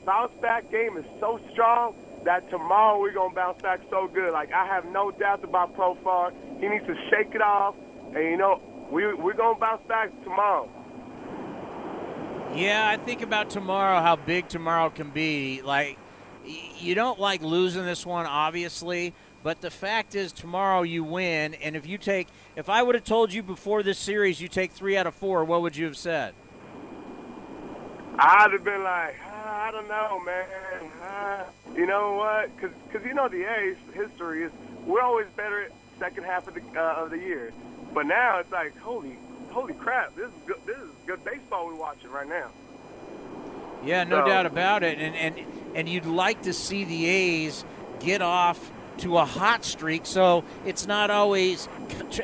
bounce 0.06 0.34
back 0.42 0.70
game 0.70 0.98
is 0.98 1.06
so 1.22 1.40
strong 1.52 1.96
that 2.26 2.50
tomorrow 2.50 3.00
we're 3.00 3.14
gonna 3.14 3.34
bounce 3.34 3.62
back 3.62 3.80
so 3.90 4.08
good. 4.08 4.34
Like 4.34 4.52
I 4.52 4.66
have 4.66 4.86
no 4.86 5.10
doubt 5.10 5.44
about 5.44 5.76
Profar. 5.76 6.34
He 6.60 6.68
needs 6.68 6.86
to 6.86 6.96
shake 7.10 7.34
it 7.34 7.42
off, 7.42 7.76
and 8.14 8.24
you 8.24 8.36
know 8.36 8.62
we 8.92 9.14
we're 9.14 9.34
gonna 9.34 9.58
bounce 9.58 9.88
back 9.88 10.12
tomorrow. 10.24 10.70
Yeah, 12.54 12.90
I 12.90 12.98
think 12.98 13.22
about 13.22 13.50
tomorrow, 13.50 14.02
how 14.02 14.18
big 14.18 14.50
tomorrow 14.50 14.90
can 14.90 15.12
be. 15.12 15.62
Like, 15.62 15.98
you 16.78 16.94
don't 16.96 17.18
like 17.18 17.42
losing 17.42 17.86
this 17.86 18.06
one, 18.06 18.26
obviously, 18.26 19.14
but 19.42 19.62
the 19.62 19.72
fact 19.72 20.16
is, 20.16 20.34
tomorrow 20.34 20.82
you 20.82 21.06
win. 21.06 21.54
And 21.54 21.78
if 21.78 21.88
you 21.88 21.98
take, 21.98 22.28
if 22.58 22.68
I 22.68 22.84
would 22.84 22.96
have 22.96 23.06
told 23.06 23.32
you 23.32 23.42
before 23.42 23.84
this 23.84 23.98
series 23.98 24.42
you 24.42 24.50
take 24.50 24.74
three 24.74 24.98
out 24.98 25.08
of 25.08 25.16
four, 25.16 25.46
what 25.46 25.62
would 25.62 25.78
you 25.78 25.86
have 25.86 25.96
said? 25.96 26.34
I'd 28.18 28.52
have 28.52 28.64
been 28.64 28.84
like, 28.84 29.16
ah, 29.26 29.68
I 29.68 29.72
don't 29.72 29.88
know, 29.88 30.20
man. 30.26 30.46
Ah, 31.04 31.46
you 31.76 31.86
know 31.86 32.16
what? 32.16 32.56
Because 32.56 32.76
cause 32.92 33.02
you 33.06 33.14
know 33.14 33.28
the 33.28 33.44
A's 33.44 33.78
history 33.94 34.44
is 34.44 34.52
we're 34.86 35.02
always 35.02 35.28
better 35.36 35.64
at 35.64 35.72
second 36.00 36.26
half 36.26 36.48
of 36.48 36.54
the 36.56 36.62
uh, 36.80 37.04
of 37.04 37.10
the 37.12 37.18
year, 37.18 37.54
but 37.94 38.06
now 38.06 38.40
it's 38.40 38.52
like 38.52 38.78
holy 38.80 39.16
holy 39.50 39.74
crap, 39.74 40.16
this 40.16 40.28
is 40.28 40.34
good, 40.46 40.58
this 40.66 40.78
is 40.78 40.90
good 41.06 41.24
baseball 41.26 41.66
we're 41.68 41.76
watching 41.76 42.10
right 42.12 42.28
now. 42.28 42.50
Yeah, 43.84 44.04
no 44.04 44.22
So- 44.22 44.28
doubt 44.28 44.46
about 44.46 44.84
it. 44.84 44.98
And 45.00 45.16
and 45.16 45.36
and 45.76 45.90
you'd 45.90 46.06
like 46.06 46.44
to 46.44 46.54
see 46.54 46.84
the 46.84 47.06
A's 47.08 47.64
get 48.00 48.22
off 48.22 48.72
to 48.98 49.18
a 49.18 49.26
hot 49.26 49.64
streak, 49.66 50.06
so 50.06 50.44
it's 50.66 50.86
not 50.86 51.10
always. 51.10 51.68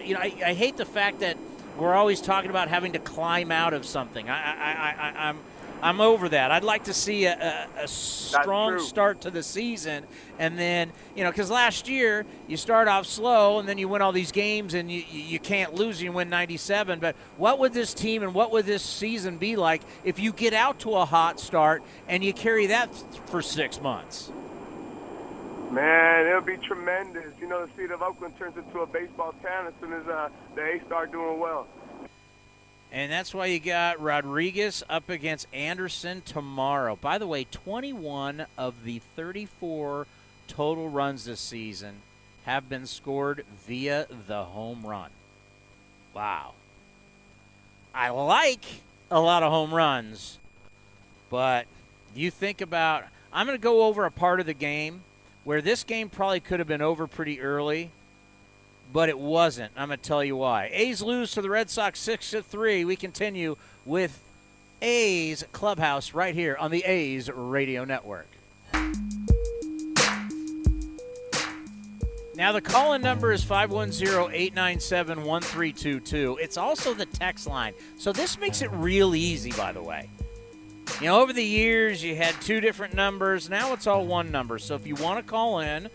You 0.03 0.15
know, 0.15 0.19
I, 0.19 0.33
I 0.47 0.53
hate 0.53 0.75
the 0.77 0.85
fact 0.85 1.21
that 1.21 1.37
we're 1.77 1.93
always 1.95 2.19
talking 2.21 2.49
about 2.49 2.67
having 2.67 2.91
to 2.93 2.99
climb 2.99 3.51
out 3.51 3.73
of 3.73 3.85
something. 3.85 4.29
I 4.29 4.33
I, 4.35 4.71
I, 4.71 4.95
I 5.09 5.29
I'm. 5.29 5.39
I'm 5.81 6.01
over 6.01 6.29
that. 6.29 6.51
I'd 6.51 6.63
like 6.63 6.85
to 6.85 6.93
see 6.93 7.25
a, 7.25 7.67
a, 7.77 7.83
a 7.83 7.87
strong 7.87 8.79
start 8.79 9.21
to 9.21 9.31
the 9.31 9.43
season, 9.43 10.05
and 10.39 10.57
then 10.57 10.91
you 11.15 11.23
know, 11.23 11.31
because 11.31 11.51
last 11.51 11.87
year 11.87 12.25
you 12.47 12.57
start 12.57 12.87
off 12.87 13.05
slow, 13.05 13.59
and 13.59 13.69
then 13.69 13.77
you 13.77 13.87
win 13.87 14.01
all 14.01 14.11
these 14.11 14.31
games, 14.31 14.73
and 14.73 14.91
you 14.91 15.03
you 15.11 15.39
can't 15.39 15.73
lose. 15.75 16.01
You 16.01 16.11
win 16.11 16.29
97. 16.29 16.99
But 16.99 17.15
what 17.37 17.59
would 17.59 17.73
this 17.73 17.93
team 17.93 18.23
and 18.23 18.33
what 18.33 18.51
would 18.51 18.65
this 18.65 18.83
season 18.83 19.37
be 19.37 19.55
like 19.55 19.81
if 20.03 20.19
you 20.19 20.31
get 20.31 20.53
out 20.53 20.79
to 20.79 20.95
a 20.95 21.05
hot 21.05 21.39
start 21.39 21.83
and 22.07 22.23
you 22.23 22.33
carry 22.33 22.67
that 22.67 22.89
for 23.27 23.41
six 23.41 23.79
months? 23.79 24.31
Man, 25.71 26.25
it'll 26.25 26.41
be 26.41 26.57
tremendous. 26.57 27.33
You 27.41 27.47
know, 27.47 27.65
the 27.65 27.71
city 27.73 27.93
of 27.93 28.01
Oakland 28.01 28.37
turns 28.39 28.55
into 28.55 28.79
a 28.79 28.87
baseball 28.87 29.33
town 29.43 29.67
as 29.67 29.73
soon 29.81 29.93
as 29.93 30.07
uh, 30.07 30.29
the 30.55 30.65
A's 30.65 30.81
start 30.85 31.11
doing 31.11 31.39
well. 31.39 31.67
And 32.91 33.11
that's 33.11 33.33
why 33.33 33.47
you 33.47 33.59
got 33.59 34.01
Rodriguez 34.01 34.83
up 34.89 35.09
against 35.09 35.47
Anderson 35.53 36.21
tomorrow. 36.21 36.95
By 36.95 37.17
the 37.17 37.27
way, 37.27 37.45
21 37.45 38.45
of 38.57 38.83
the 38.83 38.99
34 39.15 40.07
total 40.47 40.89
runs 40.89 41.25
this 41.25 41.41
season 41.41 41.95
have 42.45 42.69
been 42.69 42.87
scored 42.87 43.43
via 43.67 44.07
the 44.27 44.45
home 44.45 44.85
run. 44.85 45.09
Wow. 46.13 46.53
I 47.93 48.09
like 48.09 48.63
a 49.11 49.19
lot 49.19 49.43
of 49.43 49.51
home 49.51 49.73
runs, 49.73 50.37
but 51.29 51.65
you 52.15 52.31
think 52.31 52.61
about 52.61 53.03
I'm 53.33 53.45
going 53.45 53.57
to 53.57 53.61
go 53.61 53.83
over 53.83 54.05
a 54.05 54.11
part 54.11 54.39
of 54.39 54.45
the 54.45 54.53
game 54.53 55.01
where 55.43 55.61
this 55.61 55.83
game 55.83 56.09
probably 56.09 56.39
could 56.39 56.59
have 56.59 56.67
been 56.67 56.81
over 56.81 57.05
pretty 57.05 57.41
early 57.41 57.91
but 58.91 59.09
it 59.09 59.19
wasn't. 59.19 59.71
I'm 59.75 59.89
going 59.89 59.99
to 59.99 60.03
tell 60.03 60.23
you 60.23 60.35
why. 60.35 60.69
A's 60.73 61.01
lose 61.01 61.31
to 61.31 61.41
the 61.41 61.49
Red 61.49 61.69
Sox 61.69 61.99
6 61.99 62.31
to 62.31 62.41
3. 62.41 62.85
We 62.85 62.95
continue 62.95 63.57
with 63.85 64.19
A's 64.81 65.43
Clubhouse 65.51 66.13
right 66.13 66.35
here 66.35 66.55
on 66.59 66.71
the 66.71 66.83
A's 66.83 67.29
Radio 67.29 67.83
Network. 67.83 68.27
Now, 72.37 72.51
the 72.51 72.61
call 72.61 72.93
in 72.93 73.01
number 73.01 73.31
is 73.31 73.43
510 73.43 74.31
897 74.31 75.23
1322. 75.23 76.37
It's 76.39 76.55
also 76.55 76.93
the 76.93 77.07
text 77.07 77.47
line. 77.47 77.73
So, 77.97 78.13
this 78.13 78.39
makes 78.39 78.61
it 78.61 78.69
real 78.73 79.15
easy, 79.15 79.51
by 79.53 79.71
the 79.71 79.81
way. 79.81 80.07
You 81.01 81.07
know, 81.07 81.21
over 81.21 81.33
the 81.33 81.43
years, 81.43 82.03
you 82.03 82.15
had 82.15 82.39
two 82.41 82.61
different 82.61 82.93
numbers. 82.93 83.49
Now 83.49 83.73
it's 83.73 83.87
all 83.87 84.05
one 84.05 84.31
number. 84.31 84.59
So, 84.59 84.75
if 84.75 84.85
you 84.85 84.93
want 84.93 85.17
to 85.17 85.27
call 85.27 85.61
in, 85.61 85.89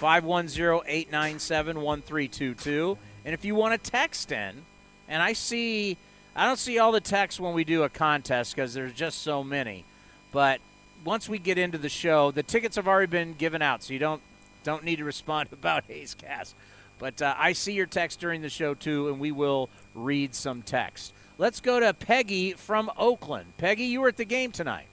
510 0.00 0.80
897 0.86 1.76
1322. 1.76 2.96
And 3.26 3.34
if 3.34 3.44
you 3.44 3.54
want 3.54 3.84
to 3.84 3.90
text 3.90 4.32
in, 4.32 4.64
and 5.08 5.22
I 5.22 5.34
see, 5.34 5.98
I 6.34 6.46
don't 6.46 6.58
see 6.58 6.78
all 6.78 6.90
the 6.90 7.02
texts 7.02 7.38
when 7.38 7.52
we 7.52 7.64
do 7.64 7.82
a 7.82 7.90
contest 7.90 8.56
because 8.56 8.72
there's 8.72 8.94
just 8.94 9.20
so 9.20 9.44
many. 9.44 9.84
But 10.32 10.62
once 11.04 11.28
we 11.28 11.38
get 11.38 11.58
into 11.58 11.76
the 11.76 11.90
show, 11.90 12.30
the 12.30 12.42
tickets 12.42 12.76
have 12.76 12.88
already 12.88 13.10
been 13.10 13.34
given 13.34 13.60
out, 13.60 13.82
so 13.82 13.92
you 13.92 13.98
don't 13.98 14.22
don't 14.64 14.84
need 14.84 14.96
to 14.96 15.04
respond 15.04 15.50
about 15.52 15.84
A's 15.90 16.14
Cast. 16.14 16.54
But 16.98 17.20
uh, 17.20 17.34
I 17.36 17.52
see 17.52 17.74
your 17.74 17.86
text 17.86 18.20
during 18.20 18.40
the 18.40 18.48
show 18.48 18.72
too, 18.72 19.08
and 19.08 19.20
we 19.20 19.32
will 19.32 19.68
read 19.94 20.34
some 20.34 20.62
text. 20.62 21.12
Let's 21.36 21.60
go 21.60 21.78
to 21.78 21.92
Peggy 21.92 22.54
from 22.54 22.90
Oakland. 22.96 23.52
Peggy, 23.58 23.84
you 23.84 24.00
were 24.00 24.08
at 24.08 24.16
the 24.16 24.24
game 24.24 24.50
tonight. 24.50 24.86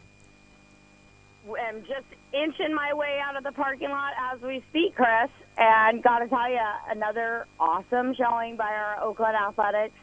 am 1.57 1.83
just 1.87 2.07
inching 2.43 2.73
my 2.73 2.93
way 2.93 3.19
out 3.23 3.35
of 3.35 3.43
the 3.43 3.51
parking 3.51 3.89
lot 3.89 4.13
as 4.31 4.41
we 4.41 4.63
speak, 4.69 4.95
Chris. 4.95 5.29
And 5.57 6.03
got 6.03 6.19
to 6.19 6.27
tell 6.27 6.49
you, 6.49 6.59
another 6.89 7.47
awesome 7.59 8.13
showing 8.13 8.55
by 8.57 8.73
our 8.73 9.01
Oakland 9.01 9.35
Athletics. 9.35 9.95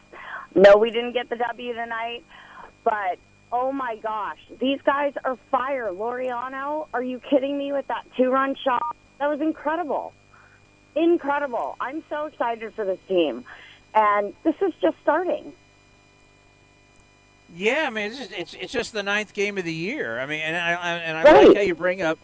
No, 0.54 0.76
we 0.76 0.90
didn't 0.90 1.12
get 1.12 1.28
the 1.28 1.36
W 1.36 1.72
tonight, 1.72 2.24
but 2.82 3.18
oh 3.52 3.72
my 3.72 3.96
gosh, 3.96 4.38
these 4.58 4.80
guys 4.82 5.14
are 5.24 5.36
fire. 5.50 5.90
Laureano, 5.90 6.88
are 6.92 7.02
you 7.02 7.20
kidding 7.20 7.56
me 7.56 7.72
with 7.72 7.86
that 7.88 8.06
two-run 8.16 8.56
shot? 8.56 8.96
That 9.18 9.28
was 9.28 9.40
incredible, 9.40 10.12
incredible. 10.96 11.76
I'm 11.80 12.02
so 12.08 12.26
excited 12.26 12.74
for 12.74 12.84
this 12.84 12.98
team, 13.08 13.44
and 13.94 14.34
this 14.42 14.56
is 14.60 14.72
just 14.80 14.96
starting. 15.02 15.52
Yeah, 17.54 17.84
I 17.86 17.90
mean, 17.90 18.06
it's 18.10 18.18
just, 18.18 18.32
it's, 18.32 18.54
it's 18.54 18.72
just 18.72 18.92
the 18.92 19.02
ninth 19.02 19.32
game 19.32 19.58
of 19.58 19.64
the 19.64 19.72
year. 19.72 20.18
I 20.18 20.26
mean, 20.26 20.40
and 20.40 20.56
I, 20.56 20.72
I 20.72 20.90
and 20.98 21.18
I 21.18 21.22
Right. 21.32 21.46
like 21.48 21.56
how 21.56 21.62
you 21.62 21.74
bring 21.74 22.02
up 22.02 22.18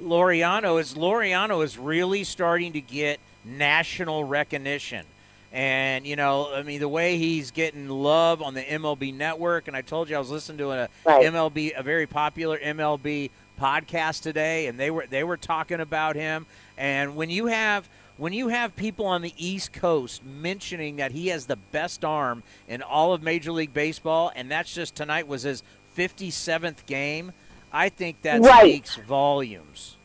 Laureano. 0.00 0.80
Is 0.80 0.94
Laureano 0.94 1.64
is 1.64 1.78
really 1.78 2.24
starting 2.24 2.72
to 2.74 2.80
get 2.80 3.18
national 3.44 4.24
recognition. 4.24 5.04
And 5.52 6.06
you 6.06 6.16
know, 6.16 6.52
I 6.54 6.62
mean, 6.62 6.80
the 6.80 6.88
way 6.88 7.18
he's 7.18 7.50
getting 7.50 7.88
love 7.88 8.42
on 8.42 8.54
the 8.54 8.62
MLB 8.62 9.14
Network, 9.14 9.68
and 9.68 9.76
I 9.76 9.80
told 9.80 10.08
you 10.10 10.16
I 10.16 10.18
was 10.18 10.30
listening 10.30 10.58
to 10.58 10.70
a 10.72 10.88
Right. 11.04 11.24
MLB, 11.32 11.72
a 11.76 11.82
very 11.82 12.06
popular 12.06 12.58
MLB 12.58 13.30
podcast 13.60 14.22
today, 14.22 14.66
and 14.66 14.78
they 14.78 14.90
were 14.90 15.06
they 15.08 15.24
were 15.24 15.36
talking 15.36 15.80
about 15.80 16.14
him. 16.14 16.46
And 16.76 17.16
when 17.16 17.30
you 17.30 17.46
have 17.46 17.88
when 18.16 18.32
you 18.32 18.48
have 18.48 18.74
people 18.76 19.06
on 19.06 19.22
the 19.22 19.34
East 19.36 19.72
Coast 19.72 20.24
mentioning 20.24 20.96
that 20.96 21.12
he 21.12 21.28
has 21.28 21.46
the 21.46 21.56
best 21.56 22.04
arm 22.04 22.42
in 22.68 22.82
all 22.82 23.12
of 23.12 23.22
Major 23.22 23.52
League 23.52 23.74
Baseball, 23.74 24.32
and 24.34 24.50
that's 24.50 24.72
just 24.72 24.94
tonight 24.94 25.28
was 25.28 25.42
his 25.42 25.62
57th 25.96 26.86
game, 26.86 27.32
I 27.72 27.88
think 27.88 28.22
that 28.22 28.40
Right. 28.40 28.86
speaks 28.86 28.96
volumes. 28.96 29.96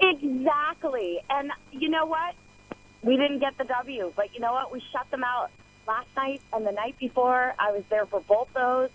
Exactly. 0.00 1.20
And 1.30 1.52
you 1.72 1.88
know 1.88 2.06
what? 2.06 2.34
We 3.02 3.16
didn't 3.16 3.38
get 3.38 3.56
the 3.56 3.64
W, 3.64 4.12
but 4.14 4.34
you 4.34 4.40
know 4.40 4.52
what? 4.52 4.72
We 4.72 4.80
shut 4.92 5.10
them 5.10 5.24
out 5.24 5.50
last 5.86 6.08
night 6.16 6.40
and 6.52 6.66
the 6.66 6.72
night 6.72 6.98
before. 6.98 7.54
I 7.58 7.72
was 7.72 7.84
there 7.88 8.06
for 8.06 8.20
both 8.20 8.52
those, 8.52 8.90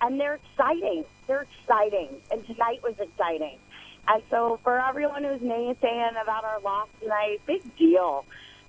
and 0.00 0.20
they're 0.20 0.34
exciting. 0.34 1.04
They're 1.26 1.46
exciting. 1.60 2.08
And 2.30 2.44
tonight 2.46 2.82
was 2.82 2.98
exciting. 2.98 3.58
And 4.06 4.22
so 4.30 4.58
for 4.62 4.78
everyone 4.78 5.24
who's 5.24 5.40
naysaying 5.40 6.20
about 6.22 6.44
our 6.44 6.60
loss 6.60 6.88
tonight, 7.00 7.40
big 7.46 7.62
deal. 7.76 8.24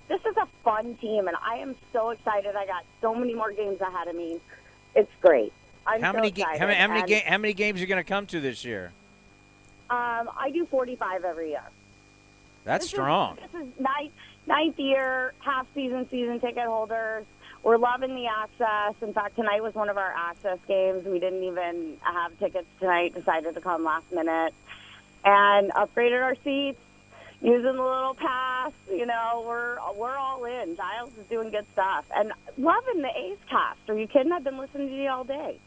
This 0.08 0.24
is 0.24 0.36
a 0.36 0.46
fun 0.62 0.94
team, 0.94 1.26
and 1.28 1.36
I 1.44 1.56
am 1.56 1.74
so 1.92 2.10
excited. 2.10 2.54
I 2.54 2.64
got 2.66 2.84
so 3.00 3.14
many 3.14 3.34
more 3.34 3.52
games 3.52 3.80
ahead 3.80 4.06
of 4.08 4.14
me. 4.14 4.38
It's 4.94 5.10
great. 5.20 5.52
I'm 5.86 6.00
how 6.00 6.12
so 6.12 6.16
many 6.18 6.28
excited. 6.28 6.58
how 6.60 6.66
many 6.66 6.78
how 6.78 6.88
many, 6.88 7.00
And, 7.00 7.08
ga- 7.08 7.24
how 7.26 7.38
many 7.38 7.54
games 7.54 7.78
are 7.78 7.80
you 7.80 7.86
going 7.86 8.02
to 8.02 8.08
come 8.08 8.26
to 8.26 8.40
this 8.40 8.64
year? 8.64 8.92
Um, 9.90 10.30
I 10.38 10.50
do 10.52 10.64
45 10.66 11.24
every 11.24 11.50
year. 11.50 11.62
That's 12.64 12.84
This 12.84 12.92
is- 12.92 12.96
strong. 12.96 13.36
this 13.52 13.60
is 13.62 13.68
ninth, 13.80 14.12
ninth 14.46 14.78
year, 14.78 15.34
half 15.40 15.66
season, 15.74 16.08
season 16.08 16.40
ticket 16.40 16.64
holders. 16.66 17.24
We're 17.62 17.76
loving 17.78 18.14
the 18.14 18.26
access. 18.28 18.94
In 19.02 19.12
fact, 19.12 19.34
tonight 19.34 19.60
was 19.62 19.74
one 19.74 19.88
of 19.88 19.98
our 19.98 20.12
access 20.16 20.58
games. 20.68 21.04
We 21.04 21.18
didn't 21.18 21.42
even 21.42 21.96
have 22.00 22.36
tickets 22.38 22.68
tonight. 22.78 23.14
Decided 23.14 23.54
to 23.54 23.60
come 23.60 23.82
last 23.82 24.10
minute 24.12 24.54
and 25.24 25.70
upgraded 25.72 26.22
our 26.22 26.34
seats 26.36 26.80
using 27.42 27.62
the 27.62 27.72
little 27.72 28.14
pass. 28.14 28.72
You 28.90 29.06
know, 29.06 29.44
we're 29.46 29.78
we're 29.94 30.16
all 30.16 30.44
in. 30.44 30.76
Giles 30.76 31.12
is 31.18 31.26
doing 31.26 31.50
good 31.50 31.66
stuff 31.72 32.04
and 32.14 32.32
loving 32.58 33.02
the 33.02 33.16
A's 33.16 33.38
cast. 33.48 33.78
Are 33.88 33.98
you 33.98 34.06
kidding? 34.06 34.32
I've 34.32 34.44
been 34.44 34.58
listening 34.58 34.88
to 34.88 34.94
you 34.94 35.10
all 35.10 35.24
day. 35.24 35.58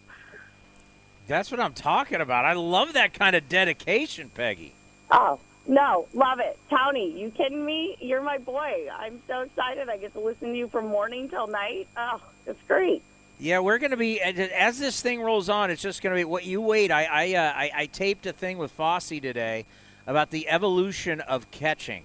That's 1.28 1.52
what 1.52 1.60
I'm 1.60 1.74
talking 1.74 2.22
about. 2.22 2.46
I 2.46 2.54
love 2.54 2.94
that 2.94 3.14
kind 3.14 3.36
of 3.36 3.48
dedication, 3.48 4.30
Peggy. 4.30 4.74
Oh, 5.12 5.40
no, 5.68 6.08
love 6.16 6.40
it. 6.40 6.58
Tony. 6.72 7.12
you 7.12 7.30
kidding 7.30 7.64
me? 7.64 7.96
You're 8.00 8.24
my 8.24 8.40
boy. 8.40 8.88
I'm 8.92 9.22
so 9.28 9.42
excited. 9.42 9.90
I 9.90 9.98
get 9.98 10.14
to 10.14 10.20
listen 10.20 10.50
to 10.54 10.58
you 10.58 10.68
from 10.68 10.88
morning 10.88 11.30
till 11.30 11.46
night. 11.46 11.88
Oh, 11.96 12.20
it's 12.48 12.60
great. 12.68 13.04
Yeah, 13.42 13.60
we're 13.60 13.78
going 13.78 13.92
to 13.92 13.98
be 13.98 14.20
as 14.22 14.80
this 14.80 15.02
thing 15.02 15.22
rolls 15.22 15.48
on. 15.48 15.72
It's 15.72 15.82
just 15.82 16.02
going 16.02 16.14
to 16.14 16.20
be 16.20 16.26
what 16.26 16.46
you 16.46 16.60
wait. 16.60 16.92
I 16.92 17.06
I, 17.06 17.34
uh, 17.36 17.54
I 17.56 17.72
I 17.74 17.86
taped 17.86 18.26
a 18.26 18.34
thing 18.34 18.58
with 18.58 18.72
Fosse 18.72 19.08
today 19.10 19.66
about 20.06 20.30
the 20.30 20.50
evolution 20.50 21.22
of 21.22 21.50
catching, 21.52 22.04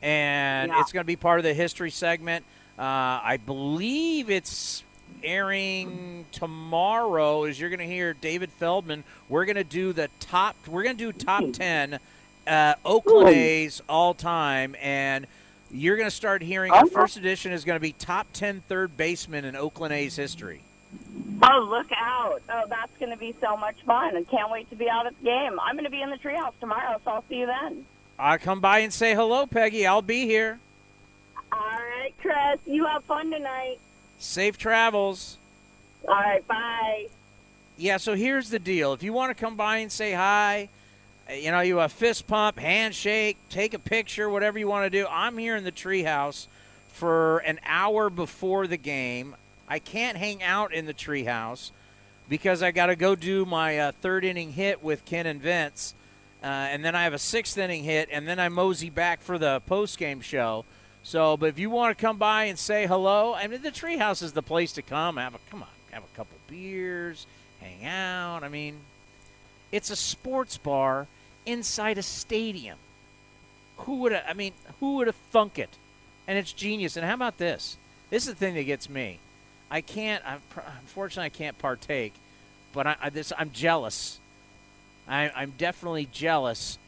and 0.00 0.70
Yeah. 0.70 0.80
it's 0.80 0.92
going 0.92 1.02
to 1.02 1.06
be 1.06 1.16
part 1.16 1.38
of 1.38 1.44
the 1.44 1.52
history 1.52 1.90
segment. 1.90 2.44
Uh, 2.78 2.82
I 3.22 3.38
believe 3.44 4.30
it's 4.30 4.82
airing 5.22 6.24
tomorrow. 6.32 7.44
As 7.44 7.60
you're 7.60 7.68
going 7.68 7.80
to 7.80 7.86
hear 7.86 8.14
David 8.14 8.50
Feldman, 8.52 9.04
we're 9.28 9.44
going 9.44 9.56
to 9.56 9.64
do 9.64 9.92
the 9.92 10.08
top. 10.18 10.56
We're 10.66 10.82
going 10.84 10.96
to 10.96 11.12
do 11.12 11.12
top 11.12 11.44
ten 11.52 11.98
uh, 12.46 12.74
Oakland 12.86 13.28
A's 13.28 13.82
all 13.86 14.14
time, 14.14 14.74
and 14.80 15.26
you're 15.70 15.96
going 15.98 16.08
to 16.08 16.14
start 16.16 16.40
hearing. 16.40 16.72
The 16.72 16.88
first 16.90 17.18
edition 17.18 17.52
is 17.52 17.64
going 17.66 17.76
to 17.76 17.80
be 17.80 17.92
top 17.92 18.26
10 18.32 18.62
third 18.62 18.96
baseman 18.96 19.44
in 19.44 19.54
Oakland 19.54 19.92
A's 19.94 20.16
history. 20.16 20.62
Oh, 21.42 21.66
look 21.68 21.90
out. 21.96 22.42
Oh, 22.50 22.64
that's 22.68 22.96
going 22.98 23.12
to 23.12 23.16
be 23.16 23.34
so 23.40 23.56
much 23.56 23.76
fun. 23.82 24.16
I 24.16 24.22
can't 24.24 24.50
wait 24.50 24.68
to 24.70 24.76
be 24.76 24.90
out 24.90 25.06
at 25.06 25.18
the 25.18 25.24
game. 25.24 25.58
I'm 25.60 25.74
going 25.74 25.84
to 25.84 25.90
be 25.90 26.02
in 26.02 26.10
the 26.10 26.18
treehouse 26.18 26.52
tomorrow, 26.60 27.00
so 27.04 27.10
I'll 27.12 27.24
see 27.28 27.36
you 27.36 27.46
then. 27.46 27.86
I'll 28.18 28.38
come 28.38 28.60
by 28.60 28.80
and 28.80 28.92
say 28.92 29.14
hello, 29.14 29.46
Peggy. 29.46 29.86
I'll 29.86 30.02
be 30.02 30.26
here. 30.26 30.58
All 31.50 31.58
right, 31.58 32.12
Chris. 32.20 32.60
You 32.66 32.84
have 32.86 33.04
fun 33.04 33.30
tonight. 33.30 33.78
Safe 34.18 34.58
travels. 34.58 35.38
All 36.06 36.14
right, 36.14 36.46
bye. 36.46 37.06
Yeah, 37.78 37.96
so 37.96 38.14
here's 38.14 38.50
the 38.50 38.58
deal. 38.58 38.92
If 38.92 39.02
you 39.02 39.14
want 39.14 39.34
to 39.34 39.40
come 39.40 39.56
by 39.56 39.78
and 39.78 39.90
say 39.90 40.12
hi, 40.12 40.68
uh, 41.28 41.32
you 41.32 41.50
know, 41.50 41.60
you 41.60 41.80
a 41.80 41.88
fist 41.88 42.26
pump, 42.26 42.58
handshake, 42.58 43.38
take 43.48 43.72
a 43.72 43.78
picture, 43.78 44.28
whatever 44.28 44.58
you 44.58 44.68
want 44.68 44.84
to 44.84 44.90
do. 44.90 45.06
I'm 45.08 45.38
here 45.38 45.56
in 45.56 45.64
the 45.64 45.72
treehouse 45.72 46.46
for 46.92 47.38
an 47.38 47.58
hour 47.64 48.10
before 48.10 48.66
the 48.66 48.76
game. 48.76 49.34
I 49.70 49.78
can't 49.78 50.18
hang 50.18 50.42
out 50.42 50.74
in 50.74 50.86
the 50.86 50.92
treehouse 50.92 51.70
because 52.28 52.60
I 52.60 52.72
got 52.72 52.86
to 52.86 52.96
go 52.96 53.14
do 53.14 53.46
my 53.46 53.78
uh, 53.78 53.92
third 53.92 54.24
inning 54.24 54.50
hit 54.50 54.82
with 54.82 55.04
Ken 55.04 55.26
and 55.26 55.40
Vince, 55.40 55.94
uh, 56.42 56.46
and 56.46 56.84
then 56.84 56.96
I 56.96 57.04
have 57.04 57.14
a 57.14 57.20
sixth 57.20 57.56
inning 57.56 57.84
hit, 57.84 58.08
and 58.10 58.26
then 58.26 58.40
I 58.40 58.48
mosey 58.48 58.90
back 58.90 59.22
for 59.22 59.38
the 59.38 59.60
post 59.66 59.96
game 59.96 60.20
show. 60.20 60.64
So, 61.04 61.36
but 61.36 61.50
if 61.50 61.58
you 61.60 61.70
want 61.70 61.96
to 61.96 62.02
come 62.02 62.18
by 62.18 62.44
and 62.44 62.58
say 62.58 62.88
hello, 62.88 63.32
I 63.32 63.46
mean, 63.46 63.62
the 63.62 63.70
treehouse 63.70 64.24
is 64.24 64.32
the 64.32 64.42
place 64.42 64.72
to 64.72 64.82
come. 64.82 65.18
Have 65.18 65.36
a 65.36 65.38
come 65.50 65.62
on, 65.62 65.68
have 65.92 66.02
a 66.02 66.16
couple 66.16 66.36
beers, 66.48 67.26
hang 67.60 67.86
out. 67.86 68.42
I 68.42 68.48
mean, 68.48 68.80
it's 69.70 69.90
a 69.90 69.96
sports 69.96 70.58
bar 70.58 71.06
inside 71.46 71.96
a 71.96 72.02
stadium. 72.02 72.78
Who 73.78 73.98
would? 74.00 74.12
I 74.14 74.34
mean, 74.34 74.52
who 74.80 74.96
would 74.96 75.06
have 75.06 75.16
thunk 75.30 75.60
it? 75.60 75.70
And 76.26 76.36
it's 76.36 76.52
genius. 76.52 76.96
And 76.96 77.06
how 77.06 77.14
about 77.14 77.38
this? 77.38 77.76
This 78.10 78.24
is 78.26 78.34
the 78.34 78.38
thing 78.38 78.54
that 78.54 78.64
gets 78.64 78.90
me. 78.90 79.20
I 79.70 79.80
can't. 79.80 80.22
I'm, 80.26 80.40
unfortunately, 80.80 81.26
I 81.26 81.30
can't 81.30 81.58
partake. 81.58 82.12
But 82.72 82.86
I, 82.86 82.96
I 83.02 83.10
this 83.10 83.32
I'm 83.36 83.50
jealous. 83.50 84.18
I, 85.08 85.30
I'm 85.34 85.52
definitely 85.56 86.08
jealous. 86.12 86.78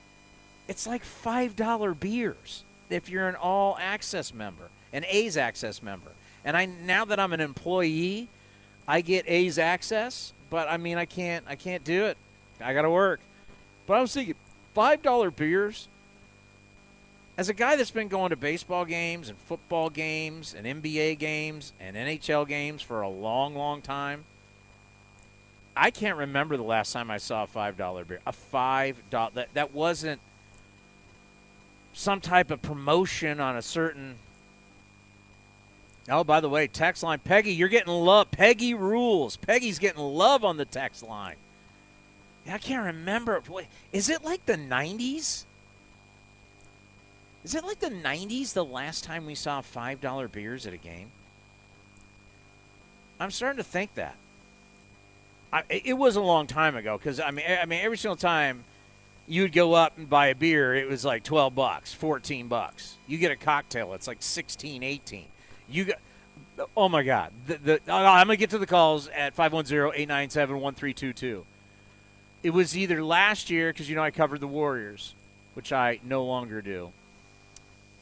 It's 0.68 0.86
like 0.86 1.04
five 1.04 1.56
dollar 1.56 1.94
beers 1.94 2.64
if 2.90 3.08
you're 3.08 3.28
an 3.28 3.36
all 3.36 3.76
access 3.80 4.32
member, 4.32 4.68
an 4.92 5.04
A's 5.08 5.36
access 5.36 5.82
member. 5.82 6.10
And 6.44 6.56
I 6.56 6.66
now 6.66 7.04
that 7.04 7.18
I'm 7.18 7.32
an 7.32 7.40
employee, 7.40 8.28
I 8.86 9.00
get 9.00 9.28
A's 9.28 9.58
access. 9.58 10.32
But 10.50 10.68
I 10.68 10.76
mean, 10.76 10.98
I 10.98 11.04
can't. 11.06 11.44
I 11.48 11.56
can't 11.56 11.84
do 11.84 12.04
it. 12.06 12.16
I 12.62 12.74
got 12.74 12.82
to 12.82 12.90
work. 12.90 13.20
But 13.86 13.94
I 13.94 14.00
was 14.00 14.12
thinking, 14.12 14.34
five 14.74 15.02
dollar 15.02 15.30
beers. 15.30 15.88
As 17.36 17.48
a 17.48 17.54
guy 17.54 17.76
that's 17.76 17.90
been 17.90 18.08
going 18.08 18.30
to 18.30 18.36
baseball 18.36 18.84
games 18.84 19.28
and 19.30 19.38
football 19.38 19.88
games 19.88 20.54
and 20.54 20.66
NBA 20.66 21.18
games 21.18 21.72
and 21.80 21.96
NHL 21.96 22.46
games 22.46 22.82
for 22.82 23.00
a 23.00 23.08
long, 23.08 23.54
long 23.54 23.80
time, 23.80 24.24
I 25.74 25.90
can't 25.90 26.18
remember 26.18 26.58
the 26.58 26.62
last 26.62 26.92
time 26.92 27.10
I 27.10 27.16
saw 27.16 27.44
a 27.44 27.46
five 27.46 27.78
dollar 27.78 28.04
beer. 28.04 28.20
A 28.26 28.32
five 28.32 28.98
dollar 29.08 29.30
that 29.34 29.54
that 29.54 29.72
wasn't 29.72 30.20
some 31.94 32.20
type 32.20 32.50
of 32.50 32.60
promotion 32.60 33.40
on 33.40 33.56
a 33.56 33.62
certain. 33.62 34.16
Oh, 36.10 36.24
by 36.24 36.40
the 36.40 36.48
way, 36.48 36.66
text 36.66 37.02
line 37.02 37.20
Peggy, 37.20 37.54
you're 37.54 37.68
getting 37.68 37.92
love. 37.92 38.30
Peggy 38.30 38.74
rules. 38.74 39.36
Peggy's 39.36 39.78
getting 39.78 40.02
love 40.02 40.44
on 40.44 40.58
the 40.58 40.64
text 40.66 41.02
line. 41.02 41.36
I 42.46 42.58
can't 42.58 42.84
remember. 42.84 43.42
Is 43.92 44.10
it 44.10 44.22
like 44.22 44.44
the 44.44 44.56
'90s? 44.56 45.44
Is 47.44 47.54
it 47.54 47.64
like 47.64 47.80
the 47.80 47.90
'90s? 47.90 48.52
The 48.52 48.64
last 48.64 49.04
time 49.04 49.26
we 49.26 49.34
saw 49.34 49.60
five 49.60 50.00
dollar 50.00 50.28
beers 50.28 50.66
at 50.66 50.72
a 50.72 50.78
game? 50.78 51.10
I'm 53.18 53.30
starting 53.30 53.58
to 53.58 53.64
think 53.64 53.94
that. 53.94 54.16
I, 55.52 55.64
it 55.68 55.94
was 55.94 56.16
a 56.16 56.20
long 56.20 56.46
time 56.46 56.76
ago 56.76 56.96
because 56.96 57.20
I 57.20 57.30
mean, 57.30 57.44
I 57.46 57.66
mean, 57.66 57.84
every 57.84 57.98
single 57.98 58.16
time 58.16 58.64
you'd 59.28 59.52
go 59.52 59.74
up 59.74 59.98
and 59.98 60.08
buy 60.08 60.28
a 60.28 60.34
beer, 60.34 60.74
it 60.74 60.88
was 60.88 61.04
like 61.04 61.24
12 61.24 61.54
bucks, 61.54 61.92
14 61.92 62.48
bucks. 62.48 62.96
You 63.06 63.18
get 63.18 63.30
a 63.30 63.36
cocktail, 63.36 63.92
it's 63.94 64.08
like 64.08 64.22
16, 64.22 64.82
18. 64.82 65.24
You 65.68 65.84
got, 65.84 65.98
oh 66.76 66.88
my 66.88 67.02
God. 67.02 67.32
The, 67.46 67.56
the, 67.58 67.74
uh, 67.88 67.94
I'm 67.94 68.26
going 68.26 68.36
to 68.36 68.40
get 68.40 68.50
to 68.50 68.58
the 68.58 68.66
calls 68.66 69.08
at 69.08 69.34
510 69.34 70.00
897 70.00 70.60
1322. 70.60 71.44
It 72.42 72.50
was 72.50 72.76
either 72.76 73.04
last 73.04 73.50
year, 73.50 73.72
because 73.72 73.88
you 73.88 73.94
know 73.94 74.02
I 74.02 74.10
covered 74.10 74.40
the 74.40 74.48
Warriors, 74.48 75.14
which 75.54 75.72
I 75.72 76.00
no 76.02 76.24
longer 76.24 76.60
do. 76.60 76.90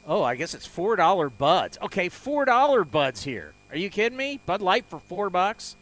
Oh, 0.07 0.23
I 0.23 0.35
guess 0.35 0.55
it's 0.55 0.67
$4 0.67 1.31
buds. 1.39 1.79
Okay, 1.83 2.09
$4 2.09 2.91
buds 2.91 3.23
here. 3.23 3.53
Are 3.71 3.77
you 3.77 3.91
kidding 3.91 4.19
me? 4.19 4.41
Bud 4.47 4.61
Light 4.61 4.85
for 4.87 4.99
4 4.99 5.31
bucks? 5.31 5.77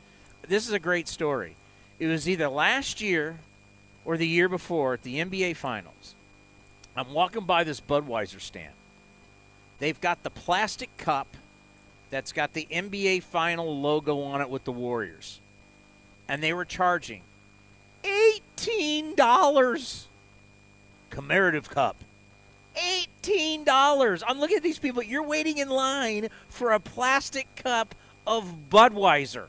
This 0.47 0.67
is 0.67 0.73
a 0.73 0.79
great 0.79 1.09
story. 1.09 1.55
It 1.99 2.07
was 2.07 2.29
either 2.29 2.49
last 2.49 3.01
year 3.01 3.39
or 4.05 4.17
the 4.17 4.27
year 4.27 4.49
before 4.49 4.95
at 4.95 5.03
the 5.03 5.17
NBA 5.17 5.57
Finals. 5.57 6.15
I'm 6.97 7.13
walking 7.13 7.45
by 7.45 7.65
this 7.65 7.81
Budweiser 7.81 8.41
stand. 8.41 8.73
They've 9.79 10.01
got 10.01 10.23
the 10.23 10.31
plastic 10.31 10.97
cup 10.97 11.29
that's 12.11 12.33
got 12.33 12.55
the 12.55 12.67
NBA 12.71 13.23
Final 13.23 13.81
logo 13.81 14.23
on 14.23 14.41
it 14.41 14.51
with 14.51 14.65
the 14.65 14.73
Warriors. 14.73 15.41
And 16.29 16.43
they 16.43 16.53
were 16.53 16.65
charging 16.65 17.23
$18. 18.03 20.05
Commemorative 21.11 21.71
cup. 21.71 21.97
Eighteen 22.79 23.65
dollars. 23.65 24.23
I'm 24.27 24.39
looking 24.39 24.57
at 24.57 24.63
these 24.63 24.79
people. 24.79 25.03
You're 25.03 25.23
waiting 25.23 25.59
in 25.59 25.69
line 25.69 26.29
for 26.49 26.73
a 26.73 26.81
plastic 26.81 27.47
cup 27.57 27.95
of 28.27 28.71
Budweiser 28.71 29.47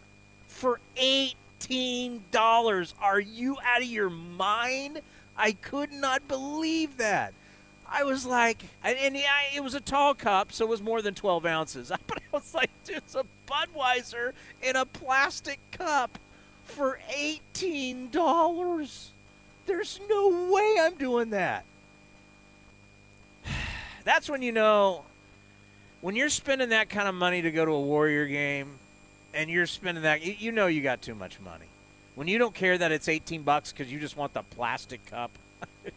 for 0.48 0.80
eighteen 0.98 2.24
dollars. 2.32 2.96
Are 3.02 3.20
you 3.20 3.58
out 3.64 3.82
of 3.82 3.88
your 3.88 4.10
mind? 4.10 5.02
I 5.38 5.54
could 5.54 5.92
not 5.92 6.28
believe 6.28 6.98
that. 6.98 7.34
I 7.92 8.04
was 8.04 8.26
like, 8.26 8.64
and, 8.84 9.16
it 9.56 9.64
was 9.64 9.74
a 9.74 9.80
tall 9.80 10.14
cup, 10.14 10.52
so 10.52 10.66
it 10.66 10.70
was 10.70 10.82
more 10.82 11.02
than 11.02 11.16
12 11.16 11.46
ounces. 11.46 11.92
But 12.08 12.20
I 12.20 12.22
was 12.32 12.54
like, 12.54 12.70
dude, 12.86 12.98
it's 12.98 13.16
a 13.16 13.24
Budweiser 13.48 14.34
in 14.62 14.76
a 14.76 14.86
plastic 14.86 15.60
cup 15.72 16.20
for 16.66 17.00
$18. 17.10 19.08
There's 19.66 20.00
no 20.10 20.52
way 20.52 20.76
I'm 20.80 20.96
doing 20.96 21.32
that. 21.32 21.66
That's 24.10 24.28
when 24.28 24.42
you 24.42 24.52
know, 24.52 25.04
when 26.02 26.16
you're 26.16 26.30
spending 26.30 26.70
that 26.70 26.90
kind 26.90 27.08
of 27.08 27.14
money 27.14 27.44
to 27.44 27.52
go 27.52 27.64
to 27.64 27.72
a 27.72 27.80
Warrior 27.80 28.26
game, 28.26 28.80
and 29.36 29.52
you're 29.52 29.68
spending 29.68 30.02
that, 30.02 30.24
you, 30.24 30.52
know 30.52 30.66
you 30.66 30.82
got 30.82 31.04
too 31.04 31.14
much 31.14 31.40
money. 31.40 31.68
When 32.16 32.28
you 32.28 32.40
don't 32.40 32.56
care 32.56 32.76
that 32.76 32.92
it's 32.92 33.08
18 33.08 33.44
bucks 33.44 33.72
because 33.72 33.92
you 33.92 34.00
just 34.00 34.18
want 34.18 34.34
the 34.34 34.42
plastic 34.42 35.06
cup. 35.06 35.30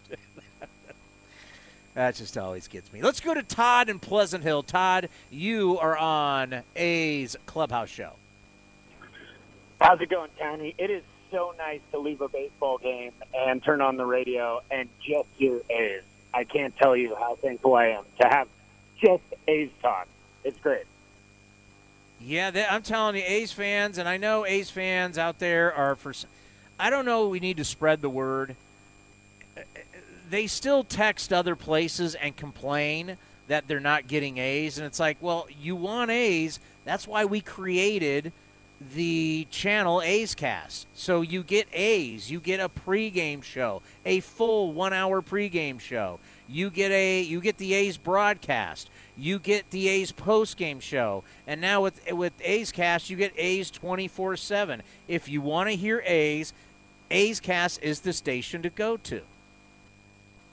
That 1.94 2.14
just 2.14 2.38
always 2.38 2.68
gets 2.68 2.90
me. 2.90 3.02
Let's 3.02 3.20
go 3.20 3.34
to 3.34 3.42
Todd 3.42 3.90
in 3.90 3.98
Pleasant 3.98 4.42
Hill. 4.42 4.62
Todd, 4.62 5.10
you 5.30 5.78
are 5.78 5.94
on 5.94 6.62
A's 6.74 7.36
Clubhouse 7.44 7.90
Show. 7.90 8.12
How's 9.78 10.00
it 10.00 10.08
going, 10.08 10.30
Tony? 10.38 10.74
It 10.78 10.90
is 10.90 11.02
so 11.30 11.54
nice 11.58 11.80
to 11.90 11.98
leave 11.98 12.22
a 12.22 12.28
baseball 12.28 12.78
game 12.78 13.12
and 13.34 13.62
turn 13.62 13.82
on 13.82 13.98
the 13.98 14.06
radio 14.06 14.62
and 14.70 14.88
just 15.02 15.28
hear 15.36 15.60
A's. 15.68 16.02
I 16.35 16.45
can't 16.45 16.76
tell 16.76 16.97
you 16.97 17.14
how 17.14 17.37
thankful 17.37 17.74
I 17.74 17.89
am 17.89 18.05
to 18.20 18.26
have 18.26 18.49
just 19.01 19.22
A's 19.49 19.70
talk. 19.83 20.07
It's 20.45 20.59
great. 20.59 20.85
Yeah, 22.20 22.51
they, 22.51 22.64
I'm 22.64 22.83
telling 22.83 23.16
you, 23.16 23.22
A's 23.24 23.53
fans, 23.53 23.99
and 23.99 24.09
I 24.09 24.16
know 24.16 24.47
A's 24.47 24.70
fans 24.70 25.18
out 25.18 25.39
there 25.39 25.72
are 25.72 25.97
for. 25.97 26.12
I 26.78 26.91
don't 26.91 27.05
know. 27.05 27.28
We 27.28 27.41
need 27.41 27.57
to 27.57 27.64
spread 27.64 28.01
the 28.01 28.09
word. 28.09 28.55
They 30.30 30.47
still 30.47 30.85
text 30.85 31.33
other 31.33 31.57
places 31.57 32.14
and 32.14 32.35
complain 32.37 33.16
that 33.49 33.68
they're 33.68 33.80
not 33.80 34.07
getting 34.07 34.39
A's, 34.39 34.78
and 34.78 34.87
it's 34.87 35.01
like, 35.01 35.18
well, 35.20 35.47
you 35.61 35.76
want 35.76 36.11
A's. 36.11 36.61
That's 36.85 37.07
why 37.07 37.24
we 37.24 37.41
created 37.41 38.33
the 38.95 39.47
channel 39.51 40.03
A's 40.03 40.35
Cast. 40.35 40.87
So 40.95 41.20
you 41.20 41.43
get 41.43 41.68
A's, 41.72 42.30
you 42.30 42.41
get 42.41 42.61
a 42.61 42.68
pregame 42.68 43.43
show, 43.43 43.83
a 44.05 44.20
full 44.20 44.72
one 44.72 44.93
hour 44.93 45.22
pregame 45.22 45.80
show. 45.80 46.18
You 46.49 46.70
get 46.70 46.91
a 46.91 47.22
you 47.22 47.41
get 47.41 47.59
the 47.59 47.74
A's 47.74 47.97
broadcast. 47.97 48.91
You 49.16 49.39
get 49.39 49.70
the 49.70 49.89
A's 49.89 50.12
postgame 50.12 50.80
show. 50.80 51.24
And 51.47 51.61
now 51.61 51.83
with 51.83 52.12
with 52.12 52.33
A's 52.43 52.72
Cast, 52.72 53.11
you 53.11 53.16
get 53.16 53.33
A's 53.37 53.70
24/7. 53.70 54.80
If 55.09 55.28
you 55.28 55.41
want 55.41 55.70
to 55.70 55.76
hear 55.76 56.03
A's, 56.05 56.53
A's 57.11 57.41
Cast 57.41 57.83
is 57.83 58.01
the 58.01 58.12
station 58.12 58.62
to 58.62 58.70
go 58.70 58.97
to. 58.99 59.22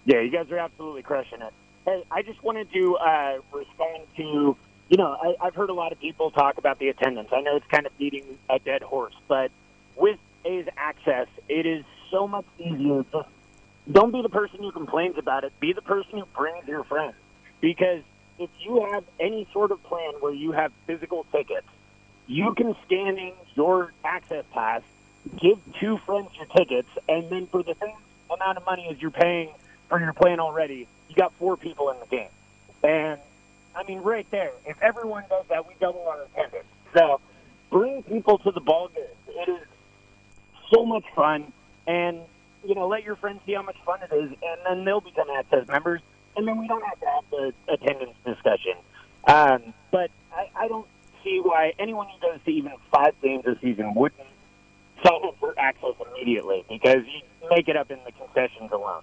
Yeah, 0.05 0.21
you 0.21 0.29
guys 0.29 0.51
are 0.51 0.57
absolutely 0.57 1.03
crushing 1.03 1.41
it. 1.41 1.53
Hey, 1.85 2.03
I 2.11 2.21
just 2.21 2.43
wanted 2.43 2.71
to 2.73 2.97
uh, 2.97 3.37
respond 3.51 4.03
to, 4.17 4.57
you 4.89 4.97
know, 4.97 5.15
I, 5.21 5.35
I've 5.45 5.55
heard 5.55 5.69
a 5.69 5.73
lot 5.73 5.91
of 5.91 5.99
people 5.99 6.31
talk 6.31 6.57
about 6.57 6.79
the 6.79 6.89
attendance. 6.89 7.29
I 7.31 7.41
know 7.41 7.55
it's 7.55 7.67
kind 7.67 7.85
of 7.85 7.97
beating 7.97 8.25
a 8.49 8.59
dead 8.59 8.81
horse, 8.81 9.13
but 9.27 9.51
with 9.95 10.19
A's 10.45 10.67
access, 10.75 11.27
it 11.47 11.65
is 11.65 11.85
so 12.09 12.27
much 12.27 12.45
easier. 12.57 13.05
Don't 13.91 14.11
be 14.11 14.21
the 14.21 14.29
person 14.29 14.59
who 14.59 14.71
complains 14.71 15.17
about 15.17 15.43
it. 15.43 15.53
Be 15.59 15.73
the 15.73 15.81
person 15.81 16.19
who 16.19 16.25
brings 16.35 16.67
your 16.67 16.83
friends. 16.83 17.15
Because 17.61 18.01
if 18.39 18.49
you 18.59 18.87
have 18.91 19.03
any 19.19 19.47
sort 19.53 19.71
of 19.71 19.83
plan 19.83 20.13
where 20.21 20.33
you 20.33 20.53
have 20.53 20.71
physical 20.87 21.25
tickets, 21.31 21.67
you 22.25 22.53
can 22.55 22.75
scan 22.85 23.17
in 23.17 23.33
your 23.55 23.91
access 24.03 24.45
pass, 24.53 24.81
give 25.37 25.59
two 25.79 25.97
friends 25.99 26.29
your 26.35 26.45
tickets, 26.45 26.89
and 27.07 27.29
then 27.29 27.47
for 27.47 27.61
the 27.63 27.75
same 27.81 27.95
amount 28.31 28.57
of 28.57 28.65
money 28.65 28.87
as 28.89 29.01
you're 29.01 29.11
paying 29.11 29.49
for 29.87 29.99
your 29.99 30.13
plan 30.13 30.39
already, 30.39 30.87
you 31.09 31.15
got 31.15 31.33
four 31.33 31.57
people 31.57 31.89
in 31.89 31.99
the 31.99 32.05
game. 32.05 32.29
And 32.83 33.19
I 33.79 33.83
mean, 33.87 33.99
right 33.99 34.29
there, 34.29 34.51
if 34.65 34.81
everyone 34.81 35.23
does 35.29 35.45
that, 35.49 35.65
we 35.67 35.73
double 35.79 36.05
our 36.07 36.23
attendance. 36.23 36.65
So 36.93 37.21
bring 37.69 38.03
people 38.03 38.37
to 38.39 38.51
the 38.51 38.59
ball 38.59 38.89
game. 38.89 39.05
It 39.29 39.49
is 39.49 39.67
so 40.69 40.85
much 40.85 41.05
fun, 41.15 41.53
and 41.87 42.19
you 42.65 42.75
know, 42.75 42.87
let 42.87 43.03
your 43.03 43.15
friends 43.15 43.39
see 43.45 43.53
how 43.53 43.61
much 43.61 43.77
fun 43.85 43.99
it 44.01 44.13
is, 44.13 44.31
and 44.31 44.59
then 44.65 44.83
they'll 44.83 44.99
become 44.99 45.29
access 45.29 45.67
members, 45.67 46.01
and 46.35 46.45
then 46.45 46.57
we 46.57 46.67
don't 46.67 46.83
have 46.83 46.99
to 46.99 47.05
have 47.05 47.23
the 47.31 47.53
attendance 47.69 48.15
discussion. 48.25 48.73
Um, 49.25 49.73
but 49.91 50.11
I, 50.33 50.49
I 50.55 50.67
don't 50.67 50.87
see 51.23 51.39
why 51.39 51.73
anyone 51.79 52.07
who 52.07 52.19
goes 52.19 52.39
to 52.43 52.51
even 52.51 52.73
five 52.91 53.13
games 53.21 53.45
a 53.45 53.57
season 53.59 53.93
wouldn't 53.93 54.27
up 55.29 55.35
for 55.39 55.53
access 55.57 55.93
immediately 56.11 56.63
because 56.69 57.05
you 57.05 57.21
make 57.49 57.67
it 57.67 57.75
up 57.75 57.91
in 57.91 57.99
the 58.05 58.11
concessions 58.11 58.71
alone. 58.71 59.01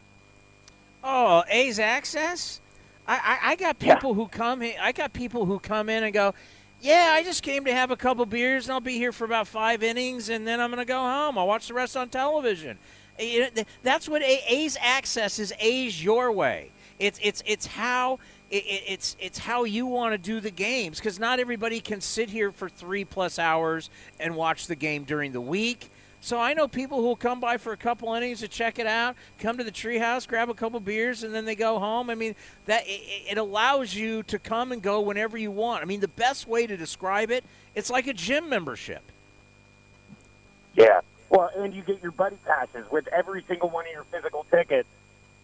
Oh, 1.03 1.45
A's 1.49 1.79
access? 1.79 2.61
I, 3.09 3.15
I, 3.43 3.51
I 3.53 3.57
got 3.57 3.79
people 3.79 4.15
who 4.15 4.27
come. 4.29 4.63
in- 4.63 4.79
I 4.81 4.93
got 4.93 5.13
people 5.13 5.47
who 5.47 5.59
come 5.59 5.89
in 5.89 6.03
and 6.05 6.13
go, 6.13 6.35
"Yeah, 6.81 7.11
I 7.15 7.23
just 7.23 7.43
came 7.43 7.65
to 7.67 7.73
have 7.73 7.91
a 7.91 7.97
couple 7.97 8.27
beers, 8.27 8.67
and 8.67 8.73
I'll 8.73 8.81
be 8.81 8.97
here 8.99 9.13
for 9.13 9.25
about 9.25 9.47
five 9.49 9.83
innings, 9.83 10.29
and 10.29 10.47
then 10.47 10.61
I'm 10.61 10.71
going 10.71 10.79
to 10.85 10.89
go 10.89 10.99
home. 11.01 11.39
I'll 11.39 11.47
watch 11.47 11.69
the 11.69 11.75
rest 11.75 11.97
on 11.97 12.09
television." 12.09 12.79
Eh, 13.19 13.25
you 13.25 13.41
know, 13.41 13.49
That's 13.83 14.09
what 14.09 14.23
A's 14.23 14.77
access 14.81 15.39
is. 15.39 15.53
A's 15.61 16.03
your 16.03 16.33
way. 16.33 16.71
It's 16.99 17.19
it's 17.23 17.43
it's 17.47 17.67
how 17.67 18.19
it, 18.51 18.65
it- 18.65 18.85
it's 18.89 19.17
it's 19.21 19.39
how 19.39 19.65
you 19.65 19.87
want 19.87 20.13
to 20.15 20.19
do 20.19 20.41
the 20.41 20.51
games 20.51 20.99
because 20.99 21.19
not 21.21 21.39
everybody 21.39 21.81
can 21.81 22.01
sit 22.01 22.31
here 22.31 22.51
for 22.53 22.69
three 22.69 23.05
plus 23.05 23.39
hours 23.39 23.89
and 24.19 24.35
watch 24.35 24.67
the 24.67 24.77
game 24.77 25.05
during 25.05 25.33
the 25.33 25.41
week. 25.41 25.91
So 26.27 26.41
I 26.41 26.55
know 26.55 26.67
people 26.67 26.99
who 26.99 27.05
will 27.05 27.15
come 27.15 27.39
by 27.39 27.57
for 27.57 27.73
a 27.73 27.77
couple 27.77 28.13
innings 28.15 28.41
to 28.41 28.49
check 28.49 28.81
it 28.81 28.87
out, 28.89 29.15
come 29.39 29.59
to 29.59 29.63
the 29.63 29.71
treehouse, 29.71 30.27
grab 30.27 30.51
a 30.51 30.55
couple 30.55 30.81
beers, 30.81 31.23
and 31.23 31.33
then 31.33 31.45
they 31.45 31.55
go 31.55 31.79
home. 31.79 32.11
I 32.11 32.17
mean, 32.17 32.35
that 32.65 32.83
it, 32.85 33.31
it 33.31 33.39
allows 33.39 33.95
you 33.95 34.25
to 34.25 34.41
come 34.41 34.73
and 34.73 34.83
go 34.83 35.01
whenever 35.03 35.39
you 35.39 35.53
want. 35.53 35.83
I 35.83 35.85
mean, 35.85 36.01
the 36.01 36.09
best 36.09 36.49
way 36.49 36.67
to 36.67 36.77
describe 36.77 37.31
it, 37.31 37.45
it's 37.77 37.91
like 37.91 38.09
a 38.09 38.13
gym 38.13 38.49
membership. 38.49 39.03
Yeah. 40.75 41.03
Well, 41.31 41.49
and 41.57 41.73
you 41.73 41.83
get 41.83 42.03
your 42.03 42.11
buddy 42.11 42.39
passes 42.45 42.91
with 42.91 43.07
every 43.07 43.45
single 43.45 43.71
one 43.71 43.87
of 43.87 43.93
your 43.93 44.03
physical 44.03 44.45
tickets. 44.51 44.89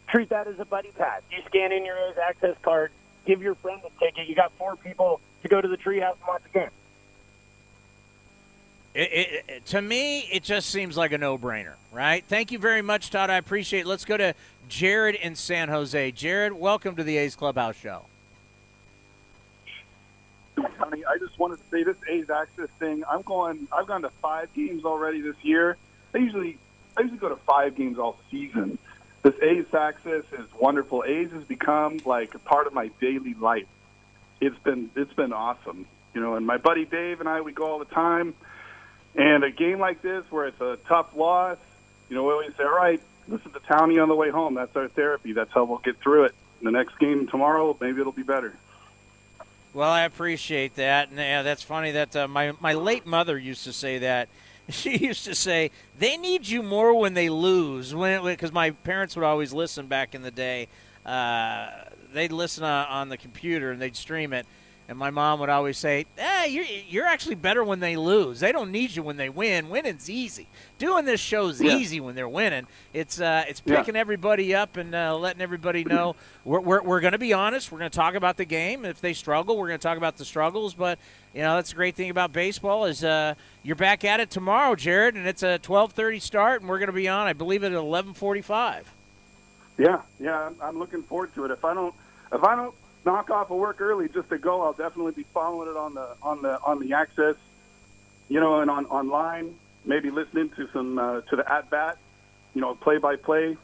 Treat 0.09 0.30
that 0.30 0.49
as 0.49 0.59
a 0.59 0.64
buddy 0.64 0.91
pass. 0.99 1.22
You 1.30 1.45
scan 1.47 1.70
in 1.70 1.87
your 1.87 1.97
access 2.20 2.57
card, 2.61 2.91
give 3.24 3.41
your 3.41 3.55
friend 3.55 3.80
a 3.87 4.05
ticket. 4.05 4.26
You 4.26 4.35
got 4.35 4.51
four 4.59 4.74
people 4.74 5.20
to 5.43 5.49
go 5.49 5.61
to 5.61 5.68
the 5.68 5.76
treehouse 5.76 6.14
and 6.14 6.26
watch 6.26 6.43
the 6.43 6.59
game. 6.59 6.70
It, 8.95 9.45
it, 9.49 9.66
to 9.66 9.80
me, 9.80 10.20
it 10.30 10.43
just 10.43 10.68
seems 10.68 10.99
like 10.99 11.12
a 11.12 11.18
no-brainer, 11.18 11.74
right? 11.93 12.22
Thank 12.28 12.53
you 12.53 12.59
very 12.59 12.82
much, 12.82 13.09
Todd. 13.09 13.30
I 13.30 13.38
appreciate 13.38 13.80
it. 13.80 13.86
Let's 13.86 14.05
go 14.05 14.18
to 14.18 14.34
Jared 14.68 15.14
in 15.14 15.34
San 15.34 15.70
Jose. 15.70 16.11
Jared, 16.12 16.53
welcome 16.53 16.95
to 16.97 17.03
the 17.03 17.16
A's 17.16 17.34
Clubhouse 17.34 17.76
Show. 17.76 18.03
Tony, 20.57 21.05
I 21.07 21.16
just 21.18 21.38
wanted 21.38 21.57
to 21.57 21.62
say 21.70 21.84
this 21.84 21.97
A's 22.07 22.28
access 22.28 22.68
thing. 22.78 23.03
I'm 23.11 23.22
going. 23.22 23.66
I've 23.72 23.86
gone 23.86 24.03
to 24.03 24.11
five 24.11 24.53
games 24.53 24.84
already 24.84 25.22
this 25.22 25.36
year. 25.43 25.78
I 26.14 26.18
usually, 26.18 26.59
I 26.95 27.01
usually 27.01 27.18
go 27.18 27.30
to 27.30 27.36
five 27.36 27.74
games 27.74 27.99
all 27.99 28.18
season. 28.30 28.76
This 29.22 29.34
A's 29.40 29.72
access 29.72 30.24
is 30.32 30.47
wonderful. 30.61 31.03
A's 31.07 31.30
has 31.32 31.45
become 31.45 32.01
like 32.05 32.34
a 32.34 32.38
part 32.38 32.66
of 32.66 32.74
my 32.74 32.90
daily 33.01 33.32
life. 33.32 33.66
It's 34.43 34.59
been, 34.59 34.90
it's 34.97 35.14
been 35.14 35.32
awesome. 35.32 35.86
You 36.12 36.20
know, 36.20 36.34
and 36.34 36.47
my 36.47 36.59
buddy 36.59 36.84
Dave 36.84 37.20
and 37.20 37.28
I, 37.28 37.40
we 37.40 37.53
go 37.53 37.64
all 37.64 37.78
the 37.78 37.86
time. 37.86 38.34
And 39.14 39.44
a 39.44 39.50
game 39.50 39.78
like 39.78 40.00
this, 40.02 40.24
where 40.30 40.46
it's 40.46 40.60
a 40.60 40.78
tough 40.88 41.14
loss, 41.14 41.58
you 42.08 42.16
know, 42.16 42.24
we 42.24 42.32
always 42.32 42.54
say, 42.56 42.64
all 42.64 42.74
right, 42.74 43.00
listen 43.28 43.52
to 43.52 43.60
Townie 43.60 44.02
on 44.02 44.08
the 44.08 44.14
way 44.14 44.30
home. 44.30 44.54
That's 44.54 44.74
our 44.76 44.88
therapy. 44.88 45.32
That's 45.32 45.52
how 45.52 45.64
we'll 45.64 45.78
get 45.78 45.98
through 45.98 46.24
it. 46.24 46.34
The 46.62 46.70
next 46.70 46.98
game 46.98 47.26
tomorrow, 47.26 47.76
maybe 47.80 48.00
it'll 48.00 48.12
be 48.12 48.22
better. 48.22 48.54
Well, 49.74 49.90
I 49.90 50.02
appreciate 50.02 50.76
that, 50.76 51.08
and 51.08 51.18
yeah, 51.18 51.42
that's 51.42 51.62
funny 51.62 51.92
that 51.92 52.14
uh, 52.14 52.28
my 52.28 52.52
my 52.60 52.74
late 52.74 53.06
mother 53.06 53.38
used 53.38 53.64
to 53.64 53.72
say 53.72 53.98
that. 53.98 54.28
She 54.68 54.96
used 54.96 55.24
to 55.24 55.34
say 55.34 55.72
they 55.98 56.16
need 56.16 56.46
you 56.46 56.62
more 56.62 56.94
when 56.94 57.14
they 57.14 57.28
lose, 57.28 57.96
when 57.96 58.22
because 58.22 58.52
my 58.52 58.70
parents 58.70 59.16
would 59.16 59.24
always 59.24 59.52
listen 59.52 59.88
back 59.88 60.14
in 60.14 60.22
the 60.22 60.30
day. 60.30 60.68
Uh, 61.04 61.68
they'd 62.14 62.30
listen 62.30 62.62
on, 62.62 62.86
on 62.86 63.08
the 63.08 63.16
computer 63.16 63.72
and 63.72 63.82
they'd 63.82 63.96
stream 63.96 64.32
it, 64.32 64.46
and 64.89 64.99
my 64.99 65.11
mom 65.11 65.41
would 65.41 65.49
always 65.49 65.78
say, 65.78 66.07
"Eh, 66.18 66.45
you're 66.47 66.64
you're 66.64 67.07
actually 67.07 67.37
better 67.37 67.62
when 67.64 67.80
they 67.80 67.97
lose. 67.97 68.41
They 68.41 68.53
don't 68.53 68.70
need 68.70 68.95
you 68.97 69.03
when 69.03 69.16
they 69.16 69.28
win. 69.28 69.68
Winning's 69.68 70.11
easy. 70.11 70.49
Doing 70.78 71.05
this 71.05 71.20
show's 71.20 71.61
Yeah. 71.62 71.76
easy 71.76 72.01
when 72.01 72.14
they're 72.14 72.28
winning. 72.28 72.66
It's 72.93 73.20
uh, 73.20 73.45
it's 73.49 73.62
Yeah. 73.64 73.76
picking 73.78 73.97
everybody 73.97 74.55
up 74.55 74.76
and 74.76 74.95
uh, 74.95 75.16
letting 75.16 75.41
everybody 75.41 75.85
know 75.85 76.16
we're, 76.45 76.61
we're, 76.61 76.83
we're 76.83 77.01
going 77.01 77.12
to 77.12 77.18
be 77.18 77.33
honest. 77.33 77.70
We're 77.72 77.78
going 77.78 77.91
to 77.91 77.97
talk 77.97 78.14
about 78.14 78.37
the 78.37 78.45
game. 78.45 78.85
If 78.85 79.01
they 79.01 79.12
struggle, 79.12 79.57
we're 79.57 79.68
going 79.68 79.78
to 79.78 79.83
talk 79.83 79.97
about 79.97 80.16
the 80.16 80.24
struggles. 80.24 80.74
But 80.74 80.99
you 81.35 81.41
know 81.43 81.55
that's 81.57 81.70
the 81.70 81.76
great 81.76 81.95
thing 81.95 82.11
about 82.11 82.33
baseball 82.33 82.85
is 82.87 83.03
uh, 83.05 83.35
you're 83.62 83.76
back 83.76 84.05
at 84.05 84.20
it 84.20 84.30
tomorrow, 84.30 84.74
Jared, 84.74 85.14
and 85.14 85.26
it's 85.26 85.43
a 85.43 85.59
12:30 85.61 86.20
start, 86.20 86.61
and 86.61 86.68
we're 86.68 86.78
going 86.78 86.89
to 86.89 86.93
be 86.93 87.09
on. 87.09 87.26
I 87.26 87.33
believe 87.33 87.64
at 87.64 87.72
11:45. 87.72 88.83
Yeah, 89.78 90.03
yeah, 90.20 90.39
I'm, 90.49 90.57
I'm 90.62 90.78
looking 90.78 91.03
forward 91.03 91.35
to 91.35 91.45
it. 91.47 91.51
If 91.51 91.64
I 91.64 91.72
don't, 91.72 91.95
if 92.33 92.45
I 92.45 92.55
don't 92.55 92.74
knock 93.05 93.30
off 93.30 93.50
of 93.50 93.59
work 93.59 93.80
early 93.80 94.09
just 94.09 94.28
to 94.30 94.38
go, 94.38 94.62
I'll 94.62 94.72
definitely 94.72 95.12
be 95.12 95.24
following 95.34 95.68
it 95.68 95.76
on 95.76 95.94
the 95.94 96.14
on 96.22 96.42
the 96.42 96.61
on 96.62 96.78
the 96.78 96.94
access, 96.94 97.36
you 98.28 98.40
know, 98.40 98.61
and 98.61 98.70
on 98.70 98.86
online. 98.86 99.55
Maybe 99.84 100.11
listening 100.11 100.50
to 100.50 100.68
some 100.72 100.98
uh, 100.98 101.20
to 101.22 101.36
the 101.36 101.50
at 101.53 101.68
bat, 101.70 101.98
you 102.55 102.61
know, 102.61 102.74
play 102.74 102.98
by 102.98 103.16
play, 103.16 103.57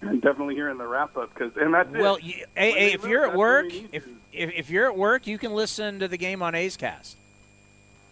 and 0.00 0.20
definitely 0.20 0.54
hearing 0.56 0.78
the 0.78 0.86
wrap 0.86 1.16
up 1.16 1.32
because 1.32 1.56
and 1.56 1.72
that's 1.72 1.90
Well, 1.90 2.16
it. 2.16 2.24
you, 2.24 2.34
hey, 2.56 2.72
hey, 2.72 2.92
if 2.92 3.02
lose, 3.02 3.10
you're 3.10 3.26
at 3.26 3.36
work, 3.36 3.66
if, 3.72 4.06
if 4.32 4.50
if 4.52 4.70
you're 4.70 4.86
at 4.90 4.96
work, 4.96 5.26
you 5.26 5.38
can 5.38 5.54
listen 5.54 6.00
to 6.00 6.08
the 6.08 6.16
game 6.18 6.42
on 6.42 6.54
A's 6.54 6.76
Cast. 6.76 7.16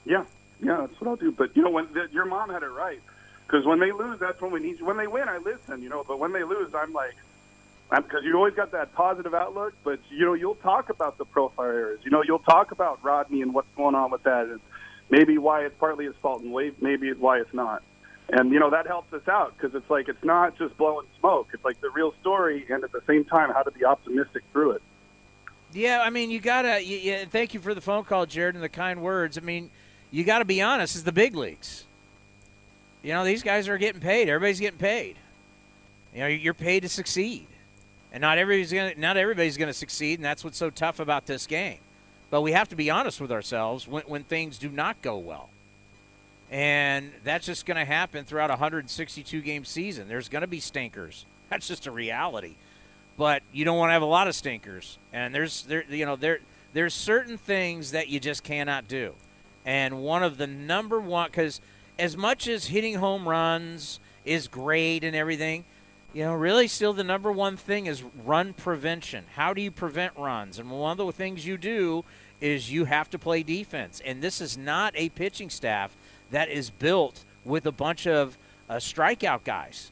Yeah, 0.04 0.24
yeah, 0.62 0.78
that's 0.78 1.00
what 1.00 1.08
I'll 1.08 1.16
do. 1.16 1.32
But 1.32 1.56
you 1.56 1.62
know, 1.62 1.70
when 1.70 1.92
the, 1.92 2.08
your 2.12 2.24
mom 2.24 2.50
had 2.50 2.62
it 2.62 2.68
right, 2.68 3.00
because 3.46 3.66
when 3.66 3.80
they 3.80 3.90
lose, 3.90 4.20
that's 4.20 4.40
when 4.40 4.52
we 4.52 4.60
need. 4.60 4.80
When 4.80 4.96
they 4.96 5.08
win, 5.08 5.28
I 5.28 5.38
listen. 5.38 5.82
You 5.82 5.88
know, 5.88 6.04
but 6.06 6.20
when 6.20 6.32
they 6.32 6.44
lose, 6.44 6.72
I'm 6.74 6.92
like, 6.92 7.16
because 7.90 8.24
you 8.24 8.36
always 8.36 8.54
got 8.54 8.70
that 8.72 8.94
positive 8.94 9.34
outlook. 9.34 9.74
But 9.84 10.00
you 10.10 10.24
know, 10.24 10.34
you'll 10.34 10.54
talk 10.56 10.90
about 10.90 11.18
the 11.18 11.26
Profar 11.26 11.66
errors. 11.66 12.00
You 12.04 12.10
know, 12.10 12.22
you'll 12.22 12.38
talk 12.38 12.72
about 12.72 13.02
Rodney 13.02 13.42
and 13.42 13.52
what's 13.52 13.72
going 13.76 13.94
on 13.94 14.10
with 14.10 14.22
that, 14.22 14.46
and 14.46 14.60
maybe 15.10 15.38
why 15.38 15.64
it's 15.64 15.76
partly 15.78 16.04
his 16.06 16.14
fault, 16.16 16.42
and 16.42 16.52
maybe 16.80 17.12
why 17.12 17.40
it's 17.40 17.54
not. 17.54 17.82
And 18.32 18.52
you 18.52 18.60
know 18.60 18.70
that 18.70 18.86
helps 18.86 19.12
us 19.12 19.26
out 19.26 19.56
because 19.56 19.74
it's 19.74 19.90
like 19.90 20.08
it's 20.08 20.22
not 20.22 20.56
just 20.56 20.76
blowing 20.76 21.06
smoke. 21.18 21.48
It's 21.52 21.64
like 21.64 21.80
the 21.80 21.90
real 21.90 22.14
story, 22.20 22.64
and 22.68 22.84
at 22.84 22.92
the 22.92 23.02
same 23.06 23.24
time, 23.24 23.50
how 23.52 23.62
to 23.62 23.72
be 23.72 23.84
optimistic 23.84 24.44
through 24.52 24.72
it. 24.72 24.82
Yeah, 25.72 26.00
I 26.02 26.10
mean, 26.10 26.30
you 26.30 26.40
gotta. 26.40 26.82
You, 26.82 26.96
you, 26.96 27.26
thank 27.26 27.54
you 27.54 27.60
for 27.60 27.74
the 27.74 27.80
phone 27.80 28.04
call, 28.04 28.26
Jared, 28.26 28.54
and 28.54 28.62
the 28.62 28.68
kind 28.68 29.02
words. 29.02 29.36
I 29.36 29.40
mean, 29.40 29.70
you 30.12 30.24
got 30.24 30.38
to 30.40 30.44
be 30.44 30.62
honest. 30.62 30.94
It's 30.94 31.04
the 31.04 31.12
big 31.12 31.34
leagues. 31.34 31.84
You 33.02 33.14
know, 33.14 33.24
these 33.24 33.42
guys 33.42 33.68
are 33.68 33.78
getting 33.78 34.00
paid. 34.00 34.28
Everybody's 34.28 34.60
getting 34.60 34.78
paid. 34.78 35.16
You 36.14 36.20
know, 36.20 36.26
you're 36.26 36.54
paid 36.54 36.80
to 36.80 36.88
succeed, 36.88 37.46
and 38.12 38.20
not 38.20 38.38
everybody's 38.38 38.72
gonna. 38.72 38.94
Not 38.96 39.16
everybody's 39.16 39.56
gonna 39.56 39.72
succeed, 39.72 40.18
and 40.18 40.24
that's 40.24 40.44
what's 40.44 40.58
so 40.58 40.70
tough 40.70 41.00
about 41.00 41.26
this 41.26 41.46
game. 41.46 41.78
But 42.30 42.42
we 42.42 42.52
have 42.52 42.68
to 42.68 42.76
be 42.76 42.90
honest 42.90 43.20
with 43.20 43.32
ourselves 43.32 43.88
when, 43.88 44.02
when 44.04 44.22
things 44.24 44.58
do 44.58 44.68
not 44.68 45.02
go 45.02 45.18
well, 45.18 45.50
and 46.50 47.10
that's 47.24 47.46
just 47.46 47.66
going 47.66 47.76
to 47.76 47.84
happen 47.84 48.24
throughout 48.24 48.50
a 48.50 48.54
162 48.54 49.40
game 49.40 49.64
season. 49.64 50.06
There's 50.06 50.28
going 50.28 50.42
to 50.42 50.48
be 50.48 50.60
stinkers. 50.60 51.24
That's 51.50 51.66
just 51.66 51.88
a 51.88 51.90
reality 51.90 52.54
but 53.20 53.42
you 53.52 53.66
don't 53.66 53.76
want 53.76 53.90
to 53.90 53.92
have 53.92 54.00
a 54.00 54.06
lot 54.06 54.28
of 54.28 54.34
stinkers. 54.34 54.96
And 55.12 55.34
there's 55.34 55.64
there 55.64 55.84
you 55.90 56.06
know 56.06 56.16
there 56.16 56.40
there's 56.72 56.94
certain 56.94 57.36
things 57.36 57.90
that 57.90 58.08
you 58.08 58.18
just 58.18 58.42
cannot 58.42 58.88
do. 58.88 59.12
And 59.66 60.02
one 60.02 60.22
of 60.22 60.38
the 60.38 60.46
number 60.46 60.98
one 60.98 61.28
because 61.28 61.60
as 61.98 62.16
much 62.16 62.48
as 62.48 62.64
hitting 62.64 62.94
home 62.94 63.28
runs 63.28 64.00
is 64.24 64.48
great 64.48 65.04
and 65.04 65.14
everything, 65.14 65.64
you 66.12 66.24
know, 66.24 66.34
really 66.34 66.66
still 66.68 66.92
the 66.92 67.04
number 67.04 67.30
one 67.30 67.56
thing 67.56 67.86
is 67.86 68.02
run 68.24 68.52
prevention. 68.52 69.24
How 69.34 69.54
do 69.54 69.62
you 69.62 69.70
prevent 69.70 70.16
runs? 70.16 70.58
And 70.58 70.70
one 70.70 70.98
of 70.98 71.06
the 71.06 71.12
things 71.12 71.46
you 71.46 71.56
do 71.56 72.04
is 72.40 72.72
you 72.72 72.84
have 72.86 73.10
to 73.10 73.18
play 73.18 73.42
defense. 73.42 74.00
And 74.04 74.22
this 74.22 74.40
is 74.40 74.58
not 74.58 74.92
a 74.96 75.10
pitching 75.10 75.50
staff 75.50 75.94
that 76.30 76.48
is 76.48 76.70
built 76.70 77.24
with 77.44 77.66
a 77.66 77.72
bunch 77.72 78.06
of 78.06 78.36
uh, 78.68 78.76
strikeout 78.76 79.44
guys. 79.44 79.90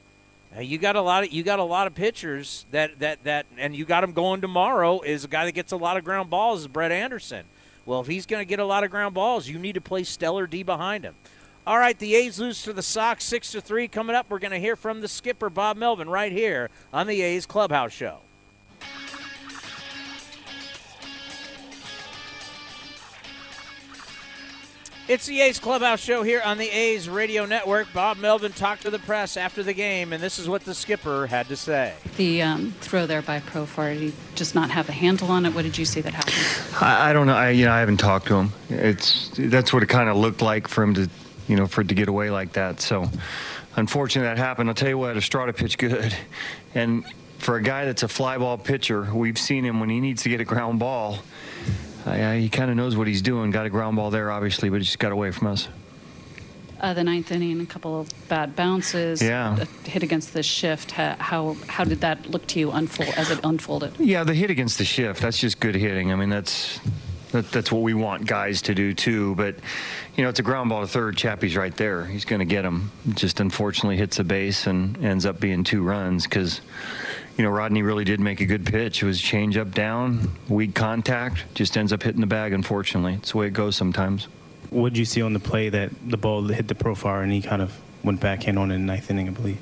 Uh, 0.57 0.61
you 0.61 0.79
got 0.79 0.97
a 0.97 1.01
lot 1.01 1.25
of 1.25 1.33
you 1.33 1.43
got 1.43 1.59
a 1.59 1.64
lot 1.64 1.87
of 1.87 1.95
pitchers 1.95 2.64
that 2.71 2.99
that 3.01 3.23
that 3.25 3.45
and 3.59 3.77
you 3.77 3.85
got 3.85 4.03
him 4.03 4.12
going 4.12 4.41
tomorrow 4.41 5.01
is 5.03 5.25
a 5.25 5.29
guy 5.29 5.45
that 5.45 5.53
gets 5.53 5.73
a 5.73 5.77
lot 5.77 5.99
of 5.99 6.05
ground 6.05 6.31
balls 6.31 6.61
is 6.61 6.69
Brett 6.69 6.91
Anderson. 6.91 7.45
Well, 7.85 8.01
if 8.01 8.07
he's 8.07 8.27
going 8.27 8.41
to 8.41 8.49
get 8.49 8.59
a 8.59 8.64
lot 8.64 8.85
of 8.85 8.91
ground 8.91 9.14
balls, 9.14 9.49
you 9.49 9.59
need 9.59 9.75
to 9.75 9.81
play 9.81 10.05
stellar 10.05 10.47
D 10.47 10.62
behind 10.62 11.05
him. 11.05 11.14
All 11.69 11.79
right, 11.79 11.99
the 11.99 12.14
A's 12.14 12.41
lose 12.41 12.62
to 12.62 12.73
the 12.73 12.83
Sox 12.83 13.25
six 13.25 13.53
to 13.53 13.61
three. 13.61 13.89
Coming 13.89 14.16
up, 14.16 14.31
we're 14.31 14.39
going 14.39 14.53
to 14.53 14.59
hear 14.59 14.75
from 14.75 15.03
the 15.03 15.07
skipper 15.07 15.51
Bob 15.51 15.77
Melvin 15.77 16.09
right 16.09 16.33
here 16.33 16.71
on 16.95 17.07
the 17.07 17.21
A's 17.21 17.45
Clubhouse 17.45 17.93
Show. 17.93 18.21
It's 25.09 25.27
the 25.27 25.43
A's 25.43 25.59
Clubhouse 25.59 26.01
Show 26.01 26.23
here 26.23 26.41
on 26.43 26.57
the 26.57 26.71
A's 26.71 27.07
Radio 27.07 27.45
Network. 27.45 27.93
Bob 27.93 28.16
Melvin 28.16 28.53
talked 28.53 28.81
to 28.83 28.91
the 28.91 28.99
press 29.01 29.37
after 29.37 29.62
the 29.62 29.75
game, 29.75 30.14
and 30.14 30.23
this 30.23 30.39
is 30.39 30.49
what 30.49 30.64
the 30.64 30.75
skipper 30.75 31.27
had 31.27 31.49
to 31.49 31.57
say. 31.57 31.93
The 32.16 32.41
um, 32.41 32.75
throw 32.81 33.05
there 33.05 33.21
by 33.21 33.41
Profar, 33.41 33.93
did 33.93 34.01
he 34.01 34.12
just 34.35 34.55
not 34.55 34.71
have 34.71 34.89
a 34.89 34.93
handle 34.93 35.31
on 35.31 35.45
it? 35.45 35.55
What 35.55 35.64
did 35.64 35.77
you 35.77 35.85
see 35.85 36.01
that 36.01 36.14
happened? 36.14 36.35
I, 36.81 37.11
I 37.11 37.12
don't 37.12 37.27
know. 37.27 37.37
I 37.37 37.51
you 37.51 37.66
know 37.66 37.73
I 37.73 37.81
haven't 37.81 37.99
talked 37.99 38.27
to 38.29 38.37
him. 38.37 38.53
It's 38.71 39.33
that's 39.37 39.71
what 39.75 39.83
it 39.83 39.91
kind 39.91 40.09
of 40.09 40.16
looked 40.16 40.41
like 40.41 40.66
for 40.66 40.83
him 40.83 40.95
to, 40.95 41.11
you 41.49 41.57
know, 41.57 41.67
for 41.67 41.81
it 41.81 41.89
to 41.89 41.95
get 41.95 42.09
away 42.09 42.31
like 42.31 42.53
that. 42.53 42.81
So, 42.81 43.11
unfortunately, 43.77 44.29
that 44.29 44.39
happened. 44.39 44.69
I'll 44.69 44.75
tell 44.75 44.89
you 44.89 44.99
what, 44.99 45.17
Estrada 45.17 45.53
pitched 45.53 45.79
good, 45.79 46.15
and 46.75 47.05
for 47.39 47.57
a 47.57 47.63
guy 47.63 47.85
that's 47.85 48.03
a 48.03 48.09
fly 48.09 48.37
ball 48.39 48.59
pitcher, 48.59 49.09
we've 49.13 49.39
seen 49.39 49.65
him 49.65 49.81
when 49.81 49.89
he 49.89 50.01
needs 50.01 50.23
to 50.25 50.29
get 50.29 50.41
a 50.41 50.45
ground 50.45 50.79
ball. 50.79 51.19
Uh, 52.05 52.33
he 52.33 52.49
kind 52.49 52.71
of 52.71 52.77
knows 52.77 52.97
what 52.97 53.07
he's 53.07 53.23
doing. 53.23 53.51
Got 53.51 53.67
a 53.67 53.71
ground 53.71 53.97
ball 53.97 54.11
there, 54.11 54.31
obviously, 54.31 54.69
but 54.69 54.77
he 54.77 54.85
just 54.85 54.99
got 54.99 55.13
away 55.13 55.31
from 55.31 55.49
us. 55.49 55.69
Uh, 56.81 56.95
the 56.95 57.03
ninth 57.03 57.33
inning, 57.33 57.61
a 57.61 57.67
couple 57.67 58.01
of 58.01 58.09
bad 58.29 58.55
bounces. 58.55 59.21
Yeah. 59.21 59.65
hit 59.85 60.05
against 60.05 60.33
the 60.33 60.45
shift. 60.45 60.93
How, 60.93 61.17
how 61.19 61.57
how 61.67 61.85
did 61.85 62.01
that 62.03 62.31
look 62.31 62.47
to 62.49 62.61
you 62.61 62.71
unfold 62.71 63.09
as 63.17 63.31
it 63.31 63.41
unfolded? 63.43 63.99
Yeah, 63.99 64.23
the 64.23 64.35
hit 64.35 64.51
against 64.51 64.79
the 64.79 64.85
shift, 64.85 65.21
that's 65.21 65.39
just 65.39 65.59
good 65.59 65.75
hitting. 65.75 66.13
I 66.13 66.17
mean, 66.17 66.29
that's 66.29 66.79
that, 67.33 67.51
that's 67.51 67.70
what 67.70 67.83
we 67.83 67.95
want 67.95 68.26
guys 68.26 68.62
to 68.62 68.74
do 68.74 68.95
too. 68.95 69.35
But 69.35 69.57
you 70.16 70.22
know, 70.24 70.31
it's 70.31 70.39
a 70.39 70.43
ground 70.43 70.70
ball 70.70 70.81
to 70.83 70.87
third. 70.87 71.16
Chappie's 71.16 71.57
right 71.57 71.76
there. 71.76 72.05
He's 72.05 72.24
going 72.24 72.41
to 72.41 72.47
get 72.47 72.64
him. 72.64 72.91
Just 73.14 73.41
unfortunately 73.41 73.97
hits 73.97 74.18
a 74.18 74.24
base 74.24 74.66
and 74.66 75.03
ends 75.05 75.26
up 75.26 75.41
being 75.41 75.64
two 75.64 75.83
runs 75.83 76.24
because 76.24 76.61
you 77.37 77.45
know 77.45 77.51
Rodney 77.51 77.83
really 77.83 78.05
did 78.05 78.20
make 78.20 78.41
a 78.41 78.47
good 78.47 78.66
pitch. 78.66 79.03
It 79.03 79.07
was 79.07 79.20
change 79.20 79.57
up 79.57 79.72
down, 79.72 80.31
weak 80.49 80.74
contact. 80.74 81.45
Just 81.55 81.76
ends 81.76 81.93
up 81.93 82.03
hitting 82.03 82.20
the 82.20 82.26
bag. 82.26 82.53
Unfortunately, 82.53 83.14
it's 83.14 83.33
the 83.33 83.39
way 83.39 83.47
it 83.47 83.53
goes 83.53 83.76
sometimes. 83.76 84.29
What 84.70 84.91
did 84.93 84.99
you 84.99 85.05
see 85.05 85.22
on 85.22 85.33
the 85.33 85.41
play 85.41 85.70
that 85.70 85.91
the 86.07 86.16
ball 86.18 86.43
hit 86.43 86.68
the 86.68 86.74
Profar 86.74 87.22
and 87.22 87.33
he 87.33 87.41
kind 87.41 87.62
of 87.62 87.72
went 88.05 88.20
backhand 88.20 88.59
on 88.59 88.70
it 88.70 88.74
in 88.74 88.87
the 88.87 88.93
ninth 88.93 89.11
inning, 89.11 89.29
I 89.29 89.31
believe? 89.31 89.59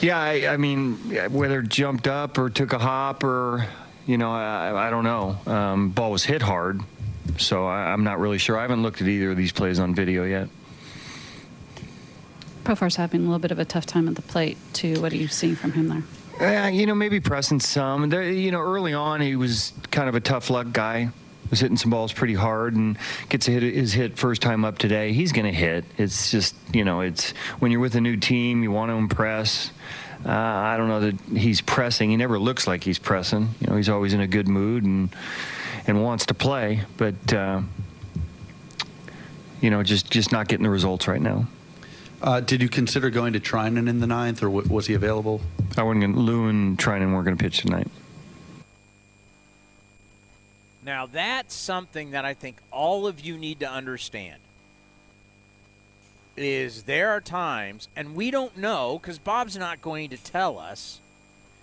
Yeah, 0.00 0.18
I, 0.18 0.48
I 0.48 0.56
mean, 0.56 0.94
whether 1.30 1.60
it 1.60 1.68
jumped 1.68 2.06
up 2.06 2.38
or 2.38 2.48
took 2.48 2.72
a 2.72 2.78
hop 2.78 3.24
or, 3.24 3.66
you 4.06 4.16
know, 4.16 4.30
I, 4.32 4.86
I 4.86 4.90
don't 4.90 5.04
know. 5.04 5.38
Um, 5.46 5.90
ball 5.90 6.10
was 6.10 6.24
hit 6.24 6.40
hard, 6.40 6.80
so 7.38 7.66
I, 7.66 7.92
I'm 7.92 8.04
not 8.04 8.18
really 8.18 8.38
sure. 8.38 8.58
I 8.58 8.62
haven't 8.62 8.82
looked 8.82 9.00
at 9.00 9.08
either 9.08 9.30
of 9.30 9.36
these 9.36 9.52
plays 9.52 9.78
on 9.78 9.94
video 9.94 10.24
yet. 10.24 10.48
Profar's 12.64 12.96
having 12.96 13.22
a 13.22 13.24
little 13.24 13.38
bit 13.38 13.50
of 13.50 13.58
a 13.58 13.64
tough 13.64 13.86
time 13.86 14.08
at 14.08 14.14
the 14.14 14.22
plate 14.22 14.58
too. 14.74 15.00
What 15.00 15.12
are 15.12 15.16
you 15.16 15.28
seeing 15.28 15.56
from 15.56 15.72
him 15.72 15.88
there? 15.88 16.02
Uh, 16.40 16.68
you 16.68 16.86
know, 16.86 16.94
maybe 16.94 17.18
pressing 17.18 17.60
some. 17.60 18.10
There, 18.10 18.22
you 18.22 18.50
know, 18.50 18.60
early 18.60 18.92
on 18.92 19.20
he 19.20 19.36
was 19.36 19.72
kind 19.90 20.08
of 20.08 20.14
a 20.14 20.20
tough 20.20 20.50
luck 20.50 20.68
guy. 20.72 21.08
Was 21.50 21.60
hitting 21.60 21.78
some 21.78 21.90
balls 21.90 22.12
pretty 22.12 22.34
hard 22.34 22.76
and 22.76 22.98
gets 23.30 23.46
hit, 23.46 23.62
his 23.62 23.94
hit 23.94 24.18
first 24.18 24.42
time 24.42 24.66
up 24.66 24.76
today. 24.76 25.14
He's 25.14 25.32
going 25.32 25.46
to 25.46 25.52
hit. 25.52 25.86
It's 25.96 26.30
just 26.30 26.54
you 26.74 26.84
know, 26.84 27.00
it's 27.00 27.30
when 27.58 27.70
you're 27.72 27.80
with 27.80 27.94
a 27.94 28.02
new 28.02 28.18
team, 28.18 28.62
you 28.62 28.70
want 28.70 28.90
to 28.90 28.96
impress. 28.96 29.72
Uh, 30.26 30.30
I 30.30 30.76
don't 30.76 30.88
know 30.88 31.00
that 31.00 31.18
he's 31.38 31.62
pressing. 31.62 32.10
He 32.10 32.16
never 32.16 32.38
looks 32.38 32.66
like 32.66 32.84
he's 32.84 32.98
pressing. 32.98 33.48
You 33.60 33.68
know, 33.68 33.76
he's 33.76 33.88
always 33.88 34.12
in 34.12 34.20
a 34.20 34.26
good 34.26 34.46
mood 34.46 34.84
and 34.84 35.08
and 35.88 36.02
wants 36.02 36.26
to 36.26 36.34
play, 36.34 36.82
but 36.98 37.32
uh, 37.32 37.62
you 39.60 39.70
know, 39.70 39.82
just 39.82 40.10
just 40.10 40.30
not 40.30 40.46
getting 40.46 40.62
the 40.62 40.70
results 40.70 41.08
right 41.08 41.20
now. 41.20 41.48
Uh, 42.20 42.40
did 42.40 42.60
you 42.60 42.68
consider 42.68 43.10
going 43.10 43.32
to 43.32 43.40
Treinen 43.40 43.88
in 43.88 44.00
the 44.00 44.06
ninth, 44.06 44.42
or 44.42 44.46
w- 44.46 44.68
was 44.68 44.86
he 44.86 44.94
available? 44.94 45.40
I 45.76 45.82
wasn't 45.82 46.02
going. 46.02 46.16
Lou 46.16 46.46
and 46.46 46.78
Treinen 46.78 47.12
weren't 47.12 47.24
going 47.24 47.36
to 47.36 47.42
pitch 47.42 47.62
tonight. 47.62 47.88
Now, 50.84 51.06
that's 51.06 51.54
something 51.54 52.12
that 52.12 52.24
I 52.24 52.34
think 52.34 52.56
all 52.70 53.06
of 53.06 53.20
you 53.20 53.36
need 53.36 53.60
to 53.60 53.70
understand. 53.70 54.40
Is 56.36 56.84
there 56.84 57.10
are 57.10 57.20
times, 57.20 57.88
and 57.96 58.14
we 58.14 58.30
don't 58.30 58.56
know 58.56 58.98
because 59.00 59.18
Bob's 59.18 59.56
not 59.56 59.82
going 59.82 60.10
to 60.10 60.16
tell 60.16 60.58
us. 60.58 61.00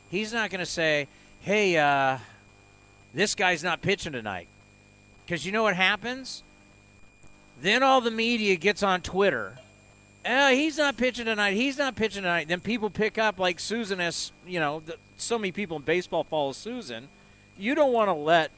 He's 0.09 0.34
not 0.34 0.49
going 0.49 0.59
to 0.59 0.65
say, 0.65 1.07
hey, 1.41 1.78
uh, 1.78 2.17
this 3.16 3.34
guy's 3.34 3.63
not 3.63 3.82
pitching 3.82 4.11
tonight. 4.11 4.49
Because 5.26 5.45
you 5.45 5.51
know 5.51 5.63
what 5.63 5.76
happens? 5.76 6.43
Then 7.61 7.82
all 7.82 8.01
the 8.01 8.11
media 8.11 8.57
gets 8.57 8.84
on 8.84 9.01
Twitter. 9.01 9.57
Oh, 10.26 10.51
he's 10.51 10.78
not 10.78 10.97
pitching 10.97 11.26
tonight. 11.26 11.53
He's 11.53 11.78
not 11.78 11.95
pitching 11.95 12.24
tonight. 12.24 12.47
Then 12.47 12.59
people 12.59 12.89
pick 12.89 13.18
up 13.18 13.39
like 13.39 13.59
Susan 13.59 14.01
as 14.01 14.32
you 14.45 14.59
know. 14.59 14.82
The, 14.82 14.97
so 15.18 15.39
many 15.39 15.51
people 15.51 15.78
in 15.78 15.84
baseball 15.84 16.24
follow 16.26 16.51
Susan. 16.51 17.07
You 17.57 17.74
don't 17.74 17.93
want 17.93 18.09
to 18.09 18.13
let, 18.13 18.51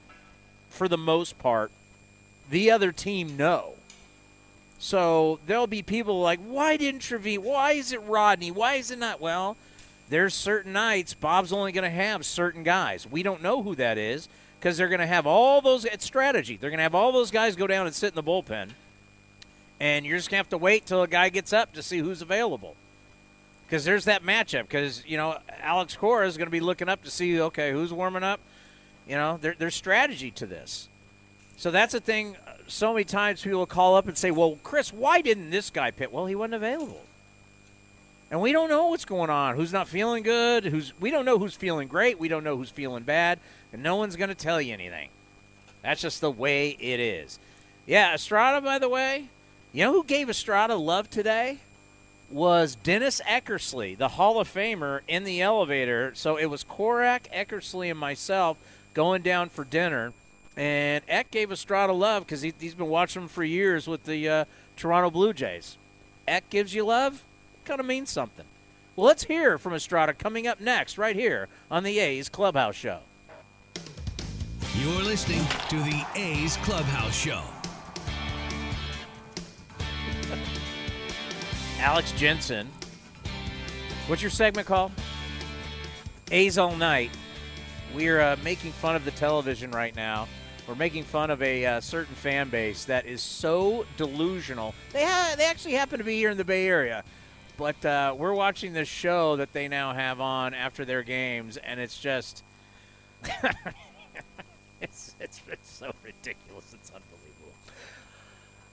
for 0.70 0.88
the 0.88 0.98
most 0.98 1.38
part, 1.38 1.72
the 2.50 2.72
other 2.72 2.92
team 2.92 3.38
know. 3.38 3.76
So 4.80 5.40
there'll 5.46 5.68
be 5.68 5.84
people 5.84 6.20
like, 6.22 6.40
why 6.40 6.78
didn't 6.78 7.02
Trevine? 7.02 7.44
Why 7.44 7.74
is 7.74 7.92
it 7.92 8.02
Rodney? 8.02 8.50
Why 8.50 8.76
is 8.76 8.90
it 8.90 8.98
not? 8.98 9.22
Well, 9.22 9.56
there's 10.10 10.34
certain 10.34 10.74
nights 10.74 11.14
Bob's 11.14 11.54
only 11.54 11.72
going 11.72 11.84
to 11.84 11.90
have 11.90 12.26
certain 12.26 12.64
guys. 12.64 13.06
We 13.10 13.24
don't 13.24 13.44
know 13.44 13.62
who 13.62 13.76
that 13.76 13.98
is 13.98 14.30
because 14.60 14.78
they're 14.78 14.90
going 14.90 15.00
to 15.00 15.08
have 15.08 15.26
all 15.28 15.62
those. 15.62 15.86
It's 15.86 16.06
strategy. 16.06 16.58
They're 16.58 16.70
going 16.70 16.80
to 16.80 16.84
have 16.84 16.96
all 16.96 17.12
those 17.12 17.32
guys 17.32 17.56
go 17.56 17.68
down 17.68 17.86
and 17.86 17.96
sit 17.96 18.10
in 18.10 18.16
the 18.16 18.24
bullpen 18.24 18.70
and 19.80 20.06
you're 20.06 20.18
just 20.18 20.30
gonna 20.30 20.38
have 20.38 20.50
to 20.50 20.58
wait 20.58 20.86
till 20.86 21.04
a 21.04 21.08
guy 21.08 21.30
gets 21.30 21.54
up 21.54 21.74
to 21.74 21.84
see 21.84 22.00
who's 22.00 22.22
available. 22.22 22.76
Because 23.66 23.86
there's 23.86 24.06
that 24.06 24.24
matchup. 24.24 24.64
Because 24.64 25.04
you 25.06 25.18
know 25.18 25.38
Alex 25.62 25.96
Cora 25.96 26.28
is 26.28 26.38
going 26.38 26.48
to 26.48 26.52
be 26.52 26.60
looking 26.60 26.90
up 26.90 27.04
to 27.04 27.12
see 27.12 27.40
okay 27.42 27.72
who's 27.72 27.94
warming 27.94 28.24
up, 28.24 28.40
You 29.08 29.16
know, 29.16 29.38
there, 29.42 29.56
there's 29.58 29.76
strategy 29.76 30.32
to 30.32 30.46
this. 30.46 30.90
So 31.58 31.72
that's 31.72 31.94
a 31.94 32.00
thing. 32.00 32.36
uh, 32.48 32.54
So 32.68 32.94
many 32.94 33.04
times 33.04 33.42
people 33.42 33.66
call 33.66 33.96
up 33.96 34.08
and 34.08 34.18
say, 34.18 34.32
"Well, 34.32 34.58
Chris, 34.64 34.92
why 34.94 35.22
didn't 35.22 35.50
this 35.50 35.70
guy 35.70 35.92
pit?" 35.92 36.12
Well, 36.12 36.26
he 36.26 36.36
wasn't 36.36 36.56
available, 36.56 37.02
and 38.30 38.42
we 38.42 38.52
don't 38.52 38.70
know 38.70 38.88
what's 38.88 39.06
going 39.06 39.30
on. 39.30 39.56
Who's 39.56 39.74
not 39.74 39.88
feeling 39.88 40.24
good? 40.24 40.66
Who's 40.66 40.94
we 41.00 41.12
don't 41.12 41.26
know 41.26 41.40
who's 41.40 41.56
feeling 41.56 41.88
great. 41.88 42.20
We 42.20 42.28
don't 42.28 42.44
know 42.44 42.58
who's 42.58 42.70
feeling 42.70 43.04
bad, 43.04 43.40
and 43.72 43.84
no 43.84 43.96
one's 43.96 44.16
going 44.16 44.30
to 44.30 44.36
tell 44.36 44.62
you 44.62 44.74
anything. 44.74 45.10
That's 45.82 46.02
just 46.02 46.22
the 46.22 46.32
way 46.32 46.72
it 46.80 47.00
is. 47.00 47.40
Yeah, 47.86 48.14
Estrada, 48.14 48.60
by 48.60 48.80
the 48.80 48.90
way, 48.90 49.30
you 49.72 49.84
know 49.86 49.94
who 49.94 50.04
gave 50.04 50.30
Estrada 50.30 50.76
love 50.76 51.10
today? 51.10 51.60
Was 52.30 52.76
Dennis 52.76 53.22
Eckersley, 53.26 53.98
the 53.98 54.10
Hall 54.10 54.42
of 54.42 54.54
Famer, 54.54 55.00
in 55.08 55.24
the 55.24 55.42
elevator. 55.42 56.12
So 56.14 56.36
it 56.36 56.48
was 56.48 56.66
Korach, 56.66 57.32
Eckersley, 57.34 57.90
and 57.90 57.98
myself 57.98 58.58
going 58.94 59.22
down 59.22 59.48
for 59.48 59.64
dinner. 59.64 60.12
And 60.58 61.04
Eck 61.08 61.32
gave 61.32 61.52
Estrada 61.52 61.94
love 61.94 62.26
because 62.26 62.42
he, 62.42 62.54
he's 62.60 62.74
been 62.74 62.90
watching 62.90 63.22
him 63.22 63.28
for 63.30 63.44
years 63.44 63.88
with 63.88 64.04
the 64.04 64.28
uh, 64.28 64.46
Toronto 64.76 65.10
Blue 65.10 65.32
Jays. 65.32 65.78
Eck 66.28 66.50
gives 66.50 66.74
you 66.74 66.84
love, 66.84 67.24
kind 67.68 67.80
of 67.82 67.86
means 67.86 68.10
something. 68.10 68.46
Well, 68.96 69.06
let's 69.06 69.26
hear 69.26 69.58
from 69.58 69.74
Estrada 69.74 70.14
coming 70.14 70.48
up 70.48 70.62
next, 70.62 70.98
right 70.98 71.16
here 71.16 71.50
on 71.70 71.84
the 71.84 72.00
A's 72.00 72.30
Clubhouse 72.30 72.76
Show. 72.76 73.00
You're 74.76 75.04
listening 75.04 75.46
to 75.70 75.76
the 75.76 76.06
A's 76.16 76.56
Clubhouse 76.58 77.16
Show. 77.16 77.42
Alex 81.80 82.14
Jensen. 82.14 82.70
What's 84.08 84.22
your 84.22 84.32
segment 84.32 84.66
called? 84.66 84.94
A's 86.32 86.58
All 86.58 86.76
Night. 86.76 87.12
We're 87.94 88.22
uh, 88.22 88.38
making 88.44 88.72
fun 88.72 88.96
of 88.96 89.04
the 89.04 89.12
television 89.12 89.72
right 89.72 89.96
now. 89.96 90.28
We're 90.68 90.76
making 90.76 91.04
fun 91.04 91.32
of 91.32 91.42
a 91.42 91.66
uh, 91.66 91.82
certain 91.82 92.16
fan 92.16 92.50
base 92.50 92.86
that 92.86 93.06
is 93.06 93.22
so 93.22 93.86
delusional. 93.96 94.74
They 94.92 95.04
ha- 95.04 95.36
they 95.38 95.46
actually 95.46 95.74
happen 95.74 95.98
to 95.98 96.04
be 96.04 96.16
here 96.16 96.30
in 96.30 96.38
the 96.38 96.44
Bay 96.44 96.68
Area, 96.68 97.04
but 97.58 97.84
uh, 97.86 98.16
we're 98.18 98.34
watching 98.34 98.74
this 98.74 98.88
show 98.88 99.36
that 99.38 99.52
they 99.52 99.68
now 99.68 99.94
have 99.94 100.22
on 100.22 100.54
after 100.54 100.86
their 100.86 101.04
games, 101.04 101.58
and 101.58 101.80
it's 101.80 102.00
just 102.00 102.44
it's, 104.82 105.16
it's 105.20 105.42
it's 105.50 105.72
so 105.72 105.92
ridiculous. 106.04 106.74
It's 106.74 106.92
unbelievable. 106.92 107.54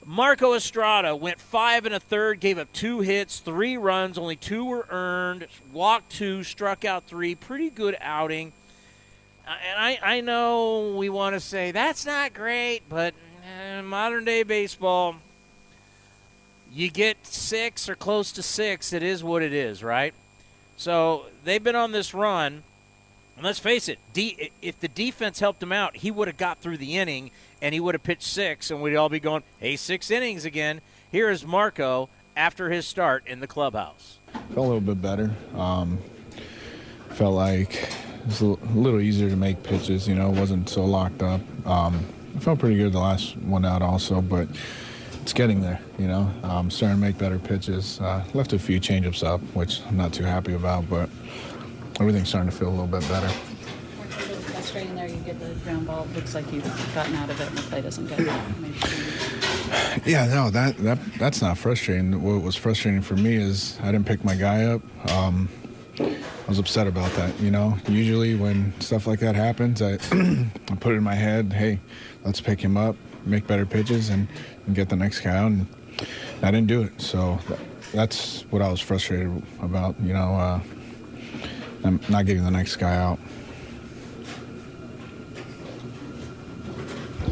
Marco 0.04 0.54
Estrada 0.54 1.16
went 1.16 1.40
five 1.40 1.86
and 1.86 1.94
a 1.94 2.00
third, 2.00 2.40
gave 2.40 2.58
up 2.58 2.70
two 2.72 3.00
hits, 3.00 3.40
three 3.40 3.78
runs, 3.78 4.18
only 4.18 4.36
two 4.36 4.64
were 4.66 4.86
earned, 4.90 5.46
walked 5.72 6.10
two, 6.10 6.44
struck 6.44 6.84
out 6.84 7.04
three. 7.04 7.34
Pretty 7.34 7.70
good 7.70 7.96
outing. 8.00 8.52
Uh, 9.46 9.54
and 9.70 9.78
I, 9.78 10.16
I 10.16 10.20
know 10.20 10.94
we 10.96 11.08
want 11.08 11.34
to 11.34 11.40
say 11.40 11.70
that's 11.70 12.04
not 12.04 12.34
great, 12.34 12.82
but 12.88 13.14
uh, 13.44 13.82
modern 13.82 14.24
day 14.24 14.42
baseball, 14.42 15.16
you 16.74 16.90
get 16.90 17.24
six 17.24 17.88
or 17.88 17.94
close 17.94 18.32
to 18.32 18.42
six. 18.42 18.92
It 18.92 19.02
is 19.02 19.22
what 19.22 19.42
it 19.42 19.52
is, 19.52 19.82
right? 19.82 20.12
So 20.76 21.26
they've 21.44 21.62
been 21.62 21.76
on 21.76 21.92
this 21.92 22.12
run. 22.12 22.64
And 23.36 23.44
let's 23.44 23.58
face 23.60 23.88
it, 23.88 23.98
de- 24.12 24.50
if 24.60 24.78
the 24.80 24.88
defense 24.88 25.40
helped 25.40 25.62
him 25.62 25.72
out, 25.72 25.96
he 25.96 26.10
would 26.10 26.28
have 26.28 26.36
got 26.36 26.58
through 26.58 26.78
the 26.78 26.96
inning 26.96 27.30
and 27.62 27.72
he 27.72 27.80
would 27.80 27.94
have 27.94 28.02
pitched 28.02 28.24
six, 28.24 28.70
and 28.70 28.82
we'd 28.82 28.94
all 28.94 29.08
be 29.08 29.20
going, 29.20 29.42
hey, 29.58 29.76
six 29.76 30.10
innings 30.10 30.44
again. 30.44 30.80
Here 31.10 31.30
is 31.30 31.46
Marco 31.46 32.10
after 32.36 32.70
his 32.70 32.86
start 32.86 33.26
in 33.26 33.40
the 33.40 33.46
clubhouse. 33.46 34.18
Felt 34.32 34.56
a 34.56 34.60
little 34.60 34.80
bit 34.80 35.00
better. 35.00 35.32
Um, 35.56 35.98
felt 37.10 37.34
like 37.34 37.74
it 37.74 38.26
was 38.26 38.40
a 38.42 38.46
little 38.46 39.00
easier 39.00 39.30
to 39.30 39.36
make 39.36 39.62
pitches, 39.62 40.06
you 40.06 40.14
know, 40.14 40.30
wasn't 40.30 40.68
so 40.68 40.84
locked 40.84 41.22
up. 41.22 41.40
Um, 41.66 42.00
felt 42.40 42.58
pretty 42.58 42.76
good 42.76 42.92
the 42.92 42.98
last 42.98 43.36
one 43.38 43.64
out 43.64 43.80
also, 43.80 44.20
but 44.20 44.48
it's 45.24 45.32
getting 45.32 45.62
there, 45.62 45.80
you 45.98 46.06
know. 46.06 46.30
Um, 46.42 46.70
starting 46.70 46.98
to 46.98 47.00
make 47.00 47.16
better 47.16 47.38
pitches. 47.38 47.98
Uh, 47.98 48.22
left 48.34 48.52
a 48.52 48.58
few 48.58 48.78
changeups 48.78 49.24
up, 49.24 49.40
which 49.54 49.80
I'm 49.88 49.96
not 49.96 50.12
too 50.12 50.24
happy 50.24 50.52
about, 50.52 50.86
but 50.90 51.08
everything's 51.98 52.28
starting 52.28 52.50
to 52.50 52.54
feel 52.54 52.68
a 52.68 52.76
little 52.76 52.86
bit 52.86 53.00
better. 53.08 53.32
There, 54.74 55.08
you 55.08 55.16
get 55.24 55.40
the 55.40 55.54
ground 55.64 55.86
ball. 55.86 56.06
Looks 56.14 56.34
like 56.34 56.52
you've 56.52 56.64
gotten 56.94 57.14
out 57.14 57.30
of 57.30 57.40
it, 57.40 57.48
and 57.48 57.56
the 57.56 57.62
play 57.62 57.80
doesn't 57.80 58.06
get 58.06 58.20
it. 58.20 58.28
Yeah, 60.04 60.26
no, 60.26 60.50
that 60.50 60.76
that 60.78 60.98
that's 61.18 61.40
not 61.40 61.56
frustrating. 61.56 62.22
What 62.22 62.42
was 62.42 62.54
frustrating 62.54 63.00
for 63.00 63.16
me 63.16 63.36
is 63.36 63.78
I 63.82 63.92
didn't 63.92 64.06
pick 64.06 64.24
my 64.24 64.34
guy 64.34 64.64
up. 64.64 64.82
Um, 65.10 65.48
I 65.98 66.48
was 66.48 66.58
upset 66.58 66.86
about 66.86 67.10
that. 67.12 67.38
You 67.40 67.50
know, 67.50 67.78
usually 67.88 68.34
when 68.34 68.78
stuff 68.80 69.06
like 69.06 69.20
that 69.20 69.36
happens, 69.36 69.80
I, 69.80 69.92
I 70.12 70.74
put 70.80 70.92
it 70.92 70.96
in 70.96 71.02
my 71.02 71.14
head, 71.14 71.52
hey, 71.52 71.78
let's 72.24 72.40
pick 72.40 72.60
him 72.60 72.76
up, 72.76 72.96
make 73.24 73.46
better 73.46 73.64
pitches, 73.64 74.10
and, 74.10 74.28
and 74.66 74.74
get 74.74 74.88
the 74.88 74.96
next 74.96 75.20
guy 75.20 75.36
out. 75.36 75.52
And 75.52 75.66
I 76.42 76.50
didn't 76.50 76.66
do 76.66 76.82
it. 76.82 77.00
So 77.00 77.38
that's 77.92 78.42
what 78.50 78.62
I 78.62 78.68
was 78.70 78.80
frustrated 78.80 79.42
about. 79.60 79.94
You 80.00 80.12
know, 80.12 80.34
uh, 80.34 80.60
I'm 81.84 82.00
not 82.08 82.26
getting 82.26 82.44
the 82.44 82.50
next 82.50 82.76
guy 82.76 82.96
out. 82.96 83.18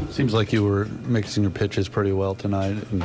Seems 0.09 0.33
like 0.33 0.53
you 0.53 0.63
were 0.63 0.85
mixing 1.05 1.41
your 1.41 1.51
pitches 1.51 1.89
pretty 1.89 2.11
well 2.11 2.35
tonight 2.35 2.77
and, 2.91 3.03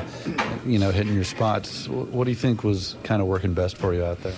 you 0.66 0.79
know, 0.79 0.91
hitting 0.91 1.14
your 1.14 1.24
spots. 1.24 1.89
What 1.89 2.24
do 2.24 2.31
you 2.31 2.37
think 2.37 2.64
was 2.64 2.97
kind 3.03 3.22
of 3.22 3.29
working 3.29 3.55
best 3.55 3.79
for 3.79 3.95
you 3.95 4.05
out 4.05 4.20
there? 4.20 4.35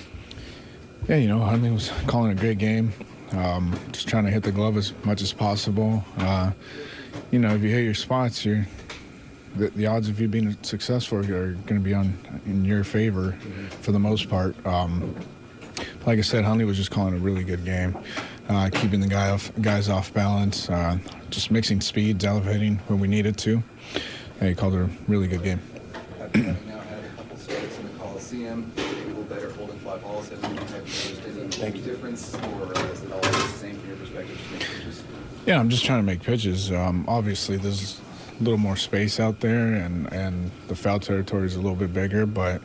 Yeah, 1.09 1.17
you 1.17 1.27
know, 1.27 1.41
Hundley 1.41 1.73
was 1.73 1.91
calling 2.07 2.31
a 2.31 2.35
great 2.37 2.59
game. 2.59 2.93
Um, 3.33 3.77
just 3.91 4.07
trying 4.07 4.25
to 4.25 4.31
hit 4.31 4.45
the 4.45 4.53
glove 4.53 4.77
as 4.77 4.93
much 5.05 5.21
as 5.21 5.33
possible. 5.33 6.05
Uh, 6.19 6.53
you 7.33 7.41
know, 7.41 7.55
if 7.55 7.63
you 7.63 7.71
hit 7.71 7.83
your 7.83 7.95
spots, 7.95 8.45
you're 8.45 8.67
the, 9.57 9.69
the 9.71 9.87
odds 9.87 10.09
of 10.09 10.21
you 10.21 10.29
being 10.29 10.57
successful 10.63 11.19
are 11.19 11.23
going 11.23 11.65
to 11.67 11.81
be 11.81 11.95
on 11.95 12.19
in 12.47 12.65
your 12.65 12.85
favor 12.85 13.33
for 13.81 13.93
the 13.93 13.99
most 13.99 14.29
part. 14.29 14.55
Um, 14.67 15.15
like 16.07 16.19
I 16.19 16.23
said, 16.23 16.45
Hundley 16.45 16.65
was 16.65 16.77
just 16.77 16.91
calling 16.91 17.15
a 17.15 17.19
really 17.19 17.45
good 17.45 17.65
game, 17.65 17.97
uh, 18.49 18.71
keeping 18.73 19.01
the 19.01 19.07
guy 19.07 19.31
off, 19.31 19.51
guys 19.61 19.89
off 19.89 20.13
balance, 20.13 20.69
uh, 20.69 20.99
just 21.31 21.51
mixing 21.51 21.81
speeds, 21.81 22.25
elevating 22.25 22.77
when 22.89 23.01
we 23.01 23.09
needed 23.09 23.37
to. 23.39 23.63
And 24.41 24.49
he 24.49 24.55
called 24.55 24.75
it 24.75 24.81
a 24.81 24.91
really 25.09 25.29
good 25.29 25.43
game. 25.43 25.61
Having 26.19 26.45
now 26.67 26.79
had 26.81 27.05
a 27.05 27.09
couple 27.17 27.37
starts 27.37 27.79
in 27.79 27.85
the 27.85 27.99
Coliseum, 27.99 28.73
a 28.77 28.81
little 28.81 29.23
better 29.25 29.51
holding 29.53 29.79
fly 29.81 29.99
balls. 29.99 30.29
Have 30.31 30.43
you 30.43 30.49
have 30.49 31.27
you 31.27 31.35
noticed 31.35 31.61
any 31.61 31.81
difference, 31.81 32.35
or 32.35 32.73
is 32.73 33.03
it 33.03 33.11
the 33.11 33.49
same 33.49 33.79
from 33.79 33.89
your 33.89 33.99
perspective? 33.99 34.39
Just 34.39 34.51
make 34.53 34.61
pitches? 34.61 35.03
Yeah, 35.47 35.59
I'm 35.59 35.69
just 35.69 35.85
trying 35.85 35.99
to 35.99 36.07
make 36.07 36.23
pitches. 36.23 36.73
Um, 36.73 37.05
obviously, 37.09 37.57
there's 37.57 38.01
a 38.41 38.43
little 38.43 38.59
more 38.59 38.77
space 38.77 39.21
out 39.21 39.41
there, 39.41 39.75
and, 39.75 40.13
and 40.13 40.51
the 40.69 40.75
foul 40.75 40.99
territory 40.99 41.47
is 41.47 41.57
a 41.57 41.61
little 41.61 41.77
bit 41.77 41.93
bigger. 41.93 42.27
But 42.27 42.63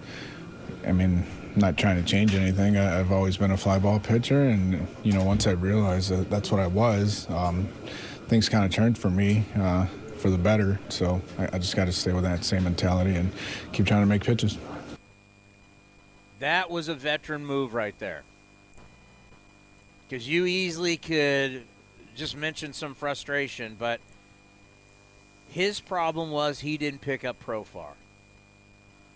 I 0.88 0.92
mean, 0.92 1.26
I'm 1.54 1.60
not 1.60 1.78
trying 1.78 2.02
to 2.02 2.10
change 2.10 2.34
anything. 2.34 2.78
I, 2.78 3.00
I've 3.00 3.12
always 3.12 3.38
been 3.38 3.52
a 3.52 3.58
fly 3.58 3.80
ball 3.80 4.00
pitcher, 4.00 4.44
and 4.44 4.88
you 5.04 5.12
know, 5.12 5.24
once 5.24 5.48
I 5.48 5.52
realized 5.52 6.10
that 6.12 6.30
that's 6.30 6.52
what 6.52 6.62
I 6.62 6.68
was, 6.68 7.30
um, 7.30 7.68
things 8.28 8.50
kind 8.50 8.66
of 8.66 8.72
turned 8.72 8.98
for 8.98 9.10
me 9.10 9.44
uh, 9.58 9.86
for 10.18 10.30
the 10.30 10.38
better. 10.38 10.80
So 10.90 11.22
I, 11.38 11.50
I 11.54 11.60
just 11.60 11.76
got 11.76 11.86
to 11.86 11.92
stay 11.92 12.14
with 12.14 12.24
that 12.24 12.46
same 12.46 12.64
mentality 12.64 13.16
and 13.16 13.32
keep 13.74 13.86
trying 13.86 14.02
to 14.02 14.08
make 14.08 14.24
pitches. 14.24 14.58
That 16.40 16.70
was 16.70 16.90
a 16.90 16.96
veteran 16.96 17.46
move 17.46 17.74
right 17.74 17.98
there. 18.00 18.24
Because 20.08 20.28
you 20.28 20.46
easily 20.46 20.98
could 20.98 21.64
just 22.16 22.36
mention 22.38 22.74
some 22.74 22.94
frustration, 22.94 23.76
but 23.80 24.00
his 25.50 25.80
problem 25.80 26.32
was 26.32 26.60
he 26.60 26.78
didn't 26.78 27.02
pick 27.02 27.24
up 27.24 27.44
Profar. 27.44 27.94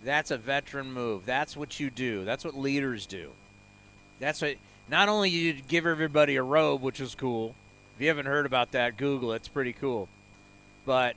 That's 0.04 0.32
a 0.32 0.38
veteran 0.38 0.94
move. 0.94 1.26
That's 1.26 1.58
what 1.58 1.80
you 1.80 1.90
do. 1.90 2.24
That's 2.24 2.46
what 2.46 2.58
leaders 2.58 3.06
do. 3.06 3.32
That's 4.20 4.42
what. 4.42 4.56
Not 4.90 5.08
only 5.08 5.30
you 5.30 5.54
give 5.54 5.86
everybody 5.86 6.36
a 6.36 6.44
robe, 6.44 6.82
which 6.82 7.00
is 7.00 7.14
cool. 7.14 7.54
If 7.96 8.02
you 8.02 8.08
haven't 8.08 8.26
heard 8.26 8.46
about 8.46 8.72
that, 8.72 8.98
Google 8.98 9.34
it. 9.34 9.38
It's 9.38 9.48
pretty 9.48 9.74
cool. 9.74 10.08
But 10.86 11.16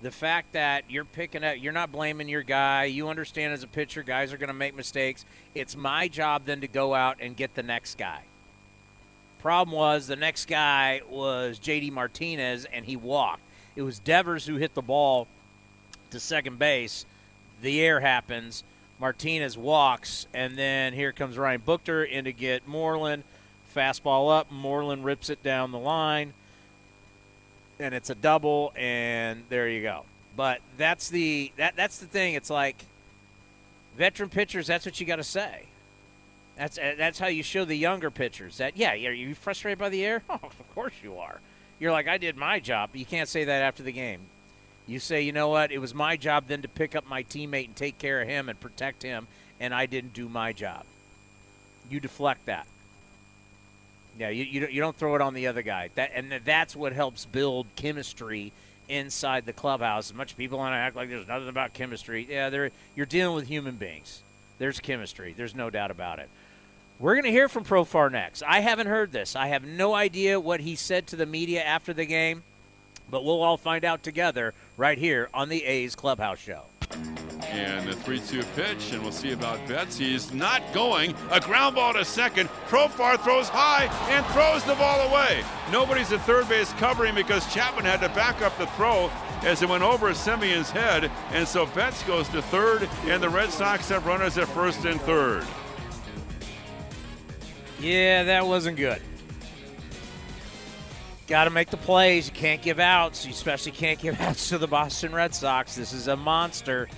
the 0.00 0.10
fact 0.10 0.52
that 0.52 0.84
you're 0.88 1.04
picking 1.04 1.44
up, 1.44 1.56
you're 1.60 1.72
not 1.72 1.92
blaming 1.92 2.28
your 2.28 2.42
guy. 2.42 2.84
You 2.84 3.08
understand 3.08 3.52
as 3.52 3.62
a 3.62 3.68
pitcher, 3.68 4.02
guys 4.02 4.32
are 4.32 4.36
going 4.36 4.48
to 4.48 4.54
make 4.54 4.74
mistakes. 4.74 5.24
It's 5.54 5.76
my 5.76 6.08
job 6.08 6.42
then 6.44 6.62
to 6.62 6.68
go 6.68 6.94
out 6.94 7.18
and 7.20 7.36
get 7.36 7.54
the 7.54 7.62
next 7.62 7.98
guy. 7.98 8.22
Problem 9.40 9.76
was 9.76 10.06
the 10.06 10.16
next 10.16 10.46
guy 10.46 11.02
was 11.08 11.58
JD 11.58 11.92
Martinez, 11.92 12.64
and 12.64 12.84
he 12.84 12.96
walked. 12.96 13.42
It 13.78 13.82
was 13.82 14.00
Devers 14.00 14.44
who 14.44 14.56
hit 14.56 14.74
the 14.74 14.82
ball 14.82 15.28
to 16.10 16.18
second 16.18 16.58
base. 16.58 17.06
The 17.62 17.80
air 17.80 18.00
happens. 18.00 18.64
Martinez 18.98 19.56
walks, 19.56 20.26
and 20.34 20.58
then 20.58 20.92
here 20.94 21.12
comes 21.12 21.38
Ryan 21.38 21.60
Buchter 21.64 22.04
in 22.10 22.24
to 22.24 22.32
get 22.32 22.66
Moreland. 22.66 23.22
Fastball 23.72 24.36
up. 24.36 24.50
Moreland 24.50 25.04
rips 25.04 25.30
it 25.30 25.44
down 25.44 25.70
the 25.70 25.78
line, 25.78 26.32
and 27.78 27.94
it's 27.94 28.10
a 28.10 28.16
double, 28.16 28.72
and 28.74 29.44
there 29.48 29.68
you 29.68 29.80
go. 29.80 30.02
But 30.36 30.60
that's 30.76 31.08
the 31.08 31.52
that 31.56 31.76
that's 31.76 31.98
the 31.98 32.06
thing. 32.06 32.34
It's 32.34 32.50
like 32.50 32.84
veteran 33.96 34.28
pitchers. 34.28 34.66
That's 34.66 34.86
what 34.86 34.98
you 34.98 35.06
got 35.06 35.16
to 35.16 35.24
say. 35.24 35.66
That's 36.56 36.78
that's 36.78 37.20
how 37.20 37.28
you 37.28 37.44
show 37.44 37.64
the 37.64 37.76
younger 37.76 38.10
pitchers 38.10 38.58
that 38.58 38.76
yeah, 38.76 38.94
are 38.94 39.12
you 39.12 39.36
frustrated 39.36 39.78
by 39.78 39.88
the 39.88 40.04
air? 40.04 40.24
Oh, 40.28 40.40
of 40.42 40.74
course 40.74 40.94
you 41.00 41.16
are. 41.18 41.38
You're 41.78 41.92
like, 41.92 42.08
I 42.08 42.18
did 42.18 42.36
my 42.36 42.60
job. 42.60 42.90
You 42.94 43.04
can't 43.04 43.28
say 43.28 43.44
that 43.44 43.62
after 43.62 43.82
the 43.82 43.92
game. 43.92 44.20
You 44.86 44.98
say, 44.98 45.22
you 45.22 45.32
know 45.32 45.48
what? 45.48 45.70
It 45.70 45.78
was 45.78 45.94
my 45.94 46.16
job 46.16 46.44
then 46.48 46.62
to 46.62 46.68
pick 46.68 46.96
up 46.96 47.06
my 47.06 47.22
teammate 47.22 47.66
and 47.66 47.76
take 47.76 47.98
care 47.98 48.22
of 48.22 48.28
him 48.28 48.48
and 48.48 48.58
protect 48.58 49.02
him, 49.02 49.26
and 49.60 49.74
I 49.74 49.86
didn't 49.86 50.14
do 50.14 50.28
my 50.28 50.52
job. 50.52 50.84
You 51.90 52.00
deflect 52.00 52.46
that. 52.46 52.66
Yeah, 54.18 54.30
you, 54.30 54.44
you, 54.44 54.60
don't, 54.60 54.72
you 54.72 54.80
don't 54.80 54.96
throw 54.96 55.14
it 55.14 55.20
on 55.20 55.34
the 55.34 55.46
other 55.46 55.62
guy. 55.62 55.90
That 55.94 56.10
and 56.14 56.32
that's 56.44 56.74
what 56.74 56.92
helps 56.92 57.24
build 57.24 57.66
chemistry 57.76 58.52
inside 58.88 59.46
the 59.46 59.52
clubhouse. 59.52 60.10
As 60.10 60.16
much 60.16 60.36
people 60.36 60.58
want 60.58 60.72
to 60.72 60.78
act 60.78 60.96
like 60.96 61.08
there's 61.08 61.28
nothing 61.28 61.48
about 61.48 61.72
chemistry. 61.72 62.26
Yeah, 62.28 62.50
there 62.50 62.70
you're 62.96 63.06
dealing 63.06 63.36
with 63.36 63.46
human 63.46 63.76
beings. 63.76 64.22
There's 64.58 64.80
chemistry. 64.80 65.34
There's 65.36 65.54
no 65.54 65.70
doubt 65.70 65.90
about 65.90 66.18
it. 66.18 66.28
We're 67.00 67.14
going 67.14 67.24
to 67.24 67.30
hear 67.30 67.48
from 67.48 67.62
Profar 67.62 68.10
next. 68.10 68.42
I 68.42 68.58
haven't 68.58 68.88
heard 68.88 69.12
this. 69.12 69.36
I 69.36 69.46
have 69.48 69.64
no 69.64 69.94
idea 69.94 70.40
what 70.40 70.58
he 70.58 70.74
said 70.74 71.06
to 71.08 71.16
the 71.16 71.26
media 71.26 71.62
after 71.62 71.92
the 71.92 72.04
game, 72.04 72.42
but 73.08 73.24
we'll 73.24 73.40
all 73.40 73.56
find 73.56 73.84
out 73.84 74.02
together 74.02 74.52
right 74.76 74.98
here 74.98 75.28
on 75.32 75.48
the 75.48 75.64
A's 75.64 75.94
Clubhouse 75.94 76.40
Show. 76.40 76.62
And 77.42 77.86
the 77.86 77.94
3 77.94 78.18
2 78.18 78.42
pitch, 78.56 78.92
and 78.92 79.00
we'll 79.00 79.12
see 79.12 79.30
about 79.30 79.64
Betts. 79.68 79.96
He's 79.96 80.32
not 80.34 80.60
going. 80.72 81.14
A 81.30 81.38
ground 81.38 81.76
ball 81.76 81.92
to 81.92 82.04
second. 82.04 82.48
Profar 82.66 83.16
throws 83.20 83.48
high 83.48 83.84
and 84.10 84.26
throws 84.26 84.64
the 84.64 84.74
ball 84.74 85.08
away. 85.08 85.44
Nobody's 85.70 86.12
at 86.12 86.20
third 86.22 86.48
base 86.48 86.72
covering 86.74 87.14
because 87.14 87.52
Chapman 87.54 87.84
had 87.84 88.00
to 88.00 88.08
back 88.08 88.42
up 88.42 88.58
the 88.58 88.66
throw 88.66 89.08
as 89.42 89.62
it 89.62 89.68
went 89.68 89.84
over 89.84 90.12
Semien's 90.14 90.70
head. 90.70 91.12
And 91.30 91.46
so 91.46 91.64
Betts 91.66 92.02
goes 92.02 92.28
to 92.30 92.42
third, 92.42 92.88
and 93.04 93.22
the 93.22 93.28
Red 93.28 93.50
Sox 93.50 93.88
have 93.90 94.04
runners 94.04 94.36
at 94.36 94.48
first 94.48 94.84
and 94.84 95.00
third. 95.02 95.46
Yeah, 97.80 98.24
that 98.24 98.46
wasn't 98.46 98.76
good. 98.76 99.00
Got 101.28 101.44
to 101.44 101.50
make 101.50 101.70
the 101.70 101.76
plays. 101.76 102.26
You 102.26 102.32
can't 102.32 102.62
give 102.62 102.80
outs. 102.80 103.24
You 103.24 103.32
especially 103.32 103.72
can't 103.72 104.00
give 104.00 104.20
outs 104.20 104.48
to 104.48 104.58
the 104.58 104.66
Boston 104.66 105.14
Red 105.14 105.34
Sox. 105.34 105.76
This 105.76 105.92
is 105.92 106.08
a 106.08 106.16
monster, 106.16 106.88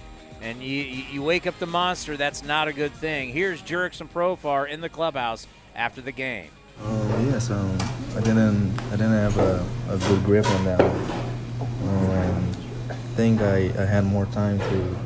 and 0.41 0.63
you 0.63 0.83
you 0.83 1.23
wake 1.23 1.47
up 1.47 1.59
the 1.59 1.67
monster. 1.67 2.17
That's 2.17 2.45
not 2.45 2.69
a 2.69 2.73
good 2.73 2.93
thing. 2.93 3.31
Here's 3.31 3.61
Jurickson 3.63 4.09
Profar 4.09 4.69
in 4.69 4.81
the 4.81 4.89
clubhouse 4.89 5.47
after 5.75 6.01
the 6.01 6.13
game. 6.13 6.51
Um, 6.85 7.31
yes, 7.31 7.51
um, 7.51 7.77
I 8.17 8.21
didn't 8.21 8.81
I 8.89 8.91
didn't 8.93 9.13
have 9.13 9.37
a, 9.39 9.67
a 9.91 9.99
good 9.99 10.25
grip 10.25 10.47
on 10.47 10.65
that. 10.65 10.81
Um, 10.81 12.53
I 12.89 12.95
think 13.17 13.43
I, 13.43 13.73
I 13.77 13.85
had 13.85 14.05
more 14.05 14.27
time 14.27 14.59
to 14.59 14.97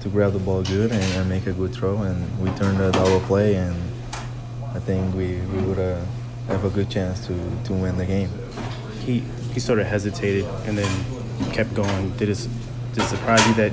to 0.00 0.08
grab 0.10 0.32
the 0.32 0.38
ball 0.40 0.62
good 0.62 0.92
and, 0.92 1.02
and 1.14 1.28
make 1.28 1.46
a 1.46 1.52
good 1.52 1.72
throw, 1.72 2.02
and 2.02 2.38
we 2.40 2.50
turned 2.58 2.80
a 2.80 2.92
double 2.92 3.20
play, 3.20 3.54
and 3.54 3.74
I 4.74 4.80
think 4.80 5.14
we, 5.14 5.36
we 5.40 5.62
would 5.62 5.78
uh, 5.78 6.04
have 6.48 6.64
a 6.64 6.70
good 6.70 6.90
chance 6.90 7.26
to, 7.26 7.34
to 7.64 7.72
win 7.72 7.96
the 7.96 8.06
game. 8.06 8.28
He 9.04 9.22
he 9.52 9.60
sort 9.60 9.78
of 9.78 9.86
hesitated 9.86 10.44
and 10.66 10.76
then 10.76 11.52
kept 11.52 11.74
going. 11.74 12.10
Did 12.16 12.28
it, 12.28 12.48
did 12.92 13.04
it 13.04 13.06
surprise 13.06 13.46
you 13.46 13.54
that 13.54 13.72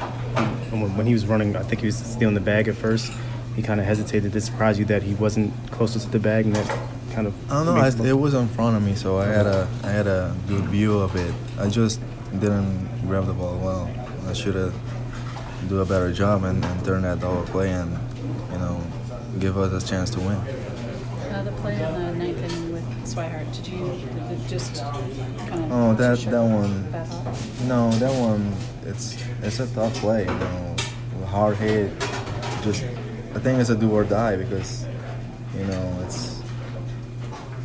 when, 0.71 0.95
when 0.95 1.07
he 1.07 1.13
was 1.13 1.25
running, 1.25 1.55
I 1.55 1.63
think 1.63 1.81
he 1.81 1.87
was 1.87 1.97
stealing 1.97 2.35
the 2.35 2.41
bag 2.41 2.67
at 2.67 2.75
first. 2.75 3.11
He 3.55 3.63
kind 3.63 3.79
of 3.79 3.85
hesitated. 3.87 4.31
Did 4.31 4.37
it 4.37 4.41
surprise 4.41 4.77
you 4.77 4.85
that 4.85 5.01
he 5.01 5.15
wasn't 5.15 5.53
closer 5.71 5.99
to 5.99 6.09
the 6.09 6.19
bag 6.19 6.45
and 6.45 6.55
that 6.55 6.67
kind 7.13 7.25
of? 7.25 7.51
I 7.51 7.63
don't 7.63 7.65
know. 7.65 8.05
I, 8.05 8.09
it 8.09 8.17
was 8.17 8.35
in 8.35 8.47
front 8.49 8.77
of 8.77 8.83
me, 8.83 8.93
so 8.93 9.17
I 9.17 9.25
had 9.25 9.47
a 9.47 9.67
I 9.83 9.89
had 9.89 10.07
a 10.07 10.35
good 10.47 10.65
view 10.65 10.99
of 10.99 11.15
it. 11.15 11.33
I 11.57 11.67
just 11.67 11.99
didn't 12.31 13.07
grab 13.07 13.25
the 13.25 13.33
ball 13.33 13.57
well. 13.57 13.91
I 14.27 14.33
should 14.33 14.55
have 14.55 14.73
do 15.67 15.79
a 15.79 15.85
better 15.85 16.11
job 16.13 16.43
and, 16.43 16.63
and 16.63 16.85
turn 16.85 17.01
that 17.03 17.19
double 17.19 17.43
play 17.43 17.71
and 17.71 17.91
you 18.51 18.57
know 18.57 18.81
give 19.39 19.57
us 19.57 19.83
a 19.83 19.87
chance 19.87 20.09
to 20.11 20.19
win. 20.19 20.39
Uh, 21.31 21.43
the 21.43 21.51
play 21.53 21.81
on 21.83 21.93
the 21.93 22.13
ninth 22.13 22.43
inning 22.43 22.73
with 22.73 22.83
Swihart, 23.05 23.55
did 23.55 23.67
you 23.67 23.85
did 23.85 24.31
it 24.31 24.47
just 24.49 24.75
kind 24.75 25.63
of? 25.63 25.71
Oh, 25.71 25.93
that 25.93 26.19
that 26.19 26.43
one. 26.43 26.91
that? 26.91 27.07
No, 27.67 27.89
that 27.91 28.13
one. 28.19 28.53
It's 28.85 29.17
it's 29.41 29.61
a 29.61 29.67
tough 29.73 29.93
play. 29.95 30.25
You 30.25 30.33
know, 30.33 30.75
hard 31.27 31.55
hit. 31.55 31.97
Just 32.63 32.83
I 33.33 33.39
think 33.39 33.61
it's 33.61 33.69
a 33.69 33.75
do 33.75 33.89
or 33.91 34.03
die 34.03 34.35
because 34.35 34.85
you 35.57 35.63
know 35.63 35.99
it's 36.03 36.41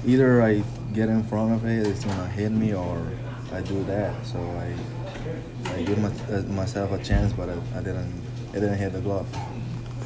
either 0.07 0.43
I 0.43 0.63
get 0.95 1.09
in 1.09 1.25
front 1.25 1.53
of 1.53 1.67
it, 1.67 1.87
it's 1.89 2.05
gonna 2.05 2.29
hit 2.29 2.53
me, 2.53 2.73
or 2.73 3.05
I 3.53 3.63
do 3.63 3.83
that. 3.85 4.25
So 4.25 4.39
I 4.39 5.73
I 5.75 5.83
give 5.83 5.99
my, 5.99 6.13
uh, 6.33 6.43
myself 6.43 6.93
a 6.93 7.03
chance, 7.03 7.33
but 7.33 7.49
I, 7.49 7.57
I 7.75 7.83
didn't. 7.83 8.15
It 8.55 8.61
didn't 8.61 8.79
hit 8.79 8.93
the 8.93 9.01
glove. 9.01 9.27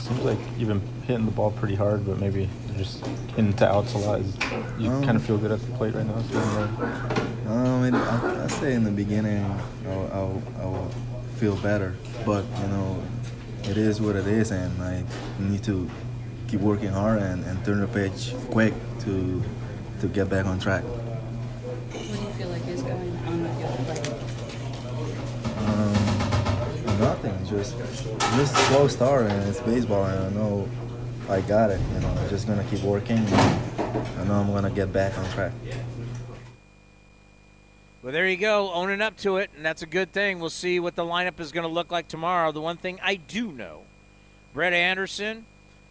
Seems 0.01 0.21
like 0.21 0.39
you've 0.59 0.69
been 0.69 0.83
hitting 1.07 1.27
the 1.27 1.31
ball 1.33 1.51
pretty 1.51 1.75
hard, 1.75 2.07
but 2.07 2.19
maybe 2.19 2.49
you're 2.69 2.79
just 2.79 3.05
hitting 3.37 3.53
to 3.55 3.69
outs 3.71 3.95
a 3.95 3.99
lot. 3.99 4.21
Is- 4.21 4.35
You 4.79 4.91
Um, 4.91 5.05
kind 5.05 5.17
of 5.17 5.23
feel 5.25 5.37
good 5.37 5.53
at 5.53 5.61
the 5.61 5.73
plate 5.77 5.95
right 5.95 6.07
now. 6.07 6.15
right? 6.15 7.47
Um, 7.47 7.85
it, 7.85 7.95
I, 7.95 8.45
I 8.45 8.47
say 8.49 8.73
in 8.75 8.85
the 8.85 8.91
beginning, 8.91 9.45
I'll, 9.89 10.11
I'll, 10.13 10.43
I'll 10.61 10.89
feel 11.37 11.57
better, 11.57 11.95
but 12.25 12.45
you 12.63 12.67
know, 12.69 13.03
it 13.65 13.77
is 13.77 14.01
what 14.01 14.17
it 14.17 14.27
is, 14.27 14.51
and 14.53 14.83
I 14.83 15.05
need 15.39 15.63
to 15.65 15.89
keep 16.49 16.61
working 16.61 16.89
hard 16.91 17.21
and, 17.21 17.45
and 17.45 17.63
turn 17.65 17.81
the 17.81 17.87
page 17.89 18.35
quick 18.51 18.73
to 19.01 19.43
to 20.01 20.09
get 20.09 20.31
back 20.31 20.47
on 20.47 20.59
track. 20.59 20.83
Just 27.51 27.77
just 27.79 28.55
slow 28.69 28.89
start, 28.89 29.27
and 29.27 29.49
it's 29.49 29.61
baseball, 29.61 30.05
and 30.05 30.25
I 30.27 30.31
know 30.31 30.69
I 31.29 31.41
got 31.43 31.71
it. 31.71 31.81
You 31.95 32.01
know, 32.01 32.09
I'm 32.09 32.29
just 32.29 32.47
gonna 32.47 32.65
keep 32.71 32.83
working. 32.83 33.19
I 33.19 34.25
know 34.27 34.35
I'm 34.35 34.53
gonna 34.53 34.71
get 34.71 34.93
back 34.93 35.17
on 35.19 35.29
track. 35.31 35.53
Well, 38.03 38.13
there 38.15 38.27
you 38.27 38.39
go, 38.39 38.73
owning 38.73 39.03
up 39.03 39.19
to 39.19 39.37
it, 39.37 39.51
and 39.55 39.63
that's 39.65 39.83
a 39.83 39.87
good 39.87 40.11
thing. 40.13 40.41
We'll 40.41 40.49
see 40.49 40.81
what 40.81 40.97
the 40.97 41.05
lineup 41.05 41.39
is 41.39 41.53
going 41.53 41.67
to 41.69 41.73
look 41.73 41.93
like 41.93 42.09
tomorrow. 42.09 42.51
The 42.51 42.61
one 42.61 42.79
thing 42.79 42.99
I 43.03 43.17
do 43.17 43.53
know, 43.53 43.83
Brett 44.55 44.73
Anderson, 44.73 45.45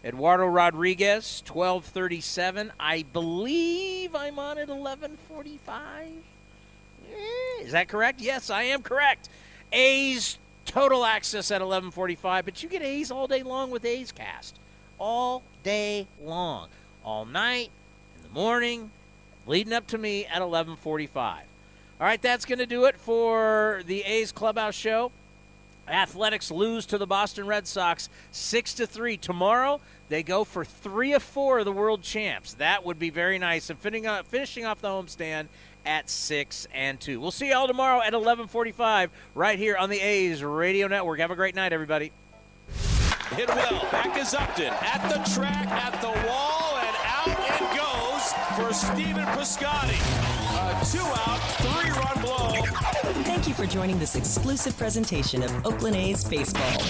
Eduardo 0.04 0.48
Rodriguez, 0.48 1.44
twelve 1.46 1.86
thirty-seven. 1.86 2.72
I 2.80 3.04
believe 3.14 4.16
I'm 4.16 4.40
on 4.40 4.58
at 4.58 4.70
eleven 4.70 5.18
forty-five. 5.28 6.10
Eh, 7.12 7.62
Is 7.64 7.74
that 7.74 7.88
correct? 7.90 8.22
Yes, 8.22 8.50
I 8.50 8.64
am 8.64 8.82
correct. 8.82 9.30
A's 9.72 10.40
total 10.70 11.04
access 11.04 11.50
at 11.50 11.62
11:45, 11.62 12.46
but 12.46 12.62
you 12.62 12.70
get 12.70 12.84
A's 12.84 13.10
all 13.10 13.28
day 13.28 13.42
long 13.42 13.72
with 13.72 13.84
A's 13.84 14.12
Cast, 14.12 14.56
all 15.00 15.42
day 15.64 16.08
long, 16.24 16.70
all 17.04 17.26
night, 17.26 17.72
in 18.18 18.24
the 18.24 18.30
morning, 18.30 18.92
leading 19.48 19.74
up 19.74 19.88
to 19.88 19.98
me 19.98 20.26
at 20.28 20.42
11:45. 20.42 21.48
All 22.00 22.08
right, 22.08 22.22
that's 22.22 22.46
going 22.46 22.60
to 22.60 22.68
do 22.68 22.86
it 22.86 22.98
for 22.98 23.82
the 23.86 24.04
A's 24.04 24.32
Clubhouse 24.32 24.76
Show. 24.76 25.12
Athletics 25.88 26.52
lose 26.52 26.86
to 26.86 27.00
the 27.00 27.08
Boston 27.08 27.48
Red 27.48 27.68
Sox 27.68 28.08
six 28.32 28.76
to 28.76 28.86
three 28.86 29.18
tomorrow. 29.18 29.82
They 30.08 30.22
go 30.22 30.44
for 30.44 30.64
three 30.64 31.14
of 31.14 31.24
four 31.24 31.60
of 31.60 31.66
the 31.66 31.72
world 31.72 32.04
champs. 32.04 32.54
That 32.54 32.86
would 32.86 33.00
be 33.00 33.10
very 33.10 33.40
nice. 33.40 33.70
And 33.72 33.80
finishing 33.80 34.08
off, 34.08 34.28
finishing 34.28 34.66
off 34.66 34.82
the 34.82 34.88
homestand 34.88 35.48
at 35.90 36.10
six 36.10 36.68
and 36.72 37.00
two. 37.00 37.20
We'll 37.20 37.32
see 37.32 37.50
y'all 37.50 37.68
tomorrow 37.68 38.02
at 38.02 38.14
11:45 38.14 39.10
right 39.34 39.58
here 39.58 39.76
on 39.76 39.90
the 39.90 40.00
A's 40.00 40.44
Radio 40.44 40.88
Network. 40.88 41.20
Have 41.20 41.32
a 41.32 41.36
great 41.36 41.56
night, 41.56 41.74
everybody. 41.74 42.12
Hit 43.32 43.50
well. 43.50 43.88
Back 43.92 44.18
is 44.18 44.34
Upton 44.34 44.72
at 44.82 45.10
the 45.10 45.18
track, 45.34 45.68
at 45.68 46.00
the 46.02 46.08
wall, 46.28 46.78
and 46.78 46.96
out 47.06 47.28
it 47.28 47.78
goes 47.78 48.34
for 48.56 48.74
Stephen 48.74 49.26
Piscotty. 49.36 50.00
A 50.60 50.86
two-out, 50.92 51.40
three-run 51.58 52.22
blow. 52.24 53.24
Thank 53.24 53.48
you 53.48 53.54
for 53.54 53.66
joining 53.66 53.98
this 54.00 54.16
exclusive 54.16 54.78
presentation 54.78 55.44
of 55.44 55.66
Oakland 55.66 55.96
A's 55.96 56.24
Baseball. 56.24 56.82